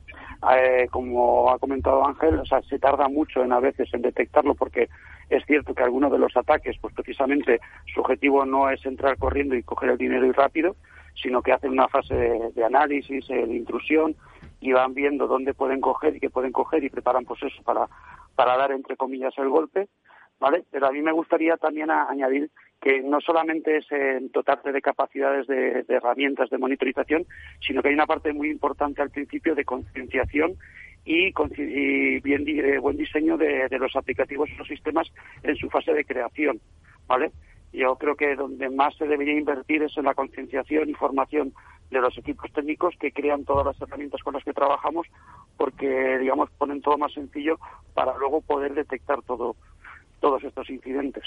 eh, 0.53 0.87
como 0.91 1.49
ha 1.51 1.57
comentado 1.57 2.05
Ángel, 2.05 2.39
o 2.39 2.45
sea, 2.45 2.61
se 2.61 2.77
tarda 2.77 3.07
mucho 3.07 3.43
en 3.43 3.51
a 3.51 3.59
veces 3.59 3.91
en 3.93 4.03
detectarlo 4.03 4.53
porque 4.53 4.87
es 5.29 5.43
cierto 5.45 5.73
que 5.73 5.81
algunos 5.81 6.11
de 6.11 6.19
los 6.19 6.37
ataques, 6.37 6.77
pues 6.79 6.93
precisamente 6.93 7.59
su 7.91 8.01
objetivo 8.01 8.45
no 8.45 8.69
es 8.69 8.85
entrar 8.85 9.17
corriendo 9.17 9.55
y 9.55 9.63
coger 9.63 9.89
el 9.89 9.97
dinero 9.97 10.27
y 10.27 10.31
rápido, 10.31 10.75
sino 11.15 11.41
que 11.41 11.53
hacen 11.53 11.71
una 11.71 11.87
fase 11.87 12.13
de, 12.53 12.63
análisis, 12.63 13.27
eh, 13.29 13.47
de 13.47 13.55
intrusión, 13.55 14.15
y 14.61 14.73
van 14.73 14.93
viendo 14.93 15.25
dónde 15.25 15.53
pueden 15.53 15.81
coger 15.81 16.15
y 16.15 16.19
qué 16.19 16.29
pueden 16.29 16.51
coger 16.51 16.83
y 16.83 16.89
preparan 16.89 17.25
pues 17.25 17.41
eso 17.43 17.63
para, 17.63 17.87
para 18.35 18.57
dar 18.57 18.71
entre 18.71 18.95
comillas 18.95 19.33
el 19.37 19.49
golpe, 19.49 19.87
¿vale? 20.39 20.63
Pero 20.71 20.87
a 20.87 20.91
mí 20.91 21.01
me 21.01 21.11
gustaría 21.11 21.57
también 21.57 21.91
añadir 21.91 22.49
que 22.81 23.01
no 23.01 23.19
solamente 23.19 23.77
es 23.77 23.91
en 23.91 24.31
dotarte 24.31 24.71
de 24.71 24.81
capacidades 24.81 25.47
de, 25.47 25.83
herramientas 25.89 26.49
de 26.49 26.57
monitorización, 26.57 27.25
sino 27.59 27.81
que 27.81 27.89
hay 27.89 27.93
una 27.93 28.07
parte 28.07 28.31
muy 28.31 28.49
importante 28.49 29.01
al 29.01 29.09
principio 29.09 29.53
de 29.53 29.65
concienciación 29.65 30.55
y, 31.03 31.31
bien, 32.21 32.45
buen 32.81 32.97
diseño 32.97 33.37
de, 33.37 33.67
de 33.67 33.79
los 33.79 33.95
aplicativos 33.95 34.49
y 34.49 34.55
los 34.55 34.67
sistemas 34.67 35.11
en 35.43 35.55
su 35.55 35.69
fase 35.69 35.93
de 35.93 36.05
creación, 36.05 36.59
¿vale? 37.07 37.31
Yo 37.71 37.95
creo 37.97 38.15
que 38.15 38.35
donde 38.35 38.69
más 38.69 38.95
se 38.97 39.07
debería 39.07 39.37
invertir 39.37 39.83
es 39.83 39.95
en 39.97 40.05
la 40.05 40.15
concienciación 40.15 40.89
y 40.89 40.93
formación 40.93 41.53
de 41.91 42.01
los 42.01 42.17
equipos 42.17 42.51
técnicos 42.51 42.95
que 42.99 43.11
crean 43.11 43.45
todas 43.45 43.65
las 43.65 43.81
herramientas 43.81 44.21
con 44.21 44.33
las 44.33 44.43
que 44.43 44.53
trabajamos, 44.53 45.07
porque, 45.57 46.17
digamos, 46.19 46.49
ponen 46.51 46.81
todo 46.81 46.97
más 46.97 47.13
sencillo 47.13 47.59
para 47.93 48.17
luego 48.17 48.41
poder 48.41 48.73
detectar 48.73 49.21
todo, 49.23 49.55
todos 50.19 50.43
estos 50.43 50.69
incidentes 50.69 51.23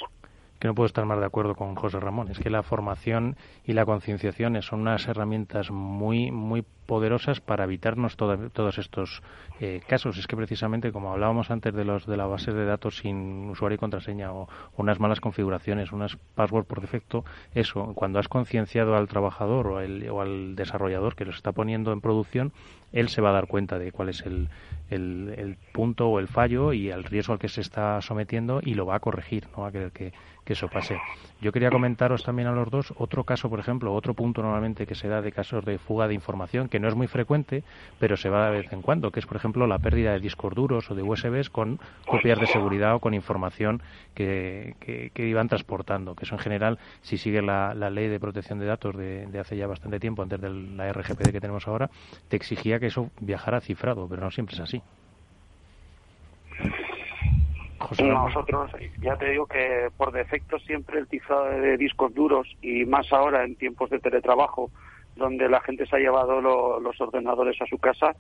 que 0.63 0.69
no 0.69 0.77
puedo 0.77 0.87
estar 0.87 1.05
más 1.07 1.19
de 1.19 1.27
acuerdo 1.27 1.57
con 1.57 1.75
José 1.75 1.99
Ramón. 1.99 2.29
Es 2.31 2.39
que 2.39 2.49
la 2.49 2.63
formación 2.63 3.37
y 3.65 3.73
la 3.73 3.85
concienciación 3.85 4.63
son 4.63 4.83
unas 4.83 5.09
herramientas 5.09 5.73
muy, 5.73 6.31
muy 6.31 6.65
poderosas 6.87 7.41
para 7.41 7.65
evitarnos 7.65 8.17
todos 8.17 8.79
estos 8.79 9.25
eh, 9.59 9.81
casos. 9.89 10.19
Es 10.19 10.29
que 10.29 10.37
precisamente, 10.37 10.93
como 10.93 11.11
hablábamos 11.11 11.51
antes 11.51 11.75
de 11.75 11.85
los 11.85 12.07
de 12.07 12.17
la 12.17 12.27
base 12.27 12.53
de 12.53 12.65
datos 12.65 12.99
sin 12.99 13.51
usuario 13.51 13.75
y 13.75 13.79
contraseña 13.79 14.33
o 14.33 14.49
unas 14.77 15.01
malas 15.01 15.21
configuraciones, 15.21 15.91
unas 15.91 16.17
password 16.37 16.67
por 16.67 16.81
defecto, 16.81 17.25
eso, 17.57 17.93
cuando 17.97 18.21
has 18.21 18.29
concienciado 18.29 18.95
al 18.95 19.09
trabajador 19.09 19.67
o, 19.67 20.15
o 20.15 20.21
al 20.21 20.55
desarrollador 20.55 21.17
que 21.17 21.25
los 21.25 21.35
está 21.35 21.51
poniendo 21.51 21.93
en 21.93 22.01
producción, 22.01 22.53
él 22.93 23.09
se 23.09 23.21
va 23.21 23.31
a 23.31 23.33
dar 23.33 23.49
cuenta 23.49 23.81
de 23.81 23.91
cuál 23.91 24.11
es 24.11 24.21
el, 24.27 24.49
el, 24.91 25.35
el, 25.37 25.57
punto 25.73 26.09
o 26.09 26.21
el 26.21 26.29
fallo 26.29 26.73
y 26.73 26.91
el 26.91 27.03
riesgo 27.03 27.33
al 27.33 27.39
que 27.39 27.49
se 27.49 27.63
está 27.63 28.01
sometiendo 28.03 28.61
y 28.63 28.75
lo 28.75 28.87
va 28.87 28.97
a 28.97 29.01
corregir, 29.01 29.49
no 29.57 29.63
va 29.63 29.69
a 29.69 29.73
querer 29.73 29.91
que, 29.93 30.13
que 30.45 30.55
eso 30.55 30.69
pase. 30.69 31.01
Yo 31.41 31.53
quería 31.53 31.71
comentaros 31.71 32.23
también 32.23 32.49
a 32.49 32.53
los 32.53 32.71
dos 32.71 32.93
otro 32.97 33.25
caso, 33.25 33.49
por 33.49 33.61
ejemplo, 33.61 33.95
otro 33.95 34.15
punto 34.15 34.43
normalmente 34.43 34.87
que 34.87 34.95
se 34.95 35.09
da 35.09 35.23
de 35.23 35.33
casos 35.33 35.65
de 35.65 35.79
fuga 35.79 36.09
de 36.09 36.15
información, 36.15 36.69
que 36.69 36.81
no 36.81 36.89
es 36.89 36.95
muy 36.95 37.07
frecuente, 37.07 37.63
pero 37.99 38.17
se 38.17 38.29
va 38.29 38.51
de 38.51 38.59
vez 38.59 38.73
en 38.73 38.83
cuando, 38.83 39.11
que 39.11 39.21
es, 39.21 39.27
por 39.27 39.37
ejemplo, 39.37 39.67
la 39.67 39.79
pérdida 39.79 40.13
de 40.13 40.21
discos 40.21 40.55
duros 40.55 40.91
o 40.91 40.95
de 40.95 41.03
USBs 41.03 41.51
con 41.51 41.79
copias 42.07 42.39
de 42.41 42.47
seguridad 42.47 42.95
o 42.95 43.01
con 43.01 43.15
información 43.15 43.83
que, 44.15 44.75
que, 44.81 45.27
iban 45.27 45.49
transportando, 45.49 46.15
que 46.15 46.25
eso 46.25 46.35
en 46.35 46.41
general, 46.41 46.79
si 47.03 47.19
sigue 47.19 47.43
la, 47.43 47.75
ley 47.75 48.09
de 48.09 48.21
protección 48.21 48.59
de 48.59 48.67
datos 48.67 48.97
de, 48.97 49.27
de, 49.27 49.39
hace 49.39 49.57
ya 49.57 49.67
bastante 49.67 50.01
tiempo, 50.01 50.23
antes 50.23 50.41
de 50.41 50.51
la 50.51 50.93
RGPD 50.93 51.31
que 51.31 51.41
tenemos 51.41 51.69
ahora, 51.69 51.91
te 52.29 52.37
exigía 52.37 52.81
que 52.81 52.87
eso 52.87 53.11
viajara 53.21 53.61
cifrado, 53.61 54.09
pero 54.09 54.23
no 54.23 54.31
siempre 54.31 54.55
es 54.55 54.61
así. 54.61 54.83
Nosotros, 57.99 58.71
ya 59.01 59.17
te 59.17 59.31
digo 59.31 59.47
que 59.47 59.89
por 59.97 60.13
defecto 60.13 60.59
siempre 60.59 60.99
el 60.99 61.07
cifrado 61.07 61.45
de 61.45 61.77
discos 61.77 62.15
duros 62.15 62.49
y 62.61 62.85
más 62.85 63.13
ahora 63.13 63.45
en 63.45 63.57
tiempos 63.57 63.91
de 63.91 63.99
teletrabajo, 63.99 64.71
donde 65.17 65.49
la 65.49 65.61
gente 65.61 65.87
se 65.87 65.97
ha 65.97 65.99
llevado 65.99 66.41
los 66.81 67.01
ordenadores 67.01 67.61
a 67.61 67.67
su 67.67 67.79
casa, 67.79 68.15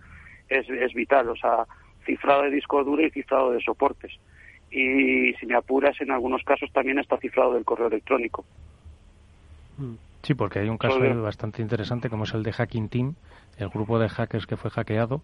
es, 0.48 0.68
es 0.68 0.92
vital, 0.94 1.28
o 1.28 1.36
sea, 1.36 1.66
cifrado 2.04 2.42
de 2.42 2.50
disco 2.50 2.82
duro 2.84 3.06
y 3.06 3.10
cifrado 3.10 3.52
de 3.52 3.60
soportes. 3.60 4.12
Y 4.70 5.34
si 5.34 5.46
me 5.46 5.54
apuras, 5.54 6.00
en 6.00 6.10
algunos 6.10 6.42
casos 6.44 6.70
también 6.72 6.98
está 6.98 7.16
cifrado 7.18 7.54
del 7.54 7.64
correo 7.64 7.88
electrónico. 7.88 8.44
Sí, 10.22 10.34
porque 10.34 10.60
hay 10.60 10.68
un 10.68 10.78
caso 10.78 10.98
bastante 11.22 11.62
interesante 11.62 12.08
como 12.08 12.24
es 12.24 12.34
el 12.34 12.42
de 12.42 12.52
Hacking 12.52 12.88
Team, 12.88 13.14
el 13.58 13.68
grupo 13.68 13.98
de 13.98 14.08
hackers 14.08 14.46
que 14.46 14.56
fue 14.56 14.70
hackeado 14.70 15.22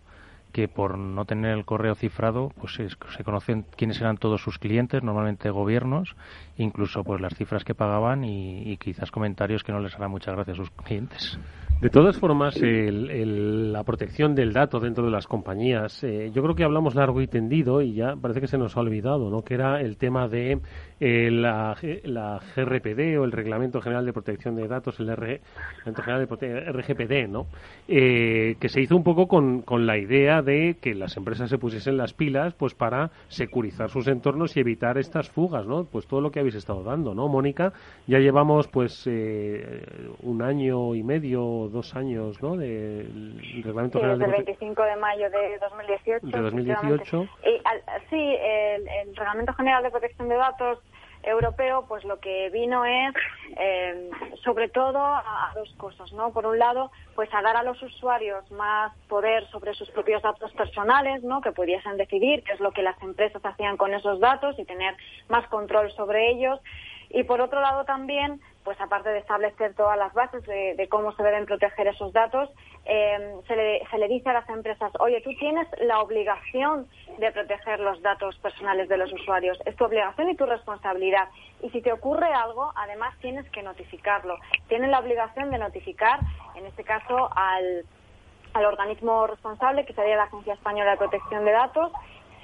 que 0.52 0.68
por 0.68 0.98
no 0.98 1.24
tener 1.24 1.56
el 1.56 1.64
correo 1.64 1.94
cifrado, 1.94 2.52
pues 2.58 2.74
se, 2.74 3.24
conocen 3.24 3.64
quiénes 3.76 4.00
eran 4.00 4.16
todos 4.16 4.42
sus 4.42 4.58
clientes, 4.58 5.02
normalmente 5.02 5.50
gobiernos, 5.50 6.16
incluso 6.56 7.04
pues 7.04 7.20
las 7.20 7.34
cifras 7.34 7.64
que 7.64 7.74
pagaban 7.74 8.24
y, 8.24 8.76
quizás 8.78 9.10
comentarios 9.10 9.64
que 9.64 9.72
no 9.72 9.80
les 9.80 9.94
harán 9.94 10.10
mucha 10.10 10.32
gracia 10.32 10.54
a 10.54 10.56
sus 10.56 10.70
clientes. 10.70 11.38
De 11.80 11.90
todas 11.90 12.16
formas, 12.16 12.56
el, 12.56 13.72
la 13.72 13.84
protección 13.84 14.34
del 14.34 14.52
dato 14.52 14.80
dentro 14.80 15.04
de 15.04 15.12
las 15.12 15.28
compañías, 15.28 16.02
eh, 16.02 16.32
yo 16.34 16.42
creo 16.42 16.56
que 16.56 16.64
hablamos 16.64 16.96
largo 16.96 17.22
y 17.22 17.28
tendido 17.28 17.82
y 17.82 17.94
ya 17.94 18.16
parece 18.16 18.40
que 18.40 18.48
se 18.48 18.58
nos 18.58 18.76
ha 18.76 18.80
olvidado, 18.80 19.30
¿no? 19.30 19.42
Que 19.42 19.54
era 19.54 19.80
el 19.80 19.96
tema 19.96 20.26
de 20.26 20.60
eh, 21.00 21.30
la, 21.30 21.76
la, 22.04 22.40
GRPD 22.54 23.18
o 23.18 23.24
el 23.24 23.32
Reglamento 23.32 23.80
General 23.80 24.04
de 24.04 24.12
Protección 24.12 24.56
de 24.56 24.66
Datos, 24.66 24.98
el 25.00 25.08
Reglamento 25.08 26.02
General 26.02 26.26
de 26.26 26.72
RGPD, 26.72 27.28
¿no? 27.28 27.46
Eh, 27.86 28.56
que 28.60 28.68
se 28.68 28.80
hizo 28.80 28.96
un 28.96 29.04
poco 29.04 29.28
con, 29.28 29.62
con 29.62 29.86
la 29.86 29.96
idea 29.96 30.42
de 30.42 30.76
que 30.80 30.94
las 30.94 31.16
empresas 31.16 31.50
se 31.50 31.58
pusiesen 31.58 31.96
las 31.96 32.12
pilas, 32.12 32.54
pues 32.54 32.74
para 32.74 33.10
securizar 33.28 33.90
sus 33.90 34.08
entornos 34.08 34.56
y 34.56 34.60
evitar 34.60 34.98
estas 34.98 35.30
fugas, 35.30 35.66
¿no? 35.66 35.84
Pues 35.84 36.06
todo 36.06 36.20
lo 36.20 36.30
que 36.30 36.40
habéis 36.40 36.56
estado 36.56 36.82
dando, 36.82 37.14
¿no, 37.14 37.28
Mónica? 37.28 37.72
Ya 38.06 38.18
llevamos, 38.18 38.68
pues, 38.68 39.06
un 39.06 40.42
año 40.42 40.94
y 40.94 41.02
medio 41.02 41.68
dos 41.72 41.94
años, 41.94 42.42
¿no? 42.42 42.56
Del 42.56 43.40
Reglamento 43.62 43.98
General 43.98 44.18
desde 44.18 44.30
el 44.30 44.44
25 44.44 44.82
de 44.82 44.96
mayo 44.96 45.30
de 45.30 45.58
2018. 45.58 46.26
De 46.26 46.42
2018. 46.42 47.22
Y, 47.44 47.60
sí, 48.10 48.36
el, 48.40 49.16
Reglamento 49.16 49.54
General 49.54 49.82
de 49.82 49.90
Protección 49.90 50.28
de 50.28 50.36
Datos 50.36 50.78
europeo, 51.22 51.84
pues 51.88 52.04
lo 52.04 52.20
que 52.20 52.48
vino 52.50 52.84
es, 52.84 53.14
eh, 53.56 54.10
sobre 54.44 54.68
todo, 54.68 54.98
a, 54.98 55.52
dos 55.54 55.72
cosas, 55.76 56.12
¿no? 56.12 56.32
Por 56.32 56.46
un 56.46 56.58
lado, 56.58 56.90
pues 57.14 57.28
a 57.34 57.42
dar 57.42 57.56
a 57.56 57.62
los 57.64 57.82
usuarios 57.82 58.48
más 58.52 58.94
poder 59.08 59.46
sobre 59.50 59.74
sus 59.74 59.90
propios 59.90 60.22
datos 60.22 60.52
personales, 60.52 61.22
¿no? 61.24 61.40
Que 61.40 61.52
pudiesen 61.52 61.96
decidir 61.96 62.44
qué 62.44 62.52
es 62.52 62.60
lo 62.60 62.70
que 62.70 62.82
las 62.82 63.00
empresas 63.02 63.44
hacían 63.44 63.76
con 63.76 63.92
esos 63.94 64.20
datos 64.20 64.58
y 64.58 64.64
tener 64.64 64.96
más 65.28 65.46
control 65.48 65.90
sobre 65.92 66.30
ellos. 66.30 66.60
Y 67.10 67.24
por 67.24 67.40
otro 67.40 67.60
lado 67.60 67.84
también, 67.84 68.40
pues 68.64 68.78
aparte 68.80 69.08
de 69.08 69.20
establecer 69.20 69.74
todas 69.74 69.96
las 69.96 70.12
bases 70.12 70.44
de, 70.44 70.86
cómo 70.90 71.12
se 71.12 71.22
deben 71.22 71.46
proteger 71.46 71.86
esos 71.88 72.12
datos, 72.12 72.50
eh, 72.90 73.36
se, 73.46 73.54
le, 73.54 73.86
se, 73.90 73.98
le, 73.98 74.08
dice 74.08 74.30
a 74.30 74.32
las 74.32 74.48
empresas, 74.48 74.90
oye, 75.00 75.20
tú 75.20 75.30
tienes 75.38 75.68
la 75.78 76.00
obligación 76.00 76.88
de 77.18 77.30
proteger 77.32 77.80
los 77.80 78.00
datos 78.00 78.36
personales 78.38 78.88
de 78.88 78.96
los 78.96 79.12
usuarios. 79.12 79.58
Es 79.66 79.76
tu 79.76 79.84
obligación 79.84 80.30
y 80.30 80.36
tu 80.36 80.46
responsabilidad. 80.46 81.28
Y 81.62 81.68
si 81.68 81.82
te 81.82 81.92
ocurre 81.92 82.32
algo, 82.32 82.72
además 82.74 83.14
tienes 83.20 83.48
que 83.50 83.62
notificarlo. 83.62 84.38
Tienen 84.68 84.90
la 84.90 85.00
obligación 85.00 85.50
de 85.50 85.58
notificar, 85.58 86.20
en 86.56 86.64
este 86.64 86.82
caso, 86.82 87.28
al, 87.36 87.84
al 88.54 88.64
organismo 88.64 89.26
responsable, 89.26 89.84
que 89.84 89.92
sería 89.92 90.16
la 90.16 90.24
Agencia 90.24 90.54
Española 90.54 90.92
de 90.92 90.96
Protección 90.96 91.44
de 91.44 91.52
Datos, 91.52 91.92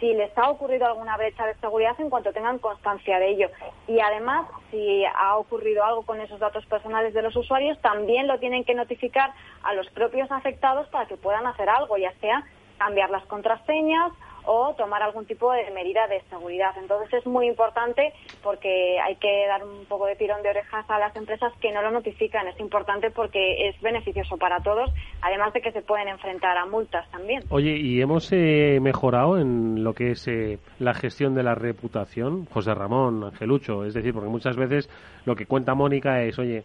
si 0.01 0.13
les 0.15 0.37
ha 0.37 0.51
ocurrido 0.51 0.87
alguna 0.87 1.17
brecha 1.17 1.47
de 1.47 1.55
seguridad 1.55 1.95
en 1.99 2.11
cuanto 2.11 2.33
tengan 2.33 2.59
constancia 2.59 3.19
de 3.19 3.31
ello. 3.31 3.49
Y 3.87 4.01
además, 4.01 4.47
si 4.71 5.05
ha 5.05 5.37
ocurrido 5.37 5.85
algo 5.85 6.03
con 6.03 6.21
esos 6.21 6.41
datos 6.41 6.65
personales 6.67 7.15
de 7.15 7.23
los 7.23 7.35
usuarios, 7.37 7.79
también 7.81 8.27
lo 8.27 8.39
tienen 8.39 8.65
que 8.65 8.75
notificar 8.75 9.33
a 9.63 9.75
los 9.75 9.89
propios 9.91 10.31
afectados 10.31 10.89
para 10.89 11.07
que 11.07 11.17
puedan 11.17 11.47
hacer 11.47 11.69
algo, 11.69 11.97
ya 11.97 12.13
sea 12.21 12.45
cambiar 12.79 13.11
las 13.11 13.25
contraseñas 13.27 14.13
o 14.47 14.75
tomar 14.75 15.03
algún 15.03 15.27
tipo 15.27 15.53
de 15.53 15.71
medida 15.71 16.07
de 16.09 16.23
seguridad. 16.31 16.73
Entonces 16.79 17.13
es 17.13 17.27
muy 17.27 17.47
importante 17.47 18.13
porque 18.43 18.99
hay 19.01 19.17
que 19.17 19.47
dar 19.47 19.65
un 19.65 19.85
poco 19.87 20.07
de 20.07 20.17
tirón 20.17 20.43
de 20.43 20.51
orejas 20.51 20.85
a 20.89 20.99
las 20.99 21.15
empresas 21.17 21.53
que 21.61 21.73
no 21.73 21.83
lo 21.83 21.91
notifican. 21.91 22.49
Es 22.49 22.59
importante 22.61 23.11
porque 23.11 23.69
es 23.69 23.81
beneficioso 23.81 24.37
para 24.37 24.61
todos, 24.61 24.91
además 25.23 25.53
de 25.53 25.61
que 25.61 25.73
se 25.73 25.83
pueden 25.83 26.09
enfrentar 26.09 26.57
a 26.57 26.67
multas 26.67 27.11
también. 27.11 27.43
Oye, 27.51 27.77
¿y 27.77 28.01
hemos 28.01 28.33
eh, 28.33 28.79
mejorado 28.81 29.39
en 29.39 29.85
lo 29.85 29.95
que 29.95 30.13
es 30.13 30.27
eh, 30.29 30.59
la 30.79 30.95
gestión 30.95 31.35
de 31.35 31.43
la 31.43 31.55
reputación? 31.55 32.47
José 32.47 32.75
Ramón, 32.75 33.25
Angelucho, 33.25 33.85
es 33.85 33.95
decir, 33.95 34.13
porque 34.13 34.29
muchas 34.29 34.57
veces 34.57 34.89
lo 35.25 35.35
que 35.35 35.47
cuenta 35.47 35.75
Mónica 35.75 36.23
es, 36.23 36.39
oye, 36.39 36.65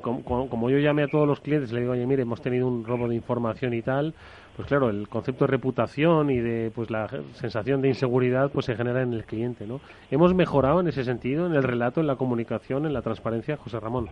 como, 0.00 0.70
yo 0.70 0.78
llamé 0.78 1.04
a 1.04 1.08
todos 1.08 1.26
los 1.26 1.40
clientes, 1.40 1.72
le 1.72 1.80
digo, 1.80 1.92
oye, 1.92 2.06
mire, 2.06 2.22
hemos 2.22 2.40
tenido 2.40 2.66
un 2.66 2.84
robo 2.84 3.08
de 3.08 3.14
información 3.14 3.74
y 3.74 3.82
tal, 3.82 4.14
pues 4.58 4.66
claro, 4.66 4.90
el 4.90 5.06
concepto 5.06 5.46
de 5.46 5.52
reputación 5.52 6.30
y 6.30 6.40
de 6.40 6.72
pues 6.74 6.90
la 6.90 7.08
sensación 7.34 7.80
de 7.80 7.90
inseguridad 7.90 8.50
pues 8.50 8.66
se 8.66 8.74
genera 8.74 9.02
en 9.02 9.12
el 9.12 9.24
cliente, 9.24 9.68
¿no? 9.68 9.80
Hemos 10.10 10.34
mejorado 10.34 10.80
en 10.80 10.88
ese 10.88 11.04
sentido, 11.04 11.46
en 11.46 11.54
el 11.54 11.62
relato, 11.62 12.00
en 12.00 12.08
la 12.08 12.16
comunicación, 12.16 12.84
en 12.84 12.92
la 12.92 13.00
transparencia, 13.00 13.56
José 13.56 13.78
Ramón. 13.78 14.08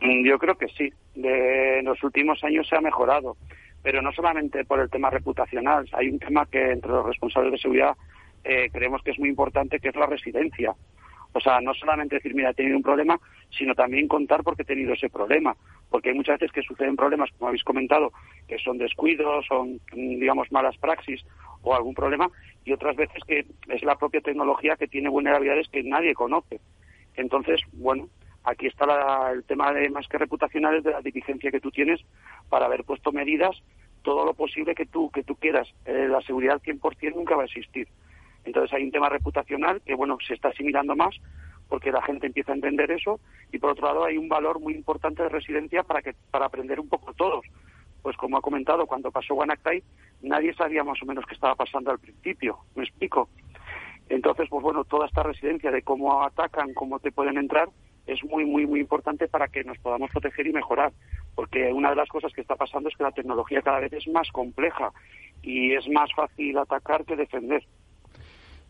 Mm, 0.00 0.26
yo 0.26 0.40
creo 0.40 0.56
que 0.56 0.66
sí. 0.76 0.92
De 1.14 1.78
en 1.78 1.84
los 1.84 2.02
últimos 2.02 2.42
años 2.42 2.66
se 2.68 2.74
ha 2.74 2.80
mejorado, 2.80 3.36
pero 3.80 4.02
no 4.02 4.10
solamente 4.10 4.64
por 4.64 4.80
el 4.80 4.90
tema 4.90 5.08
reputacional. 5.08 5.88
Hay 5.92 6.08
un 6.08 6.18
tema 6.18 6.44
que 6.46 6.72
entre 6.72 6.90
los 6.90 7.06
responsables 7.06 7.52
de 7.52 7.58
seguridad 7.58 7.96
eh, 8.42 8.70
creemos 8.72 9.04
que 9.04 9.12
es 9.12 9.20
muy 9.20 9.28
importante, 9.28 9.78
que 9.78 9.90
es 9.90 9.94
la 9.94 10.06
residencia. 10.06 10.74
O 11.32 11.38
sea, 11.38 11.60
no 11.60 11.74
solamente 11.74 12.16
decir, 12.16 12.34
mira, 12.34 12.50
he 12.50 12.54
tenido 12.54 12.76
un 12.76 12.82
problema, 12.82 13.20
sino 13.56 13.72
también 13.76 14.08
contar 14.08 14.42
por 14.42 14.56
qué 14.56 14.62
he 14.62 14.66
tenido 14.66 14.94
ese 14.94 15.08
problema. 15.08 15.54
Porque 15.92 16.08
hay 16.08 16.16
muchas 16.16 16.40
veces 16.40 16.52
que 16.52 16.62
suceden 16.62 16.96
problemas, 16.96 17.30
como 17.38 17.48
habéis 17.48 17.62
comentado, 17.64 18.12
que 18.48 18.58
son 18.58 18.78
descuidos, 18.78 19.44
son, 19.46 19.78
digamos, 19.92 20.50
malas 20.50 20.76
praxis 20.78 21.22
o 21.60 21.74
algún 21.74 21.94
problema, 21.94 22.30
y 22.64 22.72
otras 22.72 22.96
veces 22.96 23.22
que 23.26 23.44
es 23.68 23.82
la 23.84 23.96
propia 23.96 24.22
tecnología 24.22 24.76
que 24.76 24.88
tiene 24.88 25.10
vulnerabilidades 25.10 25.68
que 25.68 25.82
nadie 25.82 26.14
conoce. 26.14 26.60
Entonces, 27.14 27.60
bueno, 27.74 28.08
aquí 28.44 28.66
está 28.66 29.30
el 29.32 29.44
tema 29.44 29.72
de 29.74 29.90
más 29.90 30.08
que 30.08 30.16
reputacionales 30.16 30.82
de 30.82 30.92
la 30.92 31.02
diligencia 31.02 31.50
que 31.50 31.60
tú 31.60 31.70
tienes 31.70 32.00
para 32.48 32.66
haber 32.66 32.84
puesto 32.84 33.12
medidas 33.12 33.62
todo 34.02 34.24
lo 34.24 34.34
posible 34.34 34.74
que 34.74 34.86
tú 34.86 35.10
que 35.10 35.22
tú 35.22 35.36
quieras. 35.36 35.68
Eh, 35.84 36.08
la 36.08 36.22
seguridad 36.22 36.54
al 36.54 36.62
100% 36.62 37.14
nunca 37.14 37.36
va 37.36 37.42
a 37.42 37.46
existir. 37.46 37.86
Entonces 38.44 38.72
hay 38.72 38.82
un 38.82 38.90
tema 38.90 39.10
reputacional 39.10 39.82
que, 39.82 39.94
bueno, 39.94 40.16
se 40.26 40.34
está 40.34 40.48
asimilando 40.48 40.96
más 40.96 41.14
porque 41.72 41.90
la 41.90 42.02
gente 42.02 42.26
empieza 42.26 42.52
a 42.52 42.54
entender 42.54 42.90
eso 42.90 43.18
y 43.50 43.58
por 43.58 43.70
otro 43.70 43.86
lado 43.86 44.04
hay 44.04 44.18
un 44.18 44.28
valor 44.28 44.60
muy 44.60 44.74
importante 44.74 45.22
de 45.22 45.30
residencia 45.30 45.82
para 45.82 46.02
que 46.02 46.14
para 46.30 46.44
aprender 46.44 46.78
un 46.78 46.86
poco 46.86 47.14
todos. 47.14 47.46
Pues 48.02 48.14
como 48.18 48.36
ha 48.36 48.42
comentado, 48.42 48.84
cuando 48.84 49.10
pasó 49.10 49.32
WannaCry, 49.32 49.82
nadie 50.20 50.52
sabía 50.52 50.84
más 50.84 51.02
o 51.02 51.06
menos 51.06 51.24
qué 51.24 51.32
estaba 51.32 51.54
pasando 51.54 51.90
al 51.90 51.98
principio, 51.98 52.58
me 52.74 52.84
explico. 52.84 53.30
Entonces, 54.10 54.50
pues 54.50 54.62
bueno, 54.62 54.84
toda 54.84 55.06
esta 55.06 55.22
residencia 55.22 55.70
de 55.70 55.80
cómo 55.80 56.22
atacan, 56.22 56.74
cómo 56.74 56.98
te 56.98 57.10
pueden 57.10 57.38
entrar, 57.38 57.70
es 58.06 58.22
muy, 58.22 58.44
muy, 58.44 58.66
muy 58.66 58.80
importante 58.80 59.26
para 59.26 59.48
que 59.48 59.64
nos 59.64 59.78
podamos 59.78 60.10
proteger 60.10 60.46
y 60.48 60.52
mejorar. 60.52 60.92
Porque 61.34 61.72
una 61.72 61.88
de 61.88 61.96
las 61.96 62.08
cosas 62.10 62.34
que 62.34 62.42
está 62.42 62.54
pasando 62.54 62.90
es 62.90 62.96
que 62.98 63.04
la 63.04 63.12
tecnología 63.12 63.62
cada 63.62 63.80
vez 63.80 63.94
es 63.94 64.06
más 64.08 64.30
compleja 64.30 64.92
y 65.40 65.72
es 65.72 65.88
más 65.88 66.12
fácil 66.14 66.58
atacar 66.58 67.06
que 67.06 67.16
defender. 67.16 67.64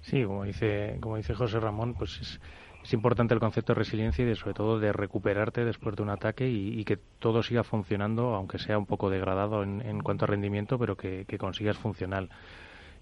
Sí, 0.02 0.22
como 0.24 0.44
dice, 0.44 0.98
como 1.00 1.16
dice 1.16 1.34
José 1.34 1.58
Ramón, 1.58 1.94
pues 1.94 2.20
es, 2.20 2.40
es 2.82 2.92
importante 2.92 3.34
el 3.34 3.40
concepto 3.40 3.74
de 3.74 3.78
resiliencia 3.78 4.24
y 4.24 4.28
de, 4.28 4.34
sobre 4.34 4.54
todo 4.54 4.78
de 4.80 4.92
recuperarte 4.92 5.64
después 5.64 5.94
de 5.94 6.02
un 6.02 6.10
ataque 6.10 6.48
y, 6.48 6.84
que 6.84 6.98
todo 7.18 7.42
siga 7.42 7.62
funcionando, 7.62 8.34
aunque 8.34 8.58
sea 8.58 8.76
un 8.76 8.86
poco 8.86 9.08
degradado 9.08 9.62
en, 9.62 9.80
en 9.82 10.00
cuanto 10.00 10.24
a 10.24 10.28
rendimiento, 10.28 10.78
pero 10.78 10.96
que, 10.96 11.24
consigas 11.38 11.76
funcionar. 11.78 12.28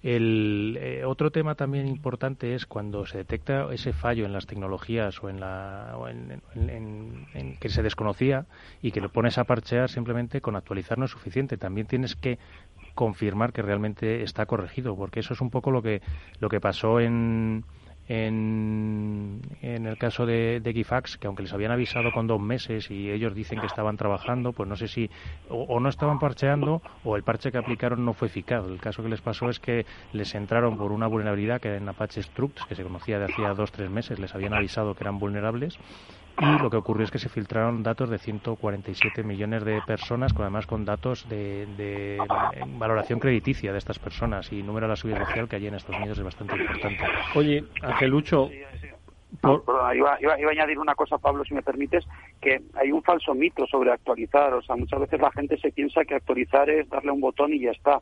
El 0.03 0.79
eh, 0.81 1.05
otro 1.05 1.31
tema 1.31 1.55
también 1.55 1.87
importante 1.87 2.55
es 2.55 2.65
cuando 2.65 3.05
se 3.05 3.19
detecta 3.19 3.71
ese 3.71 3.93
fallo 3.93 4.25
en 4.25 4.33
las 4.33 4.47
tecnologías 4.47 5.23
o 5.23 5.29
en 5.29 5.41
la 5.41 5.95
en, 6.55 7.57
que 7.61 7.69
se 7.69 7.83
desconocía 7.83 8.47
y 8.81 8.93
que 8.93 9.03
lo 9.03 9.11
pones 9.11 9.37
a 9.37 9.45
parchear 9.45 9.91
simplemente 9.91 10.41
con 10.41 10.57
actualizar 10.57 10.97
no 10.97 11.05
es 11.05 11.11
suficiente. 11.11 11.59
También 11.59 11.87
tienes 11.87 12.17
que 12.17 12.39
confirmar 12.95 13.53
que 13.53 13.61
realmente 13.61 14.23
está 14.23 14.47
corregido, 14.47 14.97
porque 14.97 15.21
eso 15.21 15.35
es 15.35 15.43
un 15.43 15.51
poco 15.51 15.71
lo 15.71 15.83
que 15.83 16.01
lo 16.39 16.49
que 16.49 16.61
pasó 16.61 16.99
en 16.99 17.65
en, 18.13 19.41
en 19.63 19.87
el 19.87 19.97
caso 19.97 20.27
de, 20.27 20.59
de 20.59 20.73
Gifax, 20.73 21.17
que 21.17 21.29
aunque 21.29 21.45
les 21.45 21.53
habían 21.53 21.71
avisado 21.71 22.11
con 22.11 22.27
dos 22.27 22.41
meses 22.41 22.91
y 22.91 23.09
ellos 23.09 23.37
dicen 23.37 23.61
que 23.61 23.67
estaban 23.67 23.97
trabajando, 23.97 24.53
pues 24.53 24.69
no 24.69 24.75
sé 24.75 24.89
si 24.89 25.09
o, 25.49 25.79
no 25.79 25.89
estaban 25.89 26.19
parcheando 26.19 26.83
o 27.05 27.15
el 27.15 27.23
parche 27.23 27.53
que 27.53 27.59
aplicaron 27.59 28.05
no 28.05 28.13
fue 28.13 28.27
eficaz. 28.27 28.67
El 28.67 28.81
caso 28.81 29.05
que 29.05 29.11
les 29.11 29.21
pasó 29.21 29.49
es 29.49 29.61
que 29.61 29.87
les 30.13 30.35
entraron 30.35 30.77
por 30.77 30.91
una 30.91 31.07
vulnerabilidad 31.07 31.61
que 31.61 31.69
era 31.69 31.77
en 31.77 31.89
Apache 31.89 32.21
Struct, 32.21 32.67
que 32.69 32.75
se 32.75 32.83
conocía 32.83 33.21
de 33.21 33.27
hacía 33.27 33.55
dos 33.55 33.71
tres 33.71 33.89
meses, 33.89 34.19
les 34.19 34.35
habían 34.35 34.55
avisado 34.55 34.97
que 34.97 35.05
eran 35.05 35.21
vulnerables 35.21 35.79
y 36.41 36.59
lo 36.59 36.71
que 36.71 36.79
ocurrió 36.79 37.05
es 37.05 37.11
que 37.11 37.19
se 37.19 37.29
filtraron 37.29 37.83
datos 37.83 38.09
de 38.09 38.19
147 38.19 39.23
millones 39.23 39.65
de 39.65 39.83
personas, 39.87 40.33
con, 40.33 40.43
además 40.43 40.67
con 40.67 40.85
datos 40.85 41.29
de, 41.29 42.19
valoración 42.79 43.19
crediticia 43.19 43.73
de 43.73 43.79
estas 43.79 43.99
personas 43.99 44.51
y 44.53 44.63
número 44.63 44.87
de 44.87 44.91
la 44.91 44.97
seguridad 44.97 45.27
social 45.27 45.49
que 45.49 45.57
allí 45.57 45.67
en 45.67 45.75
Estados 45.75 45.99
Unidos 45.99 46.19
es 46.19 46.25
bastante 46.25 46.57
importante. 46.57 47.05
Oye, 47.35 47.65
Angelucho... 47.83 48.51
iba, 48.51 50.19
iba, 50.21 50.33
a 50.33 50.51
añadir 50.51 50.79
una 50.79 50.95
cosa, 50.95 51.19
Pablo, 51.19 51.45
si 51.45 51.53
me 51.53 51.63
permites, 51.63 52.07
que 52.41 52.63
hay 52.75 52.91
un 52.91 53.03
falso 53.03 53.35
mito 53.35 53.67
sobre 53.67 53.93
actualizar. 53.93 54.55
O 54.55 54.63
sea, 54.63 54.77
muchas 54.77 55.01
veces 55.01 55.21
la 55.21 55.31
gente 55.33 55.59
se 55.59 55.71
piensa 55.73 56.05
que 56.05 56.15
actualizar 56.15 56.71
es 56.71 56.89
darle 56.89 57.13
un 57.13 57.21
botón 57.21 57.53
y 57.53 57.61
ya 57.61 57.71
está. 57.71 58.01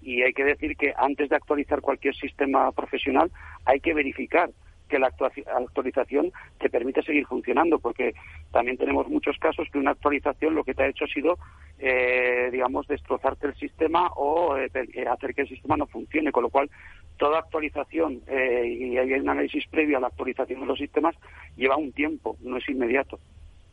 Y 0.00 0.22
hay 0.22 0.32
que 0.32 0.44
decir 0.44 0.76
que 0.76 0.94
antes 0.96 1.28
de 1.28 1.36
actualizar 1.36 1.80
cualquier 1.80 2.14
sistema 2.14 2.72
profesional 2.72 3.30
hay 3.66 3.80
que 3.80 3.94
verificar 3.94 4.50
que 4.88 4.98
la 4.98 5.08
actualización 5.08 6.32
te 6.58 6.68
permite 6.68 7.02
seguir 7.02 7.26
funcionando, 7.26 7.78
porque 7.78 8.14
también 8.52 8.76
tenemos 8.76 9.08
muchos 9.08 9.36
casos 9.38 9.68
que 9.72 9.78
una 9.78 9.92
actualización 9.92 10.54
lo 10.54 10.64
que 10.64 10.74
te 10.74 10.82
ha 10.82 10.88
hecho 10.88 11.04
ha 11.04 11.08
sido, 11.08 11.38
eh, 11.78 12.48
digamos, 12.52 12.86
destrozarte 12.86 13.46
el 13.46 13.54
sistema 13.54 14.08
o 14.16 14.56
eh, 14.56 14.70
hacer 15.10 15.34
que 15.34 15.42
el 15.42 15.48
sistema 15.48 15.76
no 15.76 15.86
funcione, 15.86 16.32
con 16.32 16.42
lo 16.42 16.50
cual 16.50 16.70
toda 17.16 17.38
actualización, 17.38 18.20
eh, 18.26 18.66
y 18.66 18.98
hay 18.98 19.12
un 19.14 19.28
análisis 19.28 19.66
previo 19.68 19.98
a 19.98 20.00
la 20.00 20.08
actualización 20.08 20.60
de 20.60 20.66
los 20.66 20.78
sistemas, 20.78 21.14
lleva 21.56 21.76
un 21.76 21.92
tiempo, 21.92 22.36
no 22.40 22.56
es 22.56 22.68
inmediato. 22.68 23.18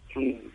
Es 0.09 0.16
un, 0.16 0.51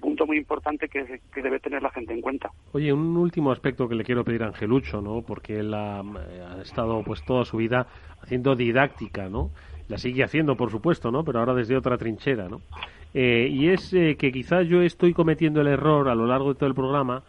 punto 0.00 0.26
muy 0.26 0.36
importante 0.36 0.88
que, 0.88 1.20
debe 1.34 1.58
tener 1.58 1.82
la 1.82 1.90
gente 1.90 2.12
en 2.12 2.20
cuenta. 2.20 2.50
Oye, 2.72 2.92
un 2.92 3.16
último 3.16 3.50
aspecto 3.50 3.88
que 3.88 3.94
le 3.94 4.04
quiero 4.04 4.24
pedir 4.24 4.42
a 4.42 4.46
Angelucho, 4.48 5.00
¿no? 5.00 5.22
Porque 5.22 5.58
él 5.58 5.72
ha, 5.74 6.00
ha 6.00 6.62
estado 6.62 7.02
pues 7.02 7.24
toda 7.24 7.44
su 7.44 7.56
vida 7.56 7.86
haciendo 8.22 8.54
didáctica, 8.54 9.28
¿no? 9.28 9.50
La 9.90 9.98
sigue 9.98 10.22
haciendo, 10.22 10.56
por 10.56 10.70
supuesto, 10.70 11.10
¿no? 11.10 11.24
Pero 11.24 11.40
ahora 11.40 11.52
desde 11.52 11.76
otra 11.76 11.98
trinchera, 11.98 12.48
¿no? 12.48 12.60
Eh, 13.12 13.48
y 13.50 13.68
es 13.70 13.92
eh, 13.92 14.16
que 14.16 14.30
quizás 14.30 14.68
yo 14.68 14.82
estoy 14.82 15.12
cometiendo 15.12 15.60
el 15.60 15.66
error 15.66 16.08
a 16.08 16.14
lo 16.14 16.26
largo 16.26 16.50
de 16.50 16.54
todo 16.54 16.68
el 16.68 16.76
programa, 16.76 17.24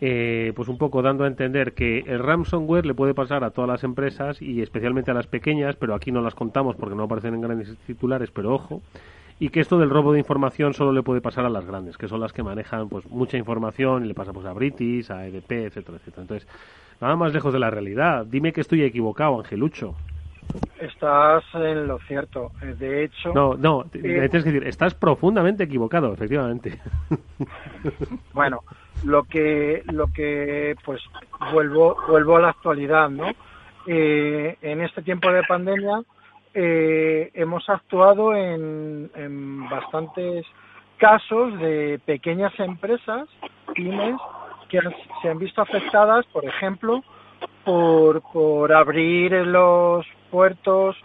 eh, 0.00 0.54
pues 0.56 0.68
un 0.68 0.78
poco 0.78 1.02
dando 1.02 1.24
a 1.24 1.26
entender 1.26 1.74
que 1.74 1.98
el 2.06 2.20
ransomware 2.20 2.86
le 2.86 2.94
puede 2.94 3.12
pasar 3.12 3.44
a 3.44 3.50
todas 3.50 3.68
las 3.68 3.84
empresas 3.84 4.40
y 4.40 4.62
especialmente 4.62 5.10
a 5.10 5.14
las 5.14 5.26
pequeñas, 5.26 5.76
pero 5.76 5.94
aquí 5.94 6.10
no 6.10 6.22
las 6.22 6.34
contamos 6.34 6.76
porque 6.76 6.94
no 6.94 7.02
aparecen 7.02 7.34
en 7.34 7.42
grandes 7.42 7.76
titulares, 7.86 8.30
pero 8.30 8.54
ojo, 8.54 8.80
y 9.38 9.50
que 9.50 9.60
esto 9.60 9.78
del 9.78 9.90
robo 9.90 10.14
de 10.14 10.18
información 10.18 10.72
solo 10.72 10.92
le 10.92 11.02
puede 11.02 11.20
pasar 11.20 11.44
a 11.44 11.50
las 11.50 11.66
grandes, 11.66 11.98
que 11.98 12.08
son 12.08 12.20
las 12.20 12.32
que 12.32 12.42
manejan 12.42 12.88
pues 12.88 13.06
mucha 13.10 13.36
información 13.36 14.04
y 14.04 14.08
le 14.08 14.14
pasa 14.14 14.32
pues 14.32 14.46
a 14.46 14.54
British, 14.54 15.10
a 15.10 15.26
EDP, 15.26 15.66
etcétera, 15.66 15.98
etcétera. 15.98 16.22
Entonces, 16.22 16.48
nada 17.02 17.16
más 17.16 17.34
lejos 17.34 17.52
de 17.52 17.58
la 17.58 17.68
realidad. 17.68 18.24
Dime 18.24 18.54
que 18.54 18.62
estoy 18.62 18.82
equivocado, 18.82 19.38
Angelucho. 19.38 19.94
Estás 20.80 21.44
en 21.54 21.86
lo 21.86 21.98
cierto. 22.00 22.52
Eh, 22.62 22.74
de 22.78 23.04
hecho. 23.04 23.32
No, 23.32 23.54
no, 23.54 23.82
eh, 23.82 23.88
tienes 24.28 24.30
que 24.30 24.52
decir, 24.52 24.64
estás 24.66 24.94
profundamente 24.94 25.64
equivocado, 25.64 26.12
efectivamente. 26.12 26.80
Bueno, 28.32 28.62
lo 29.04 29.24
que, 29.24 29.82
lo 29.92 30.08
que, 30.08 30.76
pues, 30.84 31.00
vuelvo, 31.52 31.96
vuelvo 32.08 32.36
a 32.36 32.40
la 32.40 32.48
actualidad, 32.50 33.08
¿no? 33.08 33.30
Eh, 33.86 34.56
en 34.62 34.80
este 34.80 35.02
tiempo 35.02 35.30
de 35.30 35.42
pandemia 35.44 36.02
hemos 36.54 37.68
actuado 37.68 38.34
en, 38.34 39.10
en 39.14 39.68
bastantes 39.68 40.44
casos 40.96 41.56
de 41.60 42.00
pequeñas 42.04 42.52
empresas, 42.58 43.28
pymes, 43.74 44.16
que 44.68 44.80
se 45.22 45.28
han 45.28 45.38
visto 45.38 45.62
afectadas, 45.62 46.26
por 46.26 46.44
ejemplo, 46.44 47.04
por, 47.64 48.22
por 48.32 48.72
abrir 48.72 49.32
los 49.32 50.06
puertos 50.30 50.96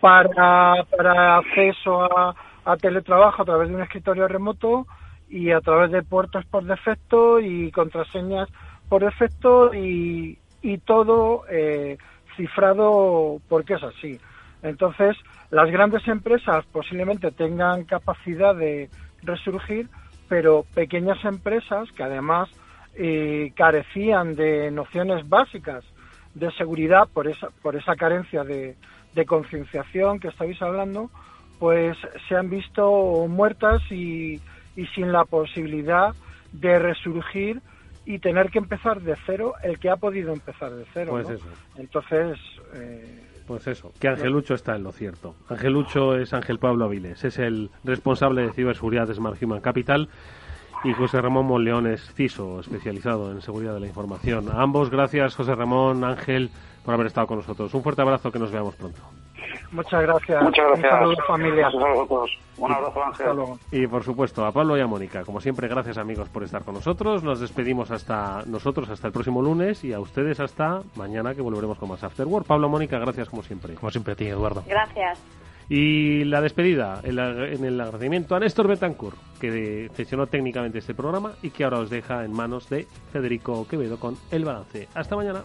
para, 0.00 0.84
para 0.96 1.38
acceso 1.38 2.02
a, 2.02 2.34
teletrabajo 2.80 3.42
a 3.42 3.44
través 3.44 3.68
de 3.68 3.76
un 3.76 3.82
escritorio 3.82 4.28
remoto 4.28 4.86
y 5.28 5.50
a 5.50 5.60
través 5.60 5.90
de 5.90 6.02
puertos 6.02 6.44
por 6.46 6.64
defecto 6.64 7.40
y 7.40 7.70
contraseñas 7.70 8.48
por 8.88 9.04
defecto 9.04 9.74
y, 9.74 10.38
y 10.62 10.78
todo 10.78 11.44
eh, 11.50 11.96
cifrado 12.36 13.38
porque 13.48 13.74
es 13.74 13.82
así. 13.82 14.18
Entonces, 14.62 15.16
las 15.50 15.70
grandes 15.70 16.06
empresas 16.08 16.64
posiblemente 16.72 17.30
tengan 17.30 17.84
capacidad 17.84 18.54
de 18.54 18.90
resurgir, 19.22 19.88
pero 20.28 20.64
pequeñas 20.74 21.24
empresas 21.24 21.90
que 21.92 22.02
además 22.02 22.50
eh, 22.98 23.52
carecían 23.54 24.34
de 24.34 24.72
nociones 24.72 25.28
básicas 25.28 25.84
de 26.34 26.50
seguridad 26.52 27.08
por 27.12 27.28
esa, 27.28 27.48
por 27.62 27.76
esa 27.76 27.94
carencia 27.94 28.42
de, 28.44 28.76
concienciación 29.26 30.20
que 30.20 30.28
estáis 30.28 30.62
hablando, 30.62 31.10
pues 31.58 31.96
se 32.28 32.36
han 32.36 32.50
visto 32.50 33.26
muertas 33.28 33.82
y, 33.90 34.40
y 34.76 34.86
sin 34.94 35.10
la 35.10 35.24
posibilidad 35.24 36.14
de 36.52 36.78
resurgir 36.78 37.60
y 38.06 38.20
tener 38.20 38.50
que 38.50 38.58
empezar 38.58 39.00
de 39.00 39.16
cero 39.26 39.54
el 39.62 39.78
que 39.78 39.90
ha 39.90 39.96
podido 39.96 40.32
empezar 40.32 40.72
de 40.72 40.84
cero. 40.94 41.10
Pues 41.10 41.28
eso. 41.28 41.46
Entonces. 41.76 42.38
Eh, 42.74 43.22
pues 43.46 43.66
eso, 43.66 43.92
que 43.98 44.08
Angelucho 44.08 44.54
está 44.54 44.76
en 44.76 44.84
lo 44.84 44.92
cierto. 44.92 45.34
Angelucho 45.48 46.16
es 46.16 46.32
Ángel 46.32 46.58
Pablo 46.58 46.84
Aviles, 46.84 47.24
es 47.24 47.38
el 47.38 47.70
responsable 47.82 48.42
de 48.42 48.52
ciberseguridad 48.52 49.08
de 49.08 49.14
Smart 49.14 49.42
Human 49.42 49.60
Capital 49.60 50.08
y 50.84 50.92
José 50.92 51.20
Ramón 51.20 51.46
Monleón 51.46 51.86
es 51.86 52.12
CISO, 52.14 52.60
especializado 52.60 53.30
en 53.32 53.40
seguridad 53.40 53.74
de 53.74 53.80
la 53.80 53.86
información. 53.86 54.48
A 54.50 54.62
ambos, 54.62 54.90
gracias 54.90 55.34
José 55.34 55.54
Ramón, 55.54 56.04
Ángel, 56.04 56.50
por 56.84 56.94
haber 56.94 57.06
estado 57.06 57.26
con 57.26 57.38
nosotros. 57.38 57.72
Un 57.74 57.82
fuerte 57.82 58.02
abrazo, 58.02 58.30
que 58.30 58.38
nos 58.38 58.50
veamos 58.50 58.74
pronto. 58.76 59.00
Muchas 59.70 60.02
gracias. 60.02 60.42
Muchas 60.42 60.66
gracias. 60.66 60.92
Un 60.92 60.98
saludo, 60.98 61.22
familia. 61.26 61.68
Un 62.56 62.72
abrazo, 62.72 63.04
Ángel. 63.04 63.38
Y 63.70 63.86
por 63.86 64.02
supuesto, 64.02 64.44
a 64.44 64.52
Pablo 64.52 64.76
y 64.76 64.80
a 64.80 64.86
Mónica. 64.86 65.24
Como 65.24 65.40
siempre, 65.40 65.68
gracias 65.68 65.98
amigos 65.98 66.28
por 66.28 66.42
estar 66.42 66.62
con 66.64 66.74
nosotros. 66.74 67.22
Nos 67.22 67.40
despedimos 67.40 67.90
hasta 67.90 68.42
nosotros 68.46 68.88
hasta 68.88 69.08
el 69.08 69.12
próximo 69.12 69.42
lunes 69.42 69.84
y 69.84 69.92
a 69.92 70.00
ustedes 70.00 70.40
hasta 70.40 70.80
mañana 70.96 71.34
que 71.34 71.42
volveremos 71.42 71.78
con 71.78 71.90
más 71.90 72.02
After 72.02 72.26
Work. 72.26 72.46
Pablo, 72.46 72.68
Mónica, 72.68 72.98
gracias 72.98 73.28
como 73.28 73.42
siempre. 73.42 73.74
Como 73.74 73.90
siempre 73.90 74.14
a 74.14 74.16
ti, 74.16 74.26
Eduardo. 74.26 74.64
Gracias. 74.66 75.18
Y 75.68 76.24
la 76.24 76.40
despedida, 76.40 77.00
en, 77.04 77.18
el 77.64 77.80
agradecimiento 77.80 78.34
a 78.34 78.40
Néstor 78.40 78.68
Betancourt, 78.68 79.18
que 79.38 79.90
gestionó 79.94 80.26
técnicamente 80.26 80.78
este 80.78 80.94
programa 80.94 81.32
y 81.42 81.50
que 81.50 81.64
ahora 81.64 81.80
os 81.80 81.90
deja 81.90 82.24
en 82.24 82.32
manos 82.32 82.70
de 82.70 82.86
Federico 83.12 83.66
Quevedo 83.68 83.98
con 83.98 84.16
el 84.30 84.44
balance. 84.44 84.88
Hasta 84.94 85.14
mañana. 85.14 85.44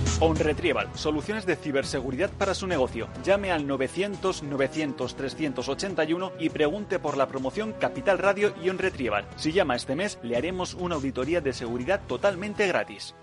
OnRetrieval, 0.23 0.87
soluciones 0.93 1.47
de 1.47 1.55
ciberseguridad 1.55 2.29
para 2.29 2.53
su 2.53 2.67
negocio. 2.67 3.07
Llame 3.23 3.51
al 3.51 3.65
900 3.65 4.43
900 4.43 5.15
381 5.15 6.33
y 6.39 6.49
pregunte 6.49 6.99
por 6.99 7.17
la 7.17 7.27
promoción 7.27 7.73
Capital 7.73 8.19
Radio 8.19 8.53
y 8.63 8.69
OnRetrieval. 8.69 9.25
Si 9.35 9.51
llama 9.51 9.75
este 9.75 9.95
mes, 9.95 10.19
le 10.21 10.37
haremos 10.37 10.75
una 10.75 10.93
auditoría 10.93 11.41
de 11.41 11.53
seguridad 11.53 12.01
totalmente 12.07 12.67
gratis. 12.67 13.15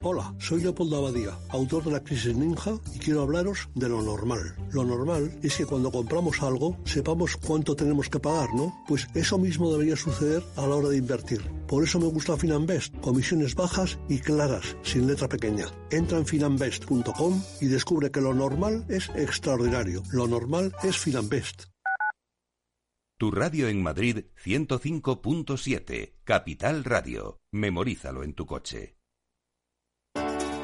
Hola, 0.00 0.32
soy 0.38 0.62
Leopoldo 0.62 0.98
Abadía, 0.98 1.36
autor 1.48 1.82
de 1.82 1.90
La 1.90 2.04
Crisis 2.04 2.36
Ninja, 2.36 2.78
y 2.94 3.00
quiero 3.00 3.22
hablaros 3.22 3.68
de 3.74 3.88
lo 3.88 4.00
normal. 4.00 4.54
Lo 4.70 4.84
normal 4.84 5.36
es 5.42 5.56
que 5.56 5.66
cuando 5.66 5.90
compramos 5.90 6.40
algo 6.40 6.78
sepamos 6.84 7.36
cuánto 7.36 7.74
tenemos 7.74 8.08
que 8.08 8.20
pagar, 8.20 8.54
¿no? 8.54 8.72
Pues 8.86 9.08
eso 9.16 9.38
mismo 9.38 9.72
debería 9.72 9.96
suceder 9.96 10.44
a 10.54 10.68
la 10.68 10.76
hora 10.76 10.90
de 10.90 10.98
invertir. 10.98 11.42
Por 11.66 11.82
eso 11.82 11.98
me 11.98 12.06
gusta 12.06 12.36
Finanbest, 12.36 12.96
comisiones 13.00 13.56
bajas 13.56 13.98
y 14.08 14.20
claras, 14.20 14.76
sin 14.82 15.08
letra 15.08 15.28
pequeña. 15.28 15.66
Entra 15.90 16.18
en 16.18 16.26
finanbest.com 16.26 17.42
y 17.60 17.66
descubre 17.66 18.12
que 18.12 18.20
lo 18.20 18.32
normal 18.32 18.84
es 18.88 19.08
extraordinario. 19.16 20.04
Lo 20.12 20.28
normal 20.28 20.72
es 20.84 20.96
Finanbest. 20.96 21.64
Tu 23.16 23.32
radio 23.32 23.66
en 23.66 23.82
Madrid 23.82 24.26
105.7, 24.44 26.12
Capital 26.22 26.84
Radio. 26.84 27.40
Memorízalo 27.50 28.22
en 28.22 28.34
tu 28.34 28.46
coche. 28.46 28.97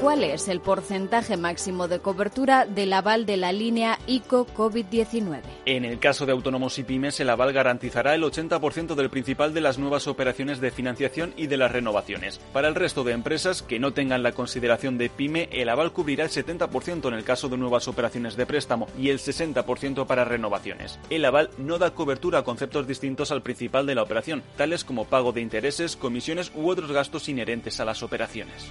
¿Cuál 0.00 0.24
es 0.24 0.48
el 0.48 0.60
porcentaje 0.60 1.36
máximo 1.36 1.88
de 1.88 1.98
cobertura 1.98 2.66
del 2.66 2.92
aval 2.92 3.24
de 3.24 3.36
la 3.36 3.52
línea 3.52 3.98
ICO 4.06 4.46
COVID-19? 4.46 5.40
En 5.64 5.84
el 5.84 5.98
caso 5.98 6.26
de 6.26 6.32
autónomos 6.32 6.78
y 6.78 6.84
pymes, 6.84 7.20
el 7.20 7.30
aval 7.30 7.52
garantizará 7.52 8.14
el 8.14 8.22
80% 8.22 8.96
del 8.96 9.08
principal 9.08 9.54
de 9.54 9.62
las 9.62 9.78
nuevas 9.78 10.06
operaciones 10.06 10.60
de 10.60 10.70
financiación 10.70 11.32
y 11.36 11.46
de 11.46 11.56
las 11.56 11.72
renovaciones. 11.72 12.38
Para 12.52 12.68
el 12.68 12.74
resto 12.74 13.02
de 13.02 13.12
empresas 13.12 13.62
que 13.62 13.78
no 13.78 13.92
tengan 13.92 14.22
la 14.22 14.32
consideración 14.32 14.98
de 14.98 15.08
pyme, 15.08 15.48
el 15.52 15.70
aval 15.70 15.92
cubrirá 15.92 16.24
el 16.24 16.30
70% 16.30 17.08
en 17.08 17.14
el 17.14 17.24
caso 17.24 17.48
de 17.48 17.56
nuevas 17.56 17.88
operaciones 17.88 18.36
de 18.36 18.46
préstamo 18.46 18.88
y 18.98 19.08
el 19.08 19.18
60% 19.18 20.06
para 20.06 20.24
renovaciones. 20.24 20.98
El 21.08 21.24
aval 21.24 21.50
no 21.56 21.78
da 21.78 21.94
cobertura 21.94 22.40
a 22.40 22.44
conceptos 22.44 22.86
distintos 22.86 23.30
al 23.30 23.42
principal 23.42 23.86
de 23.86 23.94
la 23.94 24.02
operación, 24.02 24.42
tales 24.56 24.84
como 24.84 25.06
pago 25.06 25.32
de 25.32 25.40
intereses, 25.40 25.96
comisiones 25.96 26.52
u 26.54 26.68
otros 26.68 26.92
gastos 26.92 27.28
inherentes 27.28 27.80
a 27.80 27.84
las 27.84 28.02
operaciones. 28.02 28.70